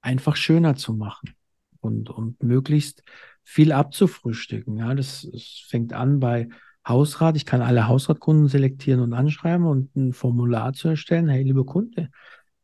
[0.00, 1.34] einfach schöner zu machen
[1.80, 3.02] und, und möglichst
[3.42, 4.76] viel abzufrühstücken.
[4.76, 6.50] Ja, das, das fängt an bei
[6.86, 7.34] Hausrat.
[7.34, 11.28] Ich kann alle Hausratkunden selektieren und anschreiben und ein Formular zu erstellen.
[11.28, 12.10] Hey, liebe Kunde,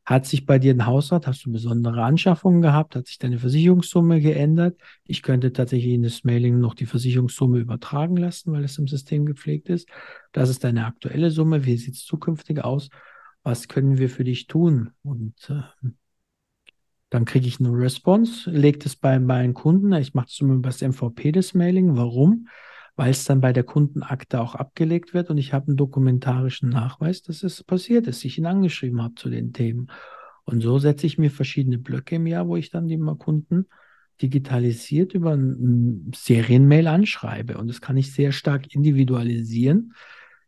[0.06, 2.94] hat sich bei dir ein Hausrat, hast du besondere Anschaffungen gehabt?
[2.94, 4.80] Hat sich deine Versicherungssumme geändert?
[5.04, 9.26] Ich könnte tatsächlich in das Mailing noch die Versicherungssumme übertragen lassen, weil es im System
[9.26, 9.88] gepflegt ist.
[10.30, 11.64] Das ist deine aktuelle Summe.
[11.64, 12.88] Wie sieht es zukünftig aus?
[13.42, 14.90] Was können wir für dich tun?
[15.02, 15.88] Und äh,
[17.10, 19.92] dann kriege ich eine Response, lege das bei meinen Kunden.
[19.94, 21.96] Ich mache es über das MVP, das Mailing.
[21.96, 22.46] Warum?
[22.96, 27.22] Weil es dann bei der Kundenakte auch abgelegt wird und ich habe einen dokumentarischen Nachweis,
[27.22, 29.88] dass es passiert ist, ich ihn angeschrieben habe zu den Themen.
[30.44, 33.66] Und so setze ich mir verschiedene Blöcke im Jahr, wo ich dann die Kunden
[34.22, 37.58] digitalisiert über ein Serienmail anschreibe.
[37.58, 39.94] Und das kann ich sehr stark individualisieren,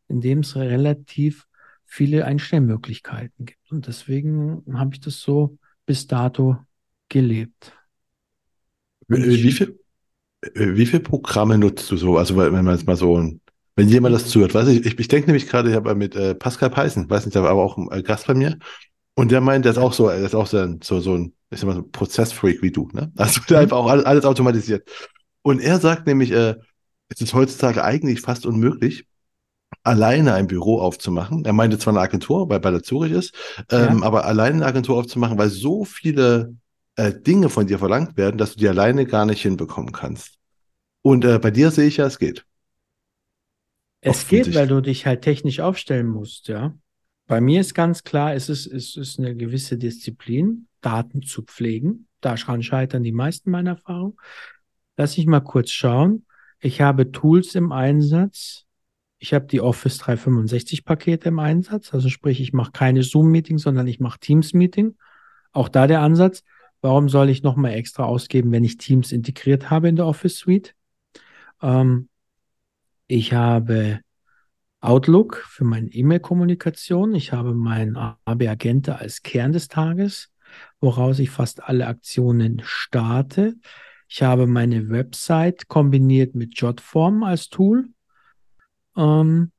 [0.09, 1.47] indem es relativ
[1.85, 3.71] viele Einstellmöglichkeiten gibt.
[3.71, 6.57] Und deswegen habe ich das so bis dato
[7.09, 7.75] gelebt.
[9.09, 9.79] Wie viel,
[10.55, 12.17] wie viele Programme nutzt du so?
[12.19, 13.15] Also wenn man jetzt mal so,
[13.77, 16.35] wenn jemand das zuhört, weiß ich, ich, ich denke nämlich gerade, ich habe mit äh,
[16.35, 18.59] Pascal Peißen, weiß nicht, war aber auch ein äh, Gast bei mir.
[19.15, 21.61] Und der meint, der ist auch so, der ist auch so, so, so ein, ich
[21.61, 23.13] sag mal, so ein Prozessfreak wie du, ne?
[23.17, 24.89] Also der einfach auch alles, alles automatisiert.
[25.43, 26.57] Und er sagt nämlich, äh,
[27.09, 29.07] es ist heutzutage eigentlich fast unmöglich,
[29.85, 31.45] alleine ein Büro aufzumachen.
[31.45, 33.35] Er meinte zwar eine Agentur, weil bei der Zurich ist,
[33.71, 34.03] ähm, Ja.
[34.07, 36.55] aber alleine eine Agentur aufzumachen, weil so viele
[36.97, 40.38] äh, Dinge von dir verlangt werden, dass du die alleine gar nicht hinbekommen kannst.
[41.03, 42.45] Und äh, bei dir sehe ich ja, es geht.
[44.01, 46.77] Es geht, weil du dich halt technisch aufstellen musst, ja.
[47.27, 52.07] Bei mir ist ganz klar, es ist, es ist eine gewisse Disziplin, Daten zu pflegen.
[52.21, 54.17] Daran scheitern die meisten meiner Erfahrungen.
[54.97, 56.25] Lass ich mal kurz schauen.
[56.59, 58.65] Ich habe Tools im Einsatz.
[59.19, 61.93] Ich habe die Office 365 Pakete im Einsatz.
[61.93, 64.97] Also sprich, ich mache keine Zoom-Meeting, sondern ich mache Teams-Meeting.
[65.53, 66.45] Auch da der Ansatz.
[66.81, 70.75] Warum soll ich nochmal extra ausgeben, wenn ich Teams integriert habe in der Office Suite?
[71.63, 72.09] Ähm,
[73.07, 74.01] ich habe
[74.81, 77.15] Outlook für meine E-Mail-Kommunikation.
[77.15, 80.33] Ich habe mein AB Agente als Kern des Tages,
[80.81, 83.57] woraus ich fast alle Aktionen starte.
[84.09, 87.89] Ich habe meine Website kombiniert mit Jotform als Tool.
[88.97, 89.53] Ähm,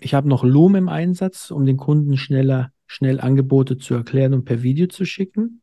[0.00, 4.44] ich habe noch Loom im Einsatz, um den Kunden schneller, schnell Angebote zu erklären und
[4.44, 5.62] per Video zu schicken.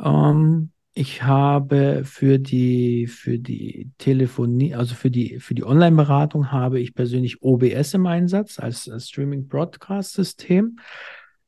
[0.00, 6.80] Ähm, ich habe für die, für die Telefonie, also für die, für die Online-Beratung habe
[6.80, 10.80] ich persönlich OBS im Einsatz als, als Streaming-Broadcast-System,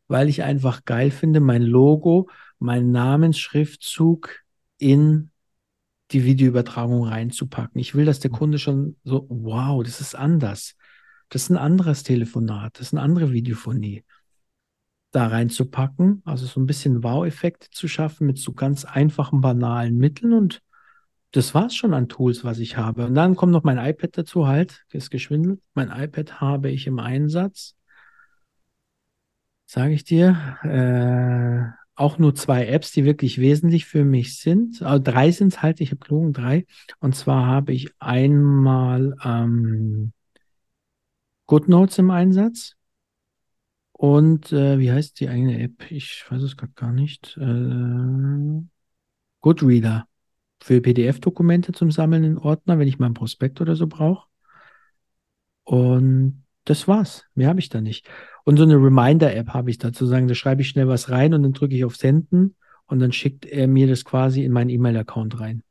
[0.07, 4.37] weil ich einfach geil finde, mein Logo, mein Namensschriftzug
[4.79, 5.33] in
[6.13, 7.81] die Videoübertragung reinzupacken.
[7.81, 10.77] Ich will, dass der Kunde schon so, wow, das ist anders.
[11.29, 14.05] Das ist ein anderes Telefonat, das ist eine andere Videophonie
[15.11, 20.33] da reinzupacken, also so ein bisschen Wow-Effekte zu schaffen mit so ganz einfachen, banalen Mitteln
[20.33, 20.63] und
[21.33, 23.07] das war's schon an Tools, was ich habe.
[23.07, 25.61] Und dann kommt noch mein iPad dazu, halt, ist geschwindelt.
[25.75, 27.77] Mein iPad habe ich im Einsatz,
[29.67, 34.83] sage ich dir, äh, auch nur zwei Apps, die wirklich wesentlich für mich sind.
[34.83, 36.67] Also drei sind es halt, ich habe gelogen, drei.
[36.99, 40.13] Und zwar habe ich einmal ähm,
[41.47, 42.77] GoodNotes im Einsatz.
[44.01, 45.91] Und äh, wie heißt die eine App?
[45.91, 47.37] Ich weiß es gerade gar nicht.
[47.37, 48.63] Äh,
[49.43, 50.07] Goodreader
[50.63, 54.27] für PDF-Dokumente zum Sammeln in Ordner, wenn ich mal einen Prospekt oder so brauche.
[55.65, 57.27] Und das war's.
[57.35, 58.09] Mehr habe ich da nicht.
[58.45, 61.43] Und so eine Reminder-App habe ich dazu sagen, da schreibe ich schnell was rein und
[61.43, 62.57] dann drücke ich auf Senden
[62.87, 65.63] und dann schickt er mir das quasi in meinen E-Mail-Account rein.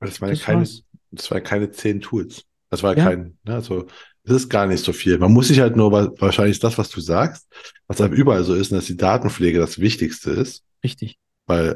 [0.00, 0.66] Das waren ja keine,
[1.12, 2.44] das waren keine zehn Tools.
[2.70, 3.04] Das war Ja.
[3.04, 3.86] kein, ne, also
[4.28, 5.18] das ist gar nicht so viel.
[5.18, 7.48] Man muss sich halt nur, wa- wahrscheinlich ist das, was du sagst,
[7.86, 11.18] was aber überall so ist, dass die Datenpflege das Wichtigste ist, Richtig.
[11.46, 11.68] weil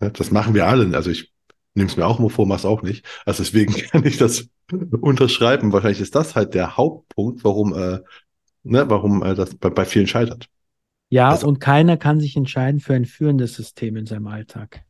[0.00, 0.94] äh, ne, das machen wir alle.
[0.96, 1.32] Also ich
[1.74, 3.04] nehme es mir auch mal vor, mach's auch nicht.
[3.24, 4.48] Also deswegen kann ich das
[5.00, 5.72] unterschreiben.
[5.72, 8.00] Wahrscheinlich ist das halt der Hauptpunkt, warum, äh,
[8.62, 10.46] ne, warum äh, das bei, bei vielen scheitert.
[11.08, 14.84] Ja, Also- und keiner kann sich entscheiden für ein führendes System in seinem Alltag.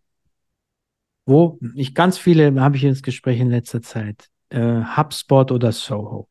[1.26, 4.28] Wo ich ganz viele habe ich ins Gespräch in letzter Zeit.
[4.48, 6.28] Äh, HubSpot oder Soho.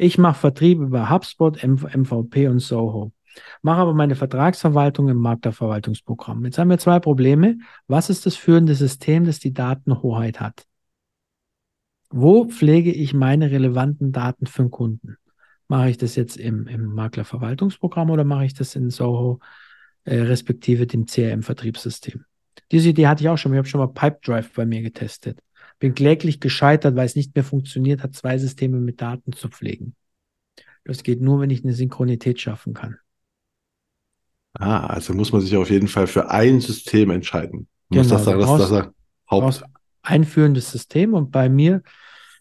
[0.00, 3.12] Ich mache Vertrieb über HubSpot, MVP und Soho.
[3.62, 6.44] Mache aber meine Vertragsverwaltung im Maklerverwaltungsprogramm.
[6.44, 7.58] Jetzt haben wir zwei Probleme.
[7.88, 10.66] Was ist das führende System, das die Datenhoheit hat?
[12.10, 15.16] Wo pflege ich meine relevanten Daten für den Kunden?
[15.66, 19.40] Mache ich das jetzt im, im Maklerverwaltungsprogramm oder mache ich das in Soho,
[20.04, 22.24] äh, respektive dem CRM-Vertriebssystem?
[22.70, 23.52] Diese Idee hatte ich auch schon.
[23.52, 25.40] Ich habe schon mal Pipedrive bei mir getestet.
[25.78, 29.94] Bin kläglich gescheitert, weil es nicht mehr funktioniert hat, zwei Systeme mit Daten zu pflegen.
[30.84, 32.98] Das geht nur, wenn ich eine Synchronität schaffen kann.
[34.58, 37.68] Ah, also muss man sich auf jeden Fall für ein System entscheiden.
[37.88, 38.70] Man muss Genau, das sagen, das, das
[39.36, 39.64] Brauchst Haupt.
[40.02, 41.82] einführendes System und bei mir,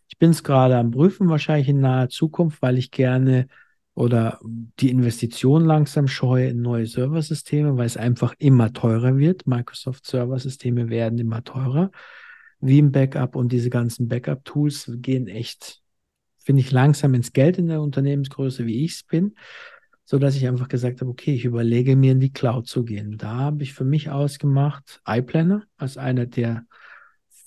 [0.10, 3.48] ich bin es gerade am Prüfen, wahrscheinlich in naher Zukunft, weil ich gerne
[3.94, 4.40] oder
[4.80, 9.48] die Investition langsam scheue in neue Serversysteme, weil es einfach immer teurer wird.
[9.48, 11.92] Microsoft Serversysteme werden immer teurer.
[12.60, 15.82] Wie im Backup und diese ganzen Backup-Tools gehen echt,
[16.38, 19.36] finde ich, langsam ins Geld in der Unternehmensgröße, wie ich es bin,
[20.06, 23.18] so dass ich einfach gesagt habe, okay, ich überlege mir in die Cloud zu gehen.
[23.18, 26.66] Da habe ich für mich ausgemacht iPlanner als einer der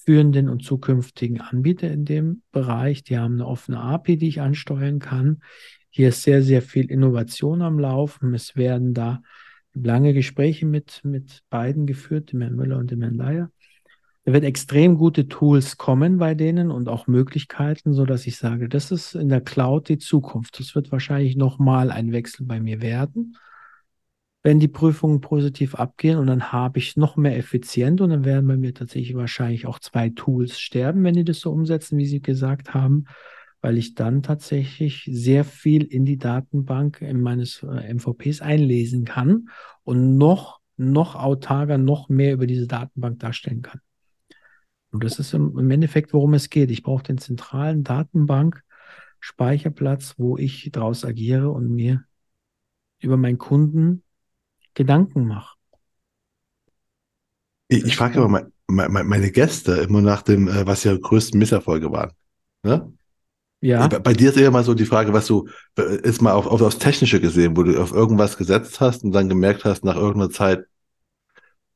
[0.05, 3.03] führenden und zukünftigen Anbieter in dem Bereich.
[3.03, 5.43] Die haben eine offene API, die ich ansteuern kann.
[5.91, 8.35] Hier ist sehr, sehr viel Innovation am Laufen.
[8.35, 9.23] Es werden da
[9.73, 13.51] lange Gespräche mit, mit beiden geführt, dem Herrn Müller und dem Herrn Leier.
[14.31, 18.69] Da wird extrem gute Tools kommen bei denen und auch Möglichkeiten, so dass ich sage,
[18.69, 20.61] das ist in der Cloud die Zukunft.
[20.61, 23.37] Das wird wahrscheinlich nochmal ein Wechsel bei mir werden,
[24.45, 28.47] wenn die Prüfungen positiv abgehen und dann habe ich noch mehr effizient und dann werden
[28.47, 32.23] bei mir tatsächlich wahrscheinlich auch zwei Tools sterben, wenn die das so umsetzen, wie Sie
[32.23, 33.07] gesagt haben,
[33.61, 39.49] weil ich dann tatsächlich sehr viel in die Datenbank in meines äh, MVPs einlesen kann
[39.83, 43.81] und noch, noch autarker, noch mehr über diese Datenbank darstellen kann.
[44.91, 46.71] Und das ist im, Endeffekt, worum es geht.
[46.71, 48.63] Ich brauche den zentralen Datenbank
[49.21, 52.05] Speicherplatz, wo ich daraus agiere und mir
[53.01, 54.03] über meinen Kunden
[54.75, 55.57] Gedanken mache.
[57.69, 61.91] Ich, ich frage immer meine, meine Gäste immer nach dem, äh, was ihre größten Misserfolge
[61.93, 62.13] waren.
[62.63, 62.93] Ne?
[63.61, 63.87] Ja.
[63.89, 66.61] Bei, bei, dir ist eher mal so die Frage, was du, ist mal auf, auf
[66.61, 70.31] das Technische gesehen, wo du auf irgendwas gesetzt hast und dann gemerkt hast, nach irgendeiner
[70.31, 70.65] Zeit,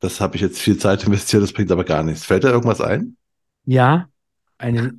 [0.05, 2.25] das habe ich jetzt viel Zeit investiert, das bringt aber gar nichts.
[2.25, 3.17] Fällt da irgendwas ein?
[3.65, 4.09] Ja,
[4.59, 4.95] eine.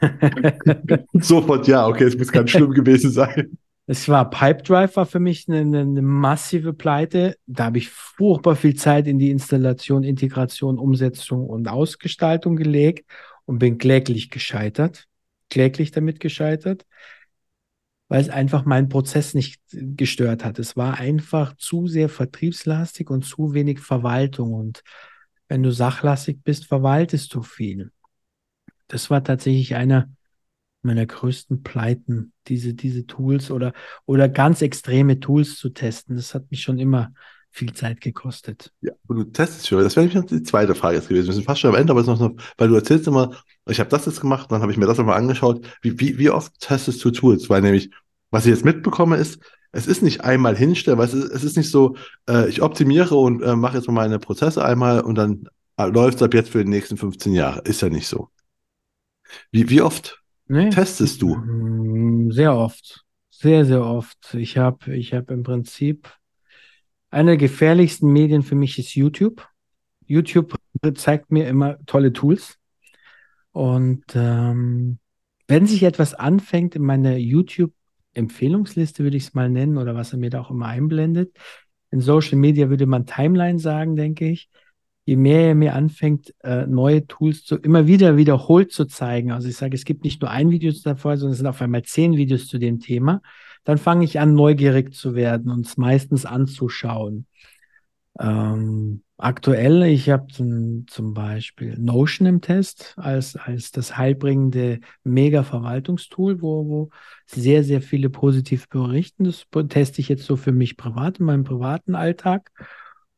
[1.12, 3.58] Sofort ja, okay, es muss ganz schlimm gewesen sein.
[3.86, 7.36] Es war Pipedrive war für mich eine, eine, massive Pleite.
[7.46, 13.08] Da habe ich furchtbar viel Zeit in die Installation, Integration, Umsetzung und Ausgestaltung gelegt
[13.44, 15.04] und bin kläglich gescheitert.
[15.50, 16.84] Kläglich damit gescheitert,
[18.08, 20.58] weil es einfach meinen Prozess nicht gestört hat.
[20.58, 24.52] Es war einfach zu sehr vertriebslastig und zu wenig Verwaltung.
[24.52, 24.82] Und
[25.48, 27.90] wenn du sachlastig bist, verwaltest du viel.
[28.88, 30.08] Das war tatsächlich einer
[30.82, 33.72] meiner größten Pleiten, diese, diese Tools oder,
[34.04, 36.14] oder ganz extreme Tools zu testen.
[36.14, 37.12] Das hat mich schon immer
[37.56, 38.72] viel Zeit gekostet.
[38.80, 39.82] Ja, und du testest schon.
[39.82, 41.26] Das wäre nämlich die zweite Frage jetzt gewesen.
[41.26, 43.32] Wir sind fast schon am Ende, aber es ist noch, weil du erzählst immer,
[43.68, 45.66] ich habe das jetzt gemacht, dann habe ich mir das nochmal angeschaut.
[45.82, 47.48] Wie, wie, wie oft testest du Tools?
[47.48, 47.90] Weil nämlich,
[48.30, 49.40] was ich jetzt mitbekomme, ist,
[49.72, 51.96] es ist nicht einmal hinstellen, weil es ist, es ist nicht so,
[52.28, 56.16] äh, ich optimiere und äh, mache jetzt mal meine Prozesse einmal und dann äh, läuft
[56.16, 57.60] es ab jetzt für die nächsten 15 Jahre.
[57.62, 58.28] Ist ja nicht so.
[59.50, 60.70] Wie, wie oft Nee.
[60.70, 61.36] Testest du?
[61.36, 63.04] Mm, sehr oft.
[63.30, 64.34] Sehr, sehr oft.
[64.34, 66.08] Ich habe ich hab im Prinzip
[67.16, 69.48] eine der gefährlichsten Medien für mich ist YouTube.
[70.04, 70.54] YouTube
[70.94, 72.58] zeigt mir immer tolle Tools.
[73.52, 74.98] Und ähm,
[75.48, 80.18] wenn sich etwas anfängt in meiner YouTube-Empfehlungsliste, würde ich es mal nennen, oder was er
[80.18, 81.34] mir da auch immer einblendet.
[81.90, 84.50] In Social Media würde man Timeline sagen, denke ich
[85.06, 89.30] je mehr er mir anfängt, äh, neue Tools zu, immer wieder wiederholt zu zeigen.
[89.30, 91.84] Also ich sage, es gibt nicht nur ein Video davor, sondern es sind auf einmal
[91.84, 93.22] zehn Videos zu dem Thema.
[93.66, 97.26] Dann fange ich an, neugierig zu werden und es meistens anzuschauen.
[98.18, 106.40] Ähm, aktuell, ich habe zum, zum Beispiel Notion im Test als, als das heilbringende Mega-Verwaltungstool,
[106.40, 106.90] wo, wo
[107.26, 109.24] sehr, sehr viele positiv berichten.
[109.24, 112.52] Das teste ich jetzt so für mich privat in meinem privaten Alltag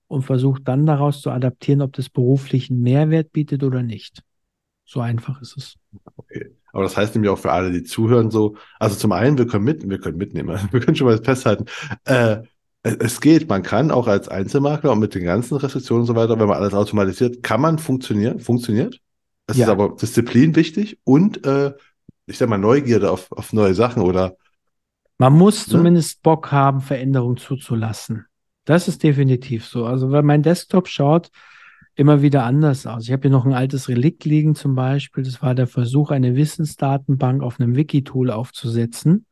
[0.07, 4.23] und versucht dann daraus zu adaptieren, ob das beruflichen Mehrwert bietet oder nicht.
[4.89, 5.75] So einfach ist es.
[6.17, 6.57] Okay.
[6.73, 9.65] Aber das heißt nämlich auch für alle, die zuhören, so, also zum einen, wir können
[9.65, 11.67] mit, wir können mitnehmen, wir können schon mal festhalten,
[12.05, 12.39] äh,
[12.83, 16.41] es geht, man kann auch als Einzelmakler und mit den ganzen Restriktionen und so weiter,
[16.41, 18.99] wenn man alles automatisiert, kann man funktionieren, funktioniert.
[19.47, 19.67] Es ja.
[19.67, 21.75] ist aber Disziplin wichtig und äh,
[22.25, 24.37] ich sag mal Neugierde auf, auf neue Sachen oder
[25.19, 25.73] man muss ne?
[25.73, 28.25] zumindest Bock haben, Veränderungen zuzulassen.
[28.65, 29.85] Das ist definitiv so.
[29.85, 31.31] Also, weil mein Desktop schaut
[31.99, 33.05] immer wieder anders aus.
[33.05, 35.25] Ich habe hier noch ein altes Relikt liegen zum Beispiel.
[35.25, 39.27] Das war der Versuch, eine Wissensdatenbank auf einem Wiki-Tool aufzusetzen.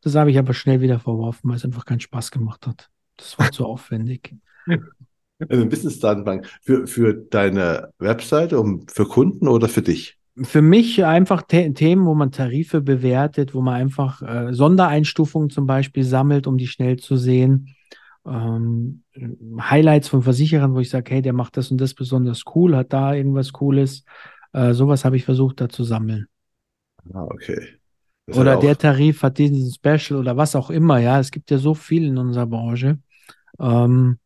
[0.00, 2.88] Das habe ich aber schnell wieder verworfen, weil es einfach keinen Spaß gemacht hat.
[3.18, 4.34] Das war zu aufwendig.
[4.66, 10.16] Eine Wissensdatenbank für, für deine Webseite, um für Kunden oder für dich?
[10.42, 15.66] Für mich einfach The Themen, wo man Tarife bewertet, wo man einfach äh, Sondereinstufungen zum
[15.66, 17.75] Beispiel sammelt, um die schnell zu sehen
[18.26, 19.02] ähm,
[19.60, 22.92] Highlights von Versicherern, wo ich sage, hey, der macht das und das besonders cool, hat
[22.92, 24.04] da irgendwas Cooles.
[24.52, 26.26] Äh, sowas habe ich versucht da zu sammeln.
[27.12, 27.78] Ah, okay.
[28.26, 31.20] Das oder der Tarif hat diesen Special oder was auch immer, ja.
[31.20, 32.98] Es gibt ja so viel in unserer Branche.
[33.60, 34.18] Ähm,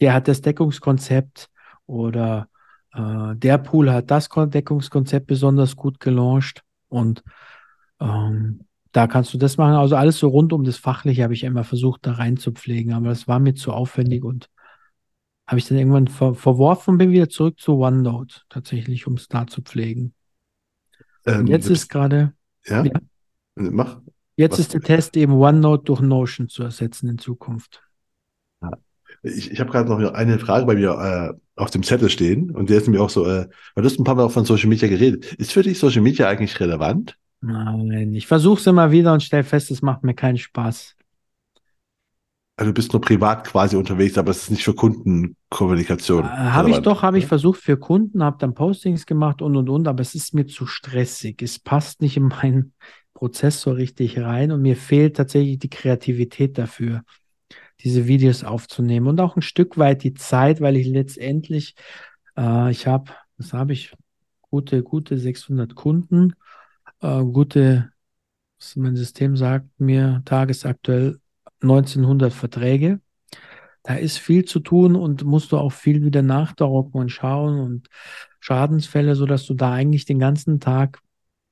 [0.00, 1.48] der hat das Deckungskonzept
[1.86, 2.48] oder
[2.92, 7.24] äh, der Pool hat das Deckungskonzept besonders gut gelauncht und
[8.00, 9.74] ähm, da kannst du das machen.
[9.74, 13.28] Also alles so rund um das Fachliche habe ich immer versucht, da reinzupflegen, aber das
[13.28, 14.48] war mir zu aufwendig und
[15.46, 19.28] habe ich dann irgendwann ver verworfen und bin wieder zurück zu OneNote, tatsächlich, um es
[19.28, 20.12] da zu pflegen.
[21.24, 22.34] Ähm, jetzt ist gerade.
[22.66, 22.84] Ja?
[22.84, 22.92] ja?
[23.54, 24.00] Mach.
[24.36, 24.60] Jetzt Was?
[24.60, 27.82] ist der Test eben OneNote durch Notion zu ersetzen in Zukunft.
[29.22, 32.70] Ich, ich habe gerade noch eine Frage bei mir äh, auf dem Zettel stehen und
[32.70, 34.68] der ist mir auch so, äh, weil du hast ein paar Mal auch von Social
[34.68, 35.32] Media geredet.
[35.34, 37.16] Ist für dich Social Media eigentlich relevant?
[37.40, 40.96] Nein, ich versuche es immer wieder und stelle fest, es macht mir keinen Spaß.
[42.56, 46.24] Also du bist nur privat quasi unterwegs, aber es ist nicht für Kundenkommunikation.
[46.24, 49.68] Äh, habe ich doch, habe ich versucht für Kunden, habe dann Postings gemacht und und
[49.68, 51.40] und, aber es ist mir zu stressig.
[51.40, 52.72] Es passt nicht in meinen
[53.14, 57.02] Prozess so richtig rein und mir fehlt tatsächlich die Kreativität dafür,
[57.80, 61.76] diese Videos aufzunehmen und auch ein Stück weit die Zeit, weil ich letztendlich,
[62.36, 63.92] äh, ich habe, was habe ich,
[64.50, 66.34] gute, gute 600 Kunden
[67.00, 67.92] äh, gute,
[68.76, 71.20] mein System sagt mir tagesaktuell
[71.62, 73.00] 1900 Verträge.
[73.82, 77.88] Da ist viel zu tun und musst du auch viel wieder nachdrucken und schauen und
[78.40, 81.00] Schadensfälle, sodass du da eigentlich den ganzen Tag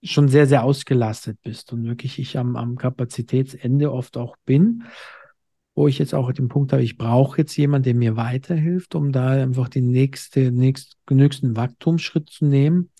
[0.02, 4.84] schon sehr, sehr ausgelastet bist und wirklich ich am, am Kapazitätsende oft auch bin,
[5.74, 9.12] wo ich jetzt auch den Punkt habe, ich brauche jetzt jemanden, der mir weiterhilft, um
[9.12, 12.90] da einfach den nächste, nächst, nächsten Wachstumsschritt zu nehmen.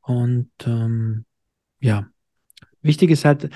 [0.00, 1.24] Und ähm,
[1.82, 2.08] ja,
[2.80, 3.50] wichtig ist halt,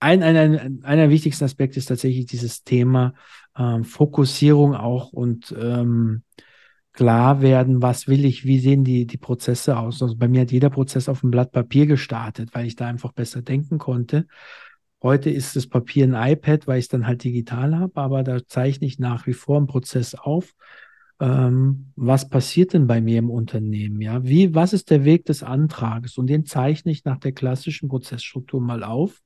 [0.00, 3.14] ein, ein, ein, einer der wichtigsten Aspekte ist tatsächlich dieses Thema
[3.56, 6.24] ähm, Fokussierung auch und ähm,
[6.92, 10.02] klar werden, was will ich, wie sehen die, die Prozesse aus.
[10.02, 13.12] Also bei mir hat jeder Prozess auf dem Blatt Papier gestartet, weil ich da einfach
[13.12, 14.26] besser denken konnte.
[15.02, 18.46] Heute ist das Papier ein iPad, weil ich es dann halt digital habe, aber da
[18.46, 20.54] zeichne ich nach wie vor einen Prozess auf.
[21.20, 24.00] Ähm, was passiert denn bei mir im Unternehmen?
[24.00, 26.18] Ja, wie, was ist der Weg des Antrages?
[26.18, 29.22] Und den zeichne ich nach der klassischen Prozessstruktur mal auf.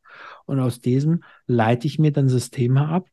[0.47, 3.09] Und aus diesem leite ich mir dann Systeme ab,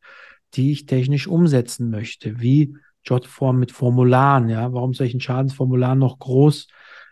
[0.54, 4.50] die ich technisch umsetzen möchte, wie Jotform mit Formularen.
[4.50, 6.68] Ja, warum soll ich ein Schadensformular noch groß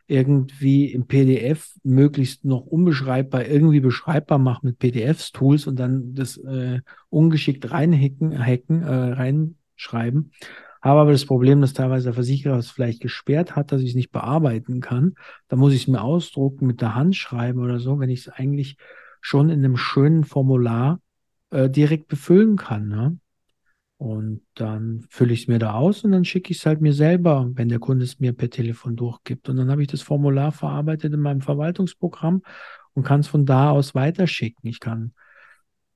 [0.08, 6.82] irgendwie im PDF möglichst noch unbeschreibbar, irgendwie beschreibbar machen mit PDFs-Tools und dann das äh,
[7.10, 10.32] ungeschickt reinhacken, hacken, äh, reinschreiben.
[10.84, 13.96] Habe aber das Problem, dass teilweise der Versicherer es vielleicht gesperrt hat, dass ich es
[13.96, 15.16] nicht bearbeiten kann.
[15.48, 18.28] Da muss ich es mir ausdrucken, mit der Hand schreiben oder so, wenn ich es
[18.28, 18.76] eigentlich
[19.22, 21.00] schon in einem schönen Formular
[21.52, 22.90] äh, direkt befüllen kann.
[22.90, 23.18] Ne?
[23.96, 26.92] Und dann fülle ich es mir da aus und dann schicke ich es halt mir
[26.92, 29.48] selber, wenn der Kunde es mir per Telefon durchgibt.
[29.48, 32.42] Und dann habe ich das Formular verarbeitet in meinem Verwaltungsprogramm
[32.94, 34.70] und kann es von da aus weiterschicken.
[34.70, 35.14] Ich kann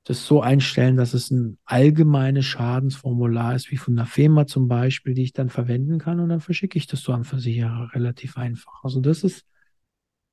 [0.04, 5.14] das so einstellen, dass es ein allgemeines Schadensformular ist, wie von der FEMA zum Beispiel,
[5.14, 8.82] die ich dann verwenden kann und dann verschicke ich das so am Versicherer relativ einfach.
[8.84, 9.44] Also das ist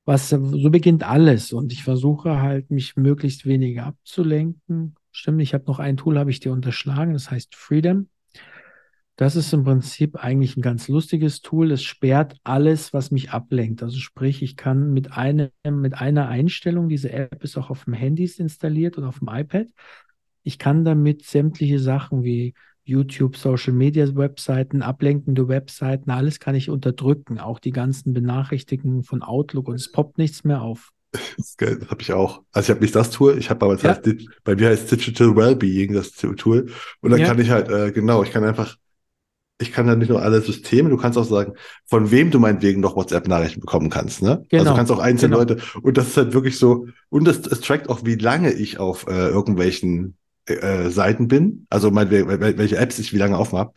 [0.06, 5.64] was, so beginnt alles und ich versuche halt, mich möglichst wenig abzulenken, Stimmt, ich habe
[5.68, 8.10] noch ein Tool, habe ich dir unterschlagen, das heißt Freedom.
[9.18, 11.72] Das ist im Prinzip eigentlich ein ganz lustiges Tool.
[11.72, 13.82] Es sperrt alles, was mich ablenkt.
[13.82, 17.94] Also sprich, ich kann mit, einem, mit einer Einstellung, diese App ist auch auf dem
[17.94, 19.68] Handys installiert und auf dem iPad.
[20.44, 26.70] Ich kann damit sämtliche Sachen wie YouTube, Social Media Webseiten, ablenkende Webseiten, alles kann ich
[26.70, 27.40] unterdrücken.
[27.40, 30.92] Auch die ganzen Benachrichtigungen von Outlook und es poppt nichts mehr auf.
[31.38, 32.44] Das, das habe ich auch.
[32.52, 33.90] Also ich habe nicht das Tool, ich habe aber ja.
[33.90, 34.10] heißt,
[34.44, 36.70] bei mir heißt Digital Wellbeing das Tool.
[37.02, 37.28] Und dann ja.
[37.28, 38.76] kann ich halt, äh, genau, ich kann einfach,
[39.57, 41.53] ich kann dann nicht nur alle Systeme, du kannst auch sagen,
[41.86, 44.22] von wem du meinetwegen noch WhatsApp-Nachrichten bekommen kannst.
[44.22, 44.45] Ne?
[44.49, 44.61] Genau.
[44.61, 45.40] Also du kannst auch einzelne genau.
[45.40, 48.80] Leute, und das ist halt wirklich so, und es, es trackt auch, wie lange ich
[48.80, 52.27] auf äh, irgendwelchen äh, Seiten bin, also meinetwegen,
[52.57, 53.73] welche Apps ich wie lange offen habe.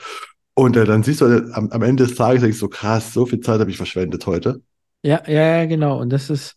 [0.54, 3.12] Und äh, dann siehst du äh, am, am Ende des Tages, denkst du, so krass,
[3.12, 4.60] so viel Zeit habe ich verschwendet heute.
[5.02, 6.00] Ja, ja, genau.
[6.00, 6.56] Und das ist,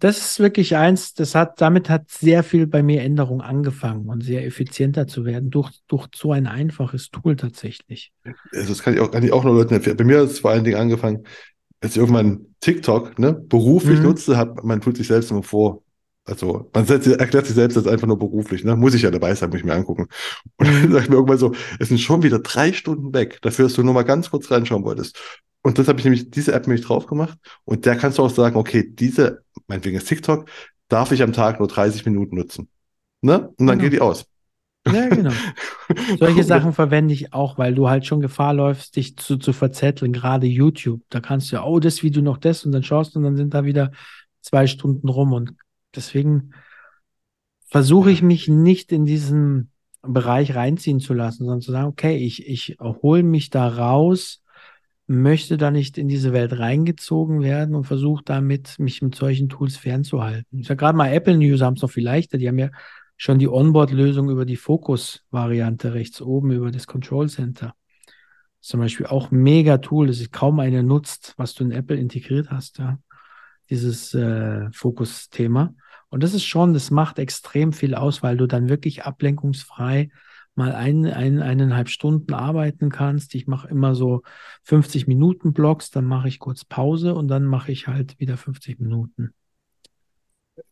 [0.00, 4.22] das ist wirklich eins, das hat, damit hat sehr viel bei mir Änderung angefangen und
[4.22, 8.12] sehr effizienter zu werden durch, durch so ein einfaches Tool tatsächlich.
[8.52, 9.96] Also das kann ich auch, kann ich auch noch Leuten empfehlen.
[9.96, 11.24] Bei mir hat es vor allen Dingen angefangen,
[11.80, 14.06] als ich irgendwann TikTok, ne, beruflich mhm.
[14.06, 15.82] nutze, hat, man tut sich selbst immer vor,
[16.24, 18.76] also man setzt, erklärt sich selbst als einfach nur beruflich, ne?
[18.76, 20.08] Muss ich ja dabei sein, muss ich mir angucken.
[20.58, 23.64] Und dann sage ich mir irgendwann so, es sind schon wieder drei Stunden weg, dafür,
[23.64, 25.18] dass du nur mal ganz kurz reinschauen wolltest.
[25.62, 27.38] Und das habe ich nämlich, diese App nämlich drauf gemacht.
[27.64, 30.48] Und der kannst du auch sagen, okay, diese, meinetwegen ist TikTok,
[30.88, 32.68] darf ich am Tag nur 30 Minuten nutzen.
[33.20, 33.48] Ne?
[33.58, 33.82] Und dann genau.
[33.82, 34.26] geht die aus.
[34.86, 35.32] Ja, genau.
[36.18, 40.12] Solche Sachen verwende ich auch, weil du halt schon Gefahr läufst, dich zu, zu verzetteln,
[40.12, 41.02] gerade YouTube.
[41.10, 43.36] Da kannst du ja, oh, das Video noch das und dann schaust du und dann
[43.36, 43.90] sind da wieder
[44.40, 45.52] zwei Stunden rum und
[45.94, 46.52] Deswegen
[47.66, 49.72] versuche ich mich nicht in diesen
[50.02, 54.42] Bereich reinziehen zu lassen, sondern zu sagen, okay, ich, ich hole mich da raus,
[55.08, 59.76] möchte da nicht in diese Welt reingezogen werden und versuche damit, mich mit solchen Tools
[59.76, 60.58] fernzuhalten.
[60.58, 62.68] Ich sage gerade mal, Apple-User haben es noch viel leichter, die haben ja
[63.16, 67.74] schon die Onboard-Lösung über die Focus-Variante rechts oben, über das Control Center.
[68.60, 72.50] Zum Beispiel auch mega Tool, das ist kaum einer nutzt, was du in Apple integriert
[72.50, 72.98] hast, ja.
[73.70, 75.74] Dieses äh, Fokus-Thema.
[76.08, 80.10] Und das ist schon, das macht extrem viel aus, weil du dann wirklich ablenkungsfrei
[80.58, 83.34] mal ein, ein, eineinhalb Stunden arbeiten kannst.
[83.34, 84.22] Ich mache immer so
[84.64, 88.80] 50 Minuten Blocks, dann mache ich kurz Pause und dann mache ich halt wieder 50
[88.80, 89.32] Minuten.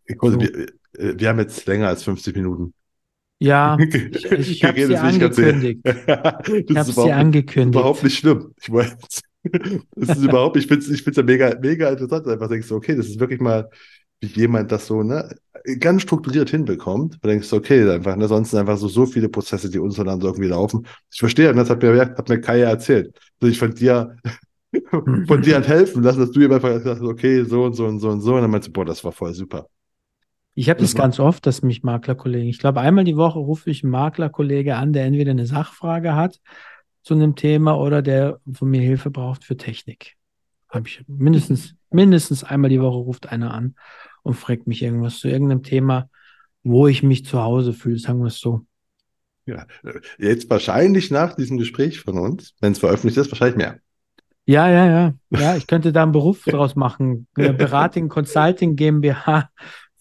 [0.08, 0.40] So.
[0.40, 0.68] Wir,
[0.98, 2.74] äh, wir, haben jetzt länger als 50 Minuten.
[3.38, 5.80] Ja, ich, ich habe es dir angekündigt.
[5.84, 7.74] ich habe es dir angekündigt.
[7.74, 8.52] Überhaupt nicht schlimm.
[8.60, 8.96] Ich wollte
[9.94, 12.26] das ist überhaupt, ich finde es ich ja mega, mega interessant.
[12.26, 13.70] Einfach denkst du, okay, das ist wirklich mal
[14.20, 15.36] wie jemand das so ne,
[15.78, 17.18] ganz strukturiert hinbekommt.
[17.22, 20.48] Du denkst, okay, einfach, ne, sonst sind einfach so, so viele Prozesse, die untereinander irgendwie
[20.48, 20.86] laufen.
[21.12, 23.18] Ich verstehe, und das hat mir, hat mir Kai erzählt.
[23.40, 24.16] Also ich von dir,
[25.26, 27.86] von dir hat helfen lassen, dass du ihm einfach gesagt hast, okay, so und so
[27.86, 28.34] und so und so.
[28.34, 29.66] Und dann meinst du, boah, das war voll super.
[30.54, 33.68] Ich habe das, das ganz oft, dass mich Maklerkollegen, ich glaube, einmal die Woche rufe
[33.68, 36.40] ich einen Maklerkollege an, der entweder eine Sachfrage hat
[37.02, 40.16] zu einem Thema oder der von mir Hilfe braucht für Technik.
[40.70, 43.74] Habe ich mindestens, mindestens einmal die Woche ruft einer an.
[44.22, 46.08] und fragt mich irgendwas zu irgendeinem Thema,
[46.64, 48.66] wo ich mich zu Hause fühle, sagen wir es so.
[49.46, 49.66] Ja,
[50.18, 53.78] jetzt wahrscheinlich nach diesem Gespräch von uns, wenn es veröffentlicht ist, wahrscheinlich mehr.
[54.46, 55.14] Ja, ja, ja.
[55.40, 57.28] Ja, ich könnte da einen Beruf draus machen.
[57.34, 59.50] Eine Beratung, Consulting GmbH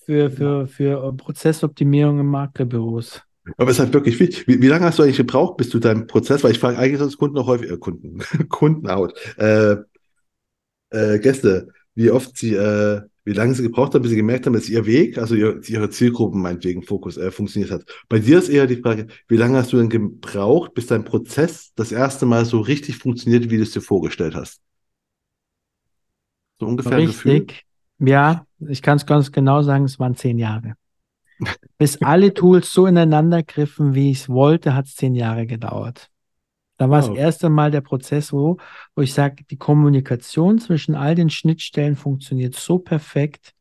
[0.06, 3.22] für, für, für Prozessoptimierung im Maklerbüros.
[3.58, 4.48] Aber es ist halt wirklich wichtig.
[4.48, 7.00] Wie, wie, lange hast du eigentlich gebraucht, bis du deinen Prozess, weil ich frage eigentlich
[7.00, 9.76] sonst Kunden noch häufig, äh, Kunden, Kunden out, äh,
[10.90, 14.54] äh, Gäste, wie oft sie, äh, wie lange sie gebraucht haben, bis sie gemerkt haben,
[14.54, 17.84] dass ihr Weg, also ihr, ihre Zielgruppen meinetwegen Fokus äh, funktioniert hat.
[18.08, 21.72] Bei dir ist eher die Frage, wie lange hast du denn gebraucht, bis dein Prozess
[21.76, 24.62] das erste Mal so richtig funktioniert, wie du es dir vorgestellt hast?
[26.60, 27.48] So ungefähr richtig.
[27.48, 28.08] Gefühl?
[28.08, 30.74] Ja, ich kann es ganz genau sagen, es waren zehn Jahre.
[31.78, 36.10] Bis alle Tools so ineinander griffen, wie ich es wollte, hat es zehn Jahre gedauert.
[36.78, 37.08] Da war oh.
[37.08, 38.58] das erste Mal der Prozess, wo,
[38.96, 43.54] wo ich sage, die Kommunikation zwischen all den Schnittstellen funktioniert so perfekt,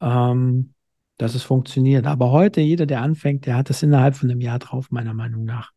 [0.00, 0.74] ähm,
[1.16, 2.06] dass es funktioniert.
[2.06, 5.44] Aber heute, jeder, der anfängt, der hat es innerhalb von einem Jahr drauf, meiner Meinung
[5.44, 5.72] nach.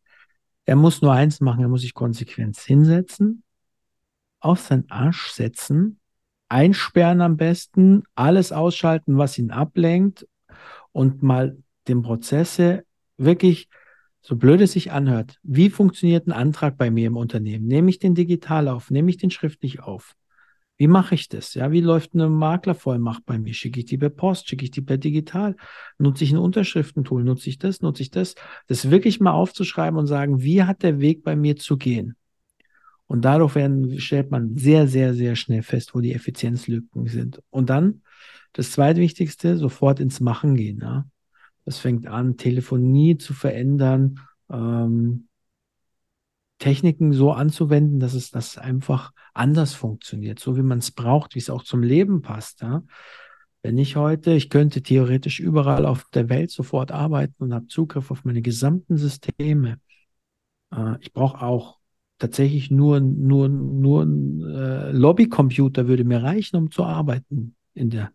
[0.66, 3.42] Er muss nur eins machen, er muss sich konsequent hinsetzen,
[4.40, 5.98] auf seinen Arsch setzen,
[6.50, 10.26] einsperren am besten, alles ausschalten, was ihn ablenkt
[10.92, 11.56] und mal
[11.88, 12.84] den Prozesse
[13.16, 13.68] wirklich
[14.28, 17.66] so blöd es sich anhört, wie funktioniert ein Antrag bei mir im Unternehmen?
[17.66, 18.90] Nehme ich den digital auf?
[18.90, 20.16] Nehme ich den schriftlich auf?
[20.76, 21.54] Wie mache ich das?
[21.54, 23.54] Ja, wie läuft eine Maklervollmacht bei mir?
[23.54, 24.46] Schicke ich die per Post?
[24.46, 25.56] Schicke ich die per digital?
[25.96, 27.24] Nutze ich ein Unterschriftentool?
[27.24, 27.80] Nutze ich das?
[27.80, 28.34] Nutze ich das?
[28.66, 32.14] Das wirklich mal aufzuschreiben und sagen, wie hat der Weg bei mir zu gehen?
[33.06, 37.40] Und dadurch werden, stellt man sehr, sehr, sehr schnell fest, wo die Effizienzlücken sind.
[37.48, 38.02] Und dann
[38.52, 40.80] das zweitwichtigste, sofort ins Machen gehen.
[40.82, 41.06] Ja?
[41.68, 44.20] Das fängt an, Telefonie zu verändern,
[44.50, 45.28] ähm,
[46.58, 51.40] Techniken so anzuwenden, dass es das einfach anders funktioniert, so wie man es braucht, wie
[51.40, 52.62] es auch zum Leben passt.
[52.62, 52.84] Ja?
[53.60, 58.10] Wenn ich heute, ich könnte theoretisch überall auf der Welt sofort arbeiten und habe Zugriff
[58.10, 59.78] auf meine gesamten Systeme.
[60.74, 61.80] Äh, ich brauche auch
[62.16, 68.10] tatsächlich nur, nur, nur ein äh, Lobbycomputer würde mir reichen, um zu arbeiten in der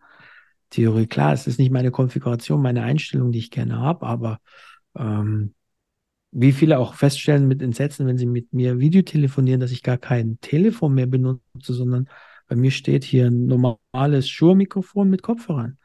[0.74, 1.08] Theorie.
[1.08, 4.40] Klar, es ist nicht meine Konfiguration, meine Einstellung, die ich gerne habe, aber
[4.98, 5.54] ähm,
[6.32, 10.40] wie viele auch feststellen mit Entsetzen, wenn sie mit mir Videotelefonieren, dass ich gar kein
[10.42, 12.10] Telefon mehr benutze, sondern
[12.48, 15.78] bei mir steht hier ein normales Shure-Mikrofon mit Kopfhörern.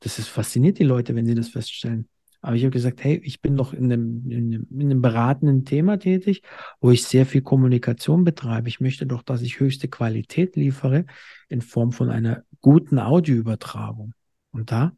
[0.00, 2.08] Das ist fasziniert die Leute, wenn sie das feststellen.
[2.40, 5.64] Aber ich habe gesagt, hey, ich bin doch in einem, in, einem, in einem beratenden
[5.64, 6.42] Thema tätig,
[6.80, 8.68] wo ich sehr viel Kommunikation betreibe.
[8.68, 11.04] Ich möchte doch, dass ich höchste Qualität liefere
[11.48, 14.14] in Form von einer guten Audioübertragung.
[14.52, 14.92] Und da,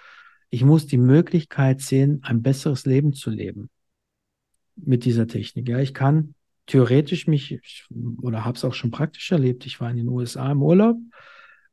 [0.49, 3.69] ich muss die Möglichkeit sehen, ein besseres Leben zu leben
[4.75, 5.67] mit dieser Technik.
[5.67, 6.35] Ja, ich kann
[6.67, 7.59] theoretisch mich,
[8.21, 10.97] oder habe es auch schon praktisch erlebt, ich war in den USA im Urlaub,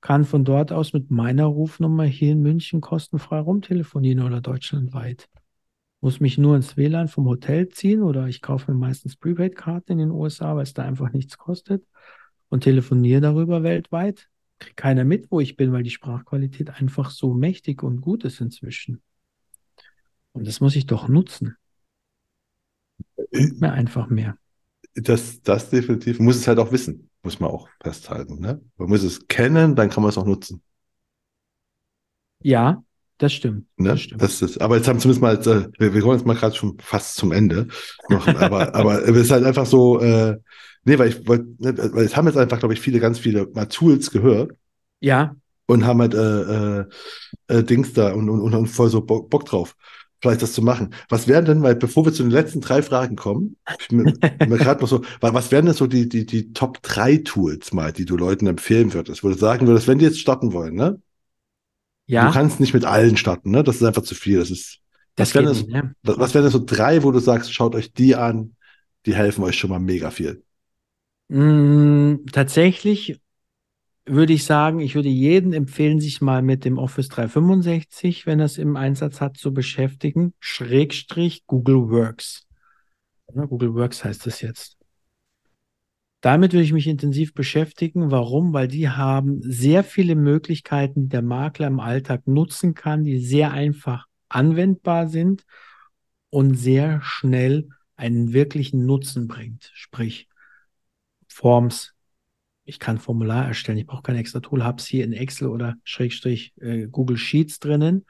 [0.00, 5.28] kann von dort aus mit meiner Rufnummer hier in München kostenfrei rumtelefonieren oder deutschlandweit.
[6.00, 9.98] Muss mich nur ins WLAN vom Hotel ziehen oder ich kaufe mir meistens Prepaid-Karten in
[9.98, 11.84] den USA, weil es da einfach nichts kostet
[12.48, 14.28] und telefoniere darüber weltweit.
[14.60, 18.40] Kriegt keiner mit, wo ich bin, weil die Sprachqualität einfach so mächtig und gut ist
[18.40, 19.02] inzwischen.
[20.32, 21.56] Und das muss ich doch nutzen.
[23.32, 24.38] Mir einfach mehr.
[24.94, 26.20] Das, das definitiv.
[26.20, 28.40] Muss es halt auch wissen muss man auch festhalten.
[28.40, 28.61] Ne?
[28.77, 30.62] Man muss es kennen, dann kann man es auch nutzen.
[32.43, 32.82] Ja,
[33.19, 33.66] das stimmt.
[33.77, 33.90] Ne?
[33.90, 34.23] Das stimmt.
[34.23, 36.78] Das ist, aber jetzt haben zumindest mal, äh, wir, wir kommen jetzt mal gerade schon
[36.78, 37.66] fast zum Ende.
[38.09, 40.39] Noch, aber, aber es ist halt einfach so, äh,
[40.85, 43.47] nee, weil ich wollte, ne, weil es haben jetzt einfach, glaube ich, viele, ganz viele
[43.49, 44.53] mal Tools gehört.
[45.01, 45.35] Ja.
[45.66, 46.85] Und haben halt äh, äh,
[47.49, 49.77] äh Dings da und, und, und voll so Bock drauf
[50.20, 50.95] vielleicht das zu machen.
[51.09, 54.05] Was wären denn, weil bevor wir zu den letzten drei Fragen kommen, ich mir,
[54.49, 57.93] mir gerade noch so, was wären denn so die, die, die Top drei Tools mal,
[57.93, 61.01] die du Leuten empfehlen würdest, wo du sagen würdest, wenn die jetzt starten wollen, ne?
[62.07, 62.27] Ja.
[62.27, 63.62] Du kannst nicht mit allen starten, ne?
[63.62, 64.39] Das ist einfach zu viel.
[64.39, 64.78] Das ist,
[65.15, 65.90] das was wären das, ja.
[66.03, 68.57] was, was wären das so drei, wo du sagst, schaut euch die an,
[69.07, 70.43] die helfen euch schon mal mega viel?
[71.28, 73.20] Mm, tatsächlich
[74.09, 78.47] würde ich sagen, ich würde jedem empfehlen, sich mal mit dem Office 365, wenn er
[78.47, 80.35] es im Einsatz hat, zu beschäftigen.
[80.40, 82.47] Schrägstrich Google Works.
[83.26, 84.76] Google Works heißt das jetzt.
[86.20, 88.10] Damit würde ich mich intensiv beschäftigen.
[88.10, 88.52] Warum?
[88.52, 93.52] Weil die haben sehr viele Möglichkeiten, die der Makler im Alltag nutzen kann, die sehr
[93.52, 95.44] einfach anwendbar sind
[96.30, 99.70] und sehr schnell einen wirklichen Nutzen bringt.
[99.74, 100.28] Sprich,
[101.28, 101.94] Forms,
[102.69, 105.77] ich kann Formular erstellen, ich brauche kein extra Tool, habe es hier in Excel oder
[105.85, 108.05] Schrägstrich äh, Google Sheets drinnen.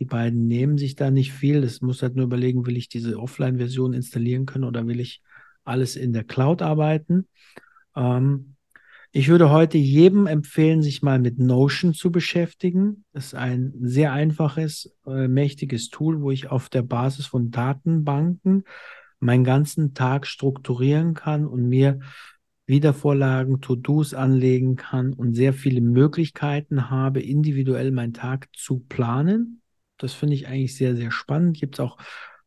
[0.00, 1.60] Die beiden nehmen sich da nicht viel.
[1.60, 5.22] Das muss halt nur überlegen, will ich diese Offline-Version installieren können oder will ich
[5.62, 7.28] alles in der Cloud arbeiten.
[7.94, 8.56] Ähm,
[9.12, 13.04] ich würde heute jedem empfehlen, sich mal mit Notion zu beschäftigen.
[13.12, 18.64] Das ist ein sehr einfaches, äh, mächtiges Tool, wo ich auf der Basis von Datenbanken
[19.20, 22.00] meinen ganzen Tag strukturieren kann und mir
[22.66, 29.62] Wiedervorlagen, To-Dos anlegen kann und sehr viele Möglichkeiten habe, individuell meinen Tag zu planen.
[29.98, 31.58] Das finde ich eigentlich sehr, sehr spannend.
[31.58, 31.98] Gibt es auch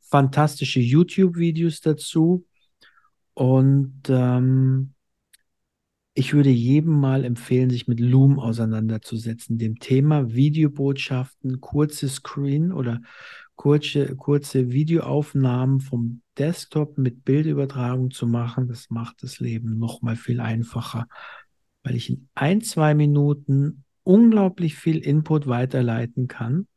[0.01, 2.45] fantastische YouTube-Videos dazu.
[3.33, 4.93] Und ähm,
[6.13, 13.01] ich würde jedem mal empfehlen, sich mit Loom auseinanderzusetzen, dem Thema Videobotschaften, kurze Screen oder
[13.55, 20.15] kurze, kurze Videoaufnahmen vom Desktop mit Bildübertragung zu machen, das macht das Leben noch mal
[20.15, 21.07] viel einfacher,
[21.83, 26.67] weil ich in ein, zwei Minuten unglaublich viel Input weiterleiten kann.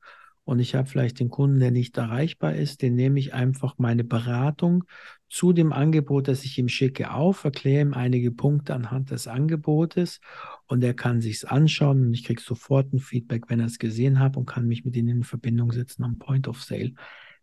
[0.49, 4.03] Und ich habe vielleicht den Kunden, der nicht erreichbar ist, den nehme ich einfach meine
[4.03, 4.85] Beratung
[5.29, 10.21] zu dem Angebot, das ich ihm schicke, auf, erkläre ihm einige Punkte anhand des Angebotes
[10.67, 14.21] und er kann sich's anschauen und ich kriege sofort ein Feedback, wenn er es gesehen
[14.21, 16.95] hat und kann mich mit ihm in Verbindung setzen am Point of Sale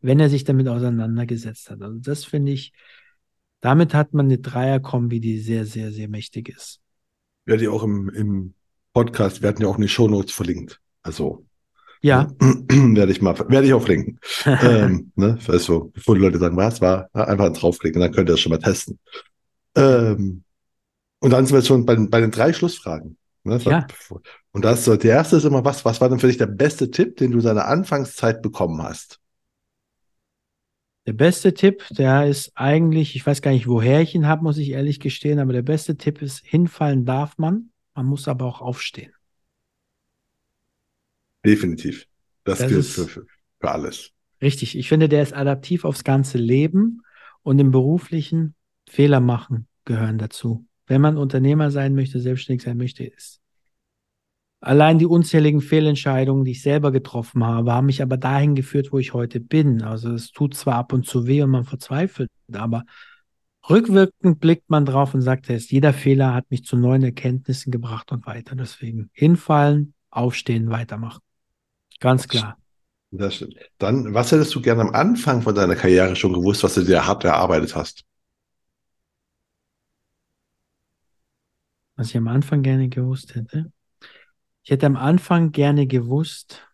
[0.05, 1.81] wenn er sich damit auseinandergesetzt hat.
[1.81, 2.73] Also das finde ich,
[3.61, 6.79] damit hat man eine Dreierkombi, die sehr, sehr, sehr mächtig ist.
[7.45, 8.53] Werde ich auch im, im
[8.93, 10.79] Podcast, werden ja auch in die Shownotes verlinkt.
[11.01, 11.44] Also
[12.05, 12.27] ja.
[12.39, 14.19] werde ich mal, werde ich auch verlinken.
[14.45, 18.39] ähm, ne, also, bevor die Leute sagen, was war, einfach draufklicken, dann könnt ihr das
[18.39, 18.99] schon mal testen.
[19.75, 20.43] Ähm,
[21.19, 23.17] und dann sind wir schon bei, bei den drei Schlussfragen.
[23.43, 23.87] Ne, ja.
[24.51, 27.17] Und das, der erste ist immer, was, was war denn für dich der beste Tipp,
[27.17, 29.19] den du seiner Anfangszeit bekommen hast?
[31.07, 34.57] Der beste Tipp, der ist eigentlich, ich weiß gar nicht, woher ich ihn habe, muss
[34.57, 38.61] ich ehrlich gestehen, aber der beste Tipp ist, hinfallen darf man, man muss aber auch
[38.61, 39.14] aufstehen.
[41.45, 42.07] Definitiv.
[42.43, 43.25] Das, das gilt für, für,
[43.59, 44.11] für alles.
[44.41, 44.77] Richtig.
[44.77, 47.01] Ich finde, der ist adaptiv aufs ganze Leben
[47.41, 48.55] und im beruflichen
[48.87, 50.65] Fehler machen gehören dazu.
[50.87, 53.41] Wenn man Unternehmer sein möchte, selbstständig sein möchte, ist
[54.65, 58.97] Allein die unzähligen Fehlentscheidungen, die ich selber getroffen habe, haben mich aber dahin geführt, wo
[58.97, 59.83] ich heute bin.
[59.83, 62.83] Also es tut zwar ab und zu weh und man verzweifelt, aber
[63.69, 68.25] rückwirkend blickt man drauf und sagt, jeder Fehler hat mich zu neuen Erkenntnissen gebracht und
[68.25, 68.55] weiter.
[68.55, 71.21] Deswegen hinfallen, aufstehen, weitermachen.
[71.99, 72.57] Ganz klar.
[73.11, 73.55] Das stimmt.
[73.77, 77.05] Dann, was hättest du gerne am Anfang von deiner Karriere schon gewusst, was du dir
[77.05, 78.03] hart erarbeitet hast?
[81.95, 83.71] Was ich am Anfang gerne gewusst hätte?
[84.63, 86.67] Ich hätte am Anfang gerne gewusst,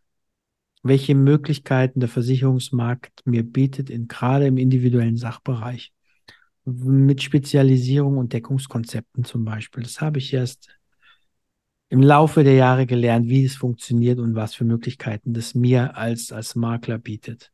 [0.81, 5.93] welche Möglichkeiten der Versicherungsmarkt mir bietet, in, gerade im individuellen Sachbereich.
[6.63, 9.83] Mit Spezialisierung und Deckungskonzepten zum Beispiel.
[9.83, 10.69] Das habe ich erst
[11.91, 16.31] im Laufe der Jahre gelernt, wie es funktioniert und was für Möglichkeiten das mir als,
[16.31, 17.51] als Makler bietet.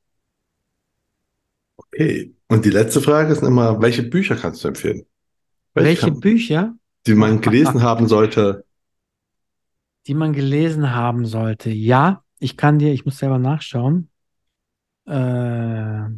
[1.76, 2.36] Okay.
[2.48, 5.08] Und die letzte Frage ist immer, welche Bücher kannst du empfehlen?
[5.74, 6.76] Welche, welche Bücher?
[7.08, 8.64] Die man gelesen haben sollte,
[10.06, 11.72] die man gelesen haben sollte.
[11.72, 14.10] Ja, ich kann dir, ich muss selber nachschauen.
[15.06, 16.10] Äh,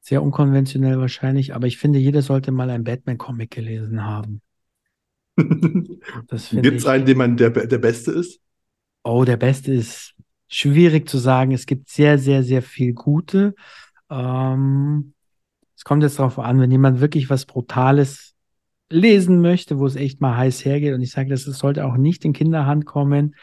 [0.00, 4.42] sehr unkonventionell wahrscheinlich, aber ich finde, jeder sollte mal einen Batman-Comic gelesen haben.
[5.36, 8.40] Gibt es einen, den man der, der Beste ist?
[9.02, 10.14] Oh, der Beste ist
[10.48, 11.52] schwierig zu sagen.
[11.52, 13.54] Es gibt sehr, sehr, sehr viel gute.
[14.10, 15.14] Ähm,
[15.76, 18.34] es kommt jetzt darauf an, wenn jemand wirklich was Brutales
[18.88, 22.24] lesen möchte, wo es echt mal heiß hergeht, und ich sage, das sollte auch nicht
[22.24, 23.34] in Kinderhand kommen,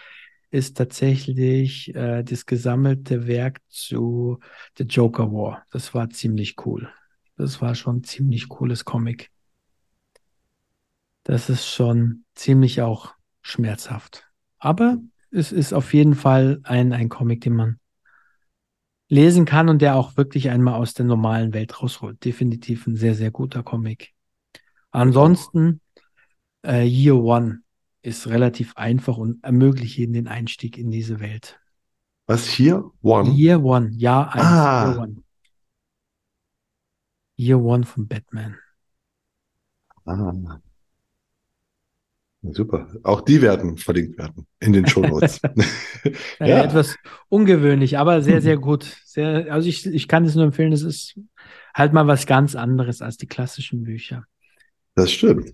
[0.49, 4.39] ist tatsächlich äh, das gesammelte Werk zu
[4.77, 5.65] The Joker War.
[5.71, 6.89] Das war ziemlich cool.
[7.37, 9.32] Das war schon ein ziemlich cooles Comic.
[11.23, 14.27] Das ist schon ziemlich auch schmerzhaft.
[14.57, 14.97] Aber
[15.31, 17.79] es ist auf jeden Fall ein, ein Comic, den man
[19.09, 22.23] lesen kann und der auch wirklich einmal aus der normalen Welt rausholt.
[22.23, 24.13] Definitiv ein sehr, sehr guter Comic.
[24.91, 25.81] Ansonsten,
[26.65, 27.61] äh, Year One
[28.01, 31.59] ist relativ einfach und ermöglicht ihnen den Einstieg in diese Welt.
[32.25, 32.89] Was hier?
[33.01, 33.29] One?
[33.31, 34.43] Year One, ja, eins.
[34.43, 34.87] Ah.
[34.87, 35.23] Year One.
[37.35, 38.57] Year One von Batman.
[40.05, 40.59] Ah.
[42.51, 42.87] Super.
[43.03, 45.39] Auch die werden verlinkt werden in den Shownotes.
[46.39, 46.63] ja, ja.
[46.63, 46.97] Etwas
[47.29, 48.83] ungewöhnlich, aber sehr, sehr gut.
[49.05, 51.17] Sehr, also ich, ich kann es nur empfehlen, es ist
[51.73, 54.25] halt mal was ganz anderes als die klassischen Bücher.
[54.95, 55.53] Das stimmt.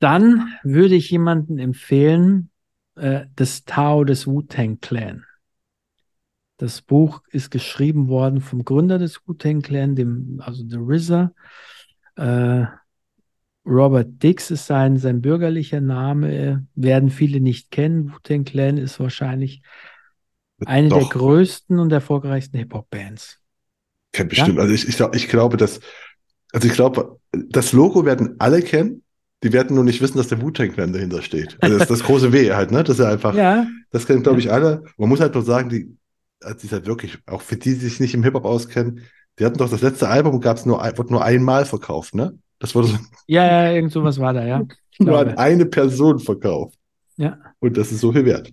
[0.00, 2.50] Dann würde ich jemanden empfehlen,
[2.96, 5.24] äh, das Tao des Wu-Tang Clan.
[6.56, 11.32] Das Buch ist geschrieben worden vom Gründer des Wu-Tang Clan, dem, also The RZA.
[12.16, 12.66] Äh,
[13.68, 18.10] Robert Dix ist sein, sein bürgerlicher Name, werden viele nicht kennen.
[18.12, 19.62] Wu-Tang Clan ist wahrscheinlich
[20.64, 20.98] eine Doch.
[20.98, 23.40] der größten und erfolgreichsten Hip-Hop-Bands.
[24.12, 24.56] Kennt bestimmt.
[24.56, 24.62] Ja?
[24.62, 25.80] Also ich, ich, ich glaube, dass,
[26.52, 29.02] also ich glaube, das Logo werden alle kennen.
[29.44, 31.56] Die werden nur nicht wissen, dass der Wu-Tang Clan dahinter steht.
[31.60, 32.82] Also das, das große W halt, ne?
[32.82, 33.68] Das ist ja einfach, ja.
[33.90, 34.82] das kennen, glaube ich, alle.
[34.96, 35.96] Man muss halt nur sagen, die,
[36.40, 39.02] also die ist halt wirklich, auch für die, die sich nicht im Hip-Hop auskennen,
[39.38, 42.36] die hatten doch das letzte Album, gab es nur, wurde nur einmal verkauft, ne?
[42.58, 42.98] Das wurde so.
[43.26, 44.64] Ja, ja, irgend sowas war da, ja.
[44.98, 46.76] Nur an eine Person verkauft.
[47.16, 47.38] Ja.
[47.60, 48.52] Und das ist so viel wert.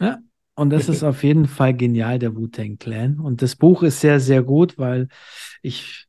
[0.00, 0.18] Ja.
[0.54, 3.20] Und das ist auf jeden Fall genial, der Wu-Tang Clan.
[3.20, 5.06] Und das Buch ist sehr, sehr gut, weil
[5.62, 6.06] ich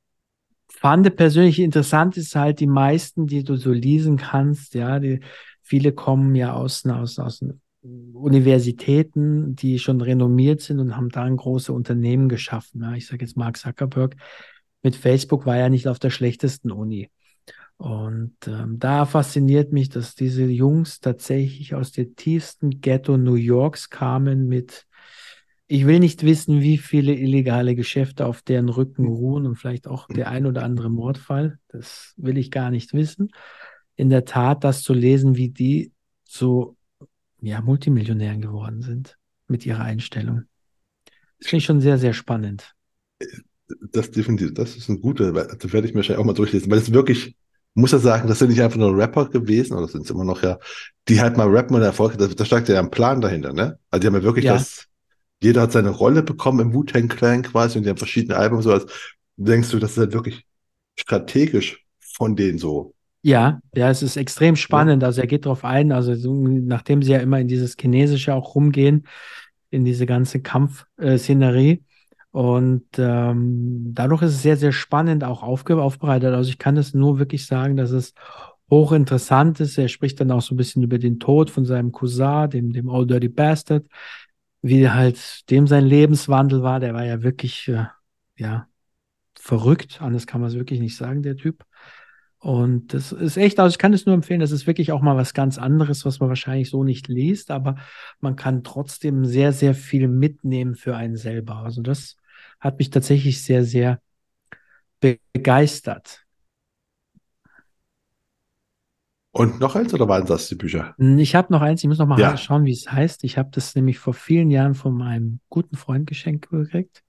[0.68, 5.20] fand persönlich interessant ist halt die meisten, die du so lesen kannst, ja, die,
[5.62, 7.46] viele kommen ja aus, aus, aus
[7.82, 12.82] Universitäten, die schon renommiert sind und haben da ein große Unternehmen geschaffen.
[12.82, 12.94] Ja.
[12.96, 14.16] Ich sage jetzt Mark Zuckerberg
[14.82, 17.10] mit Facebook war ja nicht auf der schlechtesten Uni.
[17.80, 23.90] Und ähm, da fasziniert mich, dass diese Jungs tatsächlich aus der tiefsten Ghetto New Yorks
[23.90, 24.86] kamen mit,
[25.66, 30.10] ich will nicht wissen, wie viele illegale Geschäfte auf deren Rücken ruhen und vielleicht auch
[30.10, 31.58] der ein oder andere Mordfall.
[31.70, 33.30] Das will ich gar nicht wissen.
[33.96, 35.94] In der Tat, das zu lesen, wie die
[36.26, 36.76] so
[37.40, 40.44] ja, Multimillionären geworden sind mit ihrer Einstellung.
[41.40, 42.76] Das finde ich schon sehr, sehr spannend.
[43.94, 46.80] Das definitiv, das ist ein guter, das werde ich mir wahrscheinlich auch mal durchlesen, weil
[46.80, 47.38] es wirklich
[47.74, 50.44] muss ja sagen, das sind nicht einfach nur Rapper gewesen, oder sind es immer noch
[50.44, 50.58] ja,
[51.08, 53.80] die halt mal rappen und Erfolg, da, da steckt ja ein Plan dahinter, ne?
[53.90, 54.54] Also die haben ja wirklich ja.
[54.54, 54.86] das,
[55.42, 58.72] jeder hat seine Rolle bekommen im Wu-Tang Clan quasi und die haben verschiedene Alben so,
[58.72, 58.86] als
[59.38, 60.46] denkst du, das ist halt wirklich
[60.98, 62.94] strategisch von denen so.
[63.22, 65.02] Ja, ja, es ist extrem spannend.
[65.02, 65.08] Ja.
[65.08, 68.56] Also er geht darauf ein, also so, nachdem sie ja immer in dieses Chinesische auch
[68.56, 69.08] rumgehen,
[69.72, 71.80] in diese ganze Kampfszenerie, äh,
[72.32, 76.34] und ähm, dadurch ist es sehr, sehr spannend auch aufbereitet.
[76.34, 78.14] Also ich kann es nur wirklich sagen, dass es
[78.70, 79.78] hochinteressant ist.
[79.78, 82.88] Er spricht dann auch so ein bisschen über den Tod von seinem Cousin, dem, dem
[82.88, 83.86] Old Dirty Bastard,
[84.62, 86.80] wie halt dem sein Lebenswandel war.
[86.80, 87.86] Der war ja wirklich, äh,
[88.38, 88.68] ja,
[89.36, 90.02] verrückt.
[90.02, 91.66] Anders kann man es wirklich nicht sagen, der Typ.
[92.40, 95.18] Und das ist echt, also ich kann es nur empfehlen, das ist wirklich auch mal
[95.18, 97.76] was ganz anderes, was man wahrscheinlich so nicht liest, aber
[98.22, 101.58] man kann trotzdem sehr, sehr viel mitnehmen für einen selber.
[101.58, 102.16] Also das
[102.60, 104.02] hat mich tatsächlich sehr, sehr
[105.00, 106.26] begeistert.
[109.32, 110.96] Und noch eins oder waren das die Bücher?
[110.98, 112.36] Ich habe noch eins, ich muss noch mal ja.
[112.36, 113.24] schauen, wie es heißt.
[113.24, 117.04] Ich habe das nämlich vor vielen Jahren von meinem guten Freund geschenkt gekriegt.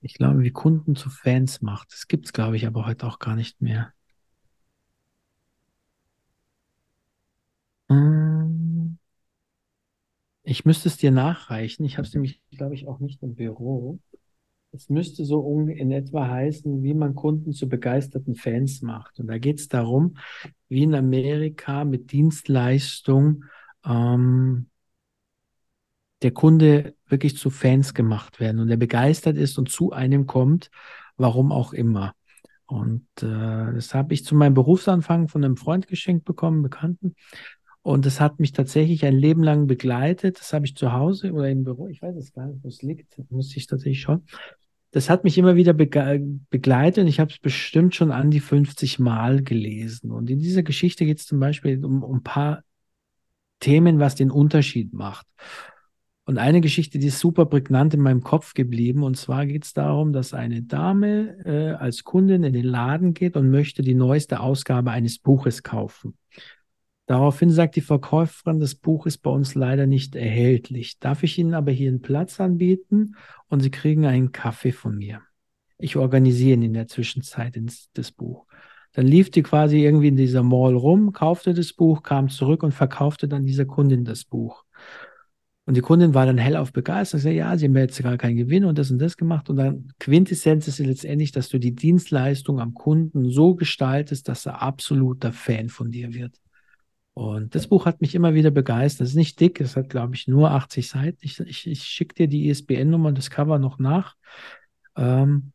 [0.00, 1.92] Ich glaube, wie Kunden zu Fans macht.
[1.92, 3.92] Das gibt es, glaube ich, aber heute auch gar nicht mehr.
[10.46, 11.84] Ich müsste es dir nachreichen.
[11.84, 13.98] Ich habe es nämlich, glaube ich, auch nicht im Büro.
[14.70, 19.18] Es müsste so in etwa heißen, wie man Kunden zu begeisterten Fans macht.
[19.18, 20.18] Und da geht es darum,
[20.68, 23.44] wie in Amerika mit Dienstleistung
[23.84, 24.70] ähm,
[26.22, 30.70] der Kunde wirklich zu Fans gemacht werden und der begeistert ist und zu einem kommt,
[31.16, 32.14] warum auch immer.
[32.66, 37.16] Und äh, das habe ich zu meinem Berufsanfang von einem Freund geschenkt bekommen, Bekannten.
[37.86, 40.40] Und das hat mich tatsächlich ein Leben lang begleitet.
[40.40, 42.82] Das habe ich zu Hause oder im Büro, ich weiß es gar nicht, wo es
[42.82, 44.26] liegt, muss ich tatsächlich schauen.
[44.90, 48.98] Das hat mich immer wieder begleitet und ich habe es bestimmt schon an die 50
[48.98, 50.10] Mal gelesen.
[50.10, 52.64] Und in dieser Geschichte geht es zum Beispiel um, um ein paar
[53.60, 55.28] Themen, was den Unterschied macht.
[56.24, 59.04] Und eine Geschichte, die ist super prägnant in meinem Kopf geblieben.
[59.04, 63.36] Und zwar geht es darum, dass eine Dame äh, als Kundin in den Laden geht
[63.36, 66.18] und möchte die neueste Ausgabe eines Buches kaufen.
[67.06, 70.98] Daraufhin sagt die Verkäuferin, das Buch ist bei uns leider nicht erhältlich.
[70.98, 73.14] Darf ich Ihnen aber hier einen Platz anbieten
[73.48, 75.22] und Sie kriegen einen Kaffee von mir.
[75.78, 78.46] Ich organisiere Ihnen in der Zwischenzeit ins, das Buch.
[78.92, 82.72] Dann lief die quasi irgendwie in dieser Mall rum, kaufte das Buch, kam zurück und
[82.72, 84.64] verkaufte dann dieser Kundin das Buch.
[85.66, 88.36] Und die Kundin war dann hellauf begeistert und sagte, ja, sie haben jetzt gar keinen
[88.36, 89.50] Gewinn und das und das gemacht.
[89.50, 94.62] Und dann Quintessenz ist letztendlich, dass du die Dienstleistung am Kunden so gestaltest, dass er
[94.62, 96.40] absoluter Fan von dir wird.
[97.18, 99.06] Und das Buch hat mich immer wieder begeistert.
[99.06, 101.16] Es ist nicht dick, es hat, glaube ich, nur 80 Seiten.
[101.22, 104.16] Ich, ich, ich schicke dir die ISBN-Nummer und das Cover noch nach.
[104.96, 105.52] Ähm,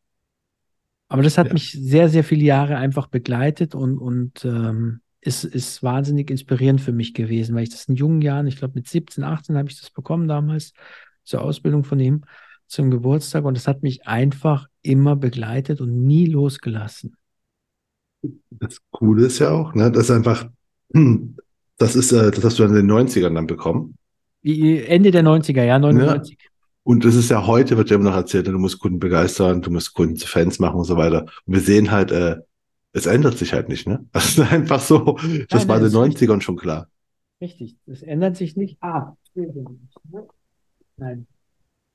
[1.08, 1.54] aber das hat ja.
[1.54, 6.94] mich sehr, sehr viele Jahre einfach begleitet und, und ähm, ist, ist wahnsinnig inspirierend für
[6.94, 9.80] mich gewesen, weil ich das in jungen Jahren, ich glaube mit 17, 18 habe ich
[9.80, 10.74] das bekommen damals,
[11.24, 12.24] zur Ausbildung von ihm
[12.66, 17.18] zum Geburtstag und es hat mich einfach immer begleitet und nie losgelassen.
[18.50, 20.50] Das Coole ist ja auch, ne, dass einfach,
[21.82, 23.96] das ist, äh, das hast du in den 90ern dann bekommen.
[24.44, 26.38] Ende der 90er, ja, 99.
[26.40, 26.50] Ja.
[26.84, 29.70] Und das ist ja heute, wird ja immer noch erzählt, du musst Kunden begeistern, du
[29.70, 31.26] musst Kunden zu Fans machen und so weiter.
[31.46, 32.38] Und wir sehen halt, äh,
[32.94, 34.06] es ändert sich halt nicht, ne?
[34.12, 35.18] Das ist einfach so,
[35.50, 36.44] das nein, war in den 90ern richtig.
[36.44, 36.88] schon klar.
[37.40, 38.78] Richtig, es ändert sich nicht.
[38.82, 39.14] Ah,
[40.98, 41.28] nein,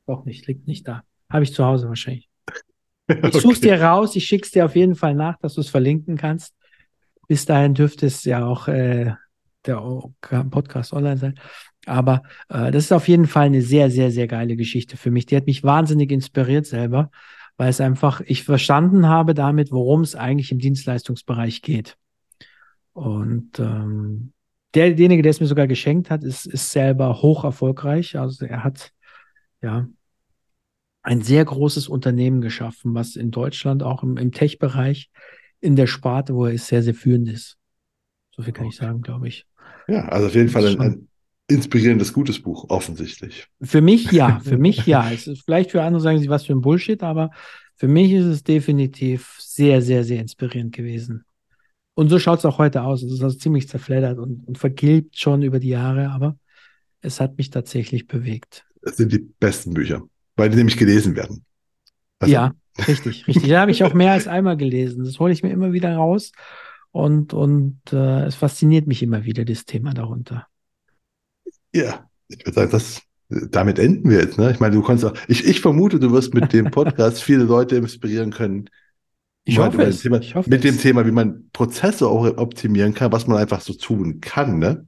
[0.06, 1.02] doch nicht, liegt nicht da.
[1.30, 2.28] Habe ich zu Hause wahrscheinlich.
[3.08, 3.38] Ich okay.
[3.38, 6.16] suche dir raus, ich schicke es dir auf jeden Fall nach, dass du es verlinken
[6.16, 6.56] kannst.
[7.28, 9.12] Bis dahin dürfte es ja auch äh,
[9.66, 9.76] der
[10.50, 11.34] Podcast online sein.
[11.86, 15.26] Aber äh, das ist auf jeden Fall eine sehr, sehr, sehr geile Geschichte für mich.
[15.26, 17.10] Die hat mich wahnsinnig inspiriert selber,
[17.56, 21.96] weil es einfach, ich verstanden habe damit, worum es eigentlich im Dienstleistungsbereich geht.
[22.92, 24.32] Und ähm,
[24.74, 28.18] der, derjenige, der es mir sogar geschenkt hat, ist, ist selber hoch erfolgreich.
[28.18, 28.92] Also er hat
[29.62, 29.86] ja
[31.02, 35.10] ein sehr großes Unternehmen geschaffen, was in Deutschland auch im, im Tech-Bereich
[35.60, 37.58] in der Sparte, wo er ist, sehr, sehr führend ist.
[38.32, 39.46] So viel kann ich sagen, glaube ich.
[39.88, 41.08] Ja, also auf jeden Fall ein, ein,
[41.48, 43.46] inspirierendes, gutes Buch, offensichtlich.
[43.62, 45.10] Für mich ja, für mich ja.
[45.10, 47.30] Es ist vielleicht für andere sagen sie, was für ein Bullshit, aber
[47.76, 51.24] für mich ist es definitiv sehr, sehr, sehr inspirierend gewesen.
[51.94, 53.02] Und so schaut es auch heute aus.
[53.02, 56.38] Es ist also ziemlich zerfleddert und, und vergilbt schon über die Jahre, aber
[57.00, 58.64] es hat mich tatsächlich bewegt.
[58.82, 60.02] Das sind die besten Bücher
[60.36, 61.44] weil die nämlich gelesen werden.
[62.18, 62.52] Also, ja,
[62.86, 63.48] richtig, richtig.
[63.48, 65.04] Da habe ich auch mehr als einmal gelesen.
[65.04, 66.32] Das hole ich mir immer wieder raus
[66.96, 70.46] und, und äh, es fasziniert mich immer wieder, das Thema darunter.
[71.74, 74.38] Ja, ich würde sagen, das, damit enden wir jetzt.
[74.38, 74.50] Ne?
[74.50, 77.76] Ich meine, du kannst auch, ich, ich vermute, du wirst mit dem Podcast viele Leute
[77.76, 78.70] inspirieren können.
[79.44, 80.00] Ich hoffe, es.
[80.00, 83.60] Thema, ich hoffe mit dem Thema, wie man Prozesse auch optimieren kann, was man einfach
[83.60, 84.86] so tun kann, ne?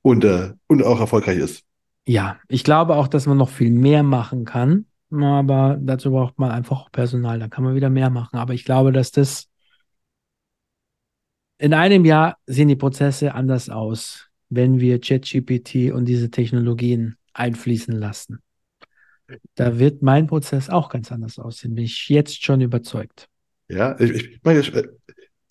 [0.00, 1.64] Und, äh, und auch erfolgreich ist.
[2.06, 6.50] Ja, ich glaube auch, dass man noch viel mehr machen kann, aber dazu braucht man
[6.50, 8.38] einfach Personal, da kann man wieder mehr machen.
[8.38, 9.48] Aber ich glaube, dass das
[11.58, 17.94] in einem Jahr sehen die Prozesse anders aus, wenn wir ChatGPT und diese Technologien einfließen
[17.94, 18.40] lassen.
[19.54, 23.28] Da wird mein Prozess auch ganz anders aussehen, bin ich jetzt schon überzeugt.
[23.68, 24.90] Ja, ich, ich, ich, ich werde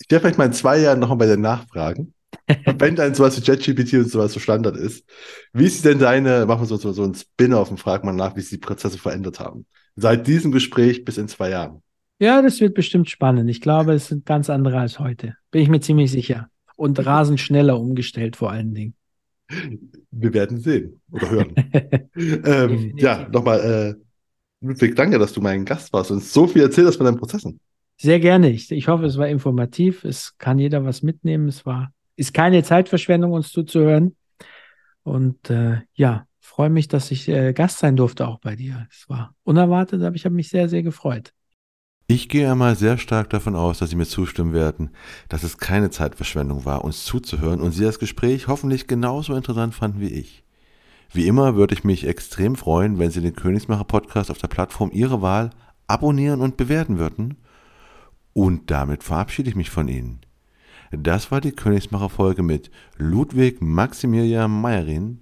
[0.07, 2.13] vielleicht mal in zwei Jahren noch mal bei dir nachfragen,
[2.77, 5.03] wenn dann sowas wie ChatGPT und sowas so Standard ist,
[5.51, 8.35] wie ist denn deine, machen wir so, so, so ein Spin-off und fragen mal nach,
[8.35, 9.65] wie sich die Prozesse verändert haben?
[9.95, 11.81] Seit diesem Gespräch bis in zwei Jahren.
[12.19, 13.49] Ja, das wird bestimmt spannend.
[13.49, 15.35] Ich glaube, es sind ganz andere als heute.
[15.51, 16.49] Bin ich mir ziemlich sicher.
[16.77, 18.95] Und rasend schneller umgestellt vor allen Dingen.
[20.11, 21.55] Wir werden sehen oder hören.
[22.15, 26.87] ähm, ja, nochmal, äh, Ludwig, danke, dass du mein Gast warst und so viel erzählt
[26.87, 27.59] hast von deinen Prozessen.
[27.97, 28.49] Sehr gerne.
[28.49, 30.03] Ich, ich hoffe, es war informativ.
[30.03, 31.47] Es kann jeder was mitnehmen.
[31.47, 34.15] Es war ist keine Zeitverschwendung, uns zuzuhören.
[35.03, 38.87] Und äh, ja, freue mich, dass ich äh, Gast sein durfte auch bei dir.
[38.89, 41.33] Es war unerwartet, aber ich habe mich sehr, sehr gefreut.
[42.07, 44.91] Ich gehe einmal sehr stark davon aus, dass Sie mir zustimmen werden,
[45.27, 50.01] dass es keine Zeitverschwendung war, uns zuzuhören und Sie das Gespräch hoffentlich genauso interessant fanden
[50.01, 50.43] wie ich.
[51.11, 54.91] Wie immer würde ich mich extrem freuen, wenn Sie den Königsmacher Podcast auf der Plattform
[54.91, 55.49] Ihrer Wahl
[55.87, 57.37] abonnieren und bewerten würden.
[58.33, 60.19] Und damit verabschiede ich mich von Ihnen.
[60.91, 65.21] Das war die Königsmacher-Folge mit Ludwig Maximilian Meyerin.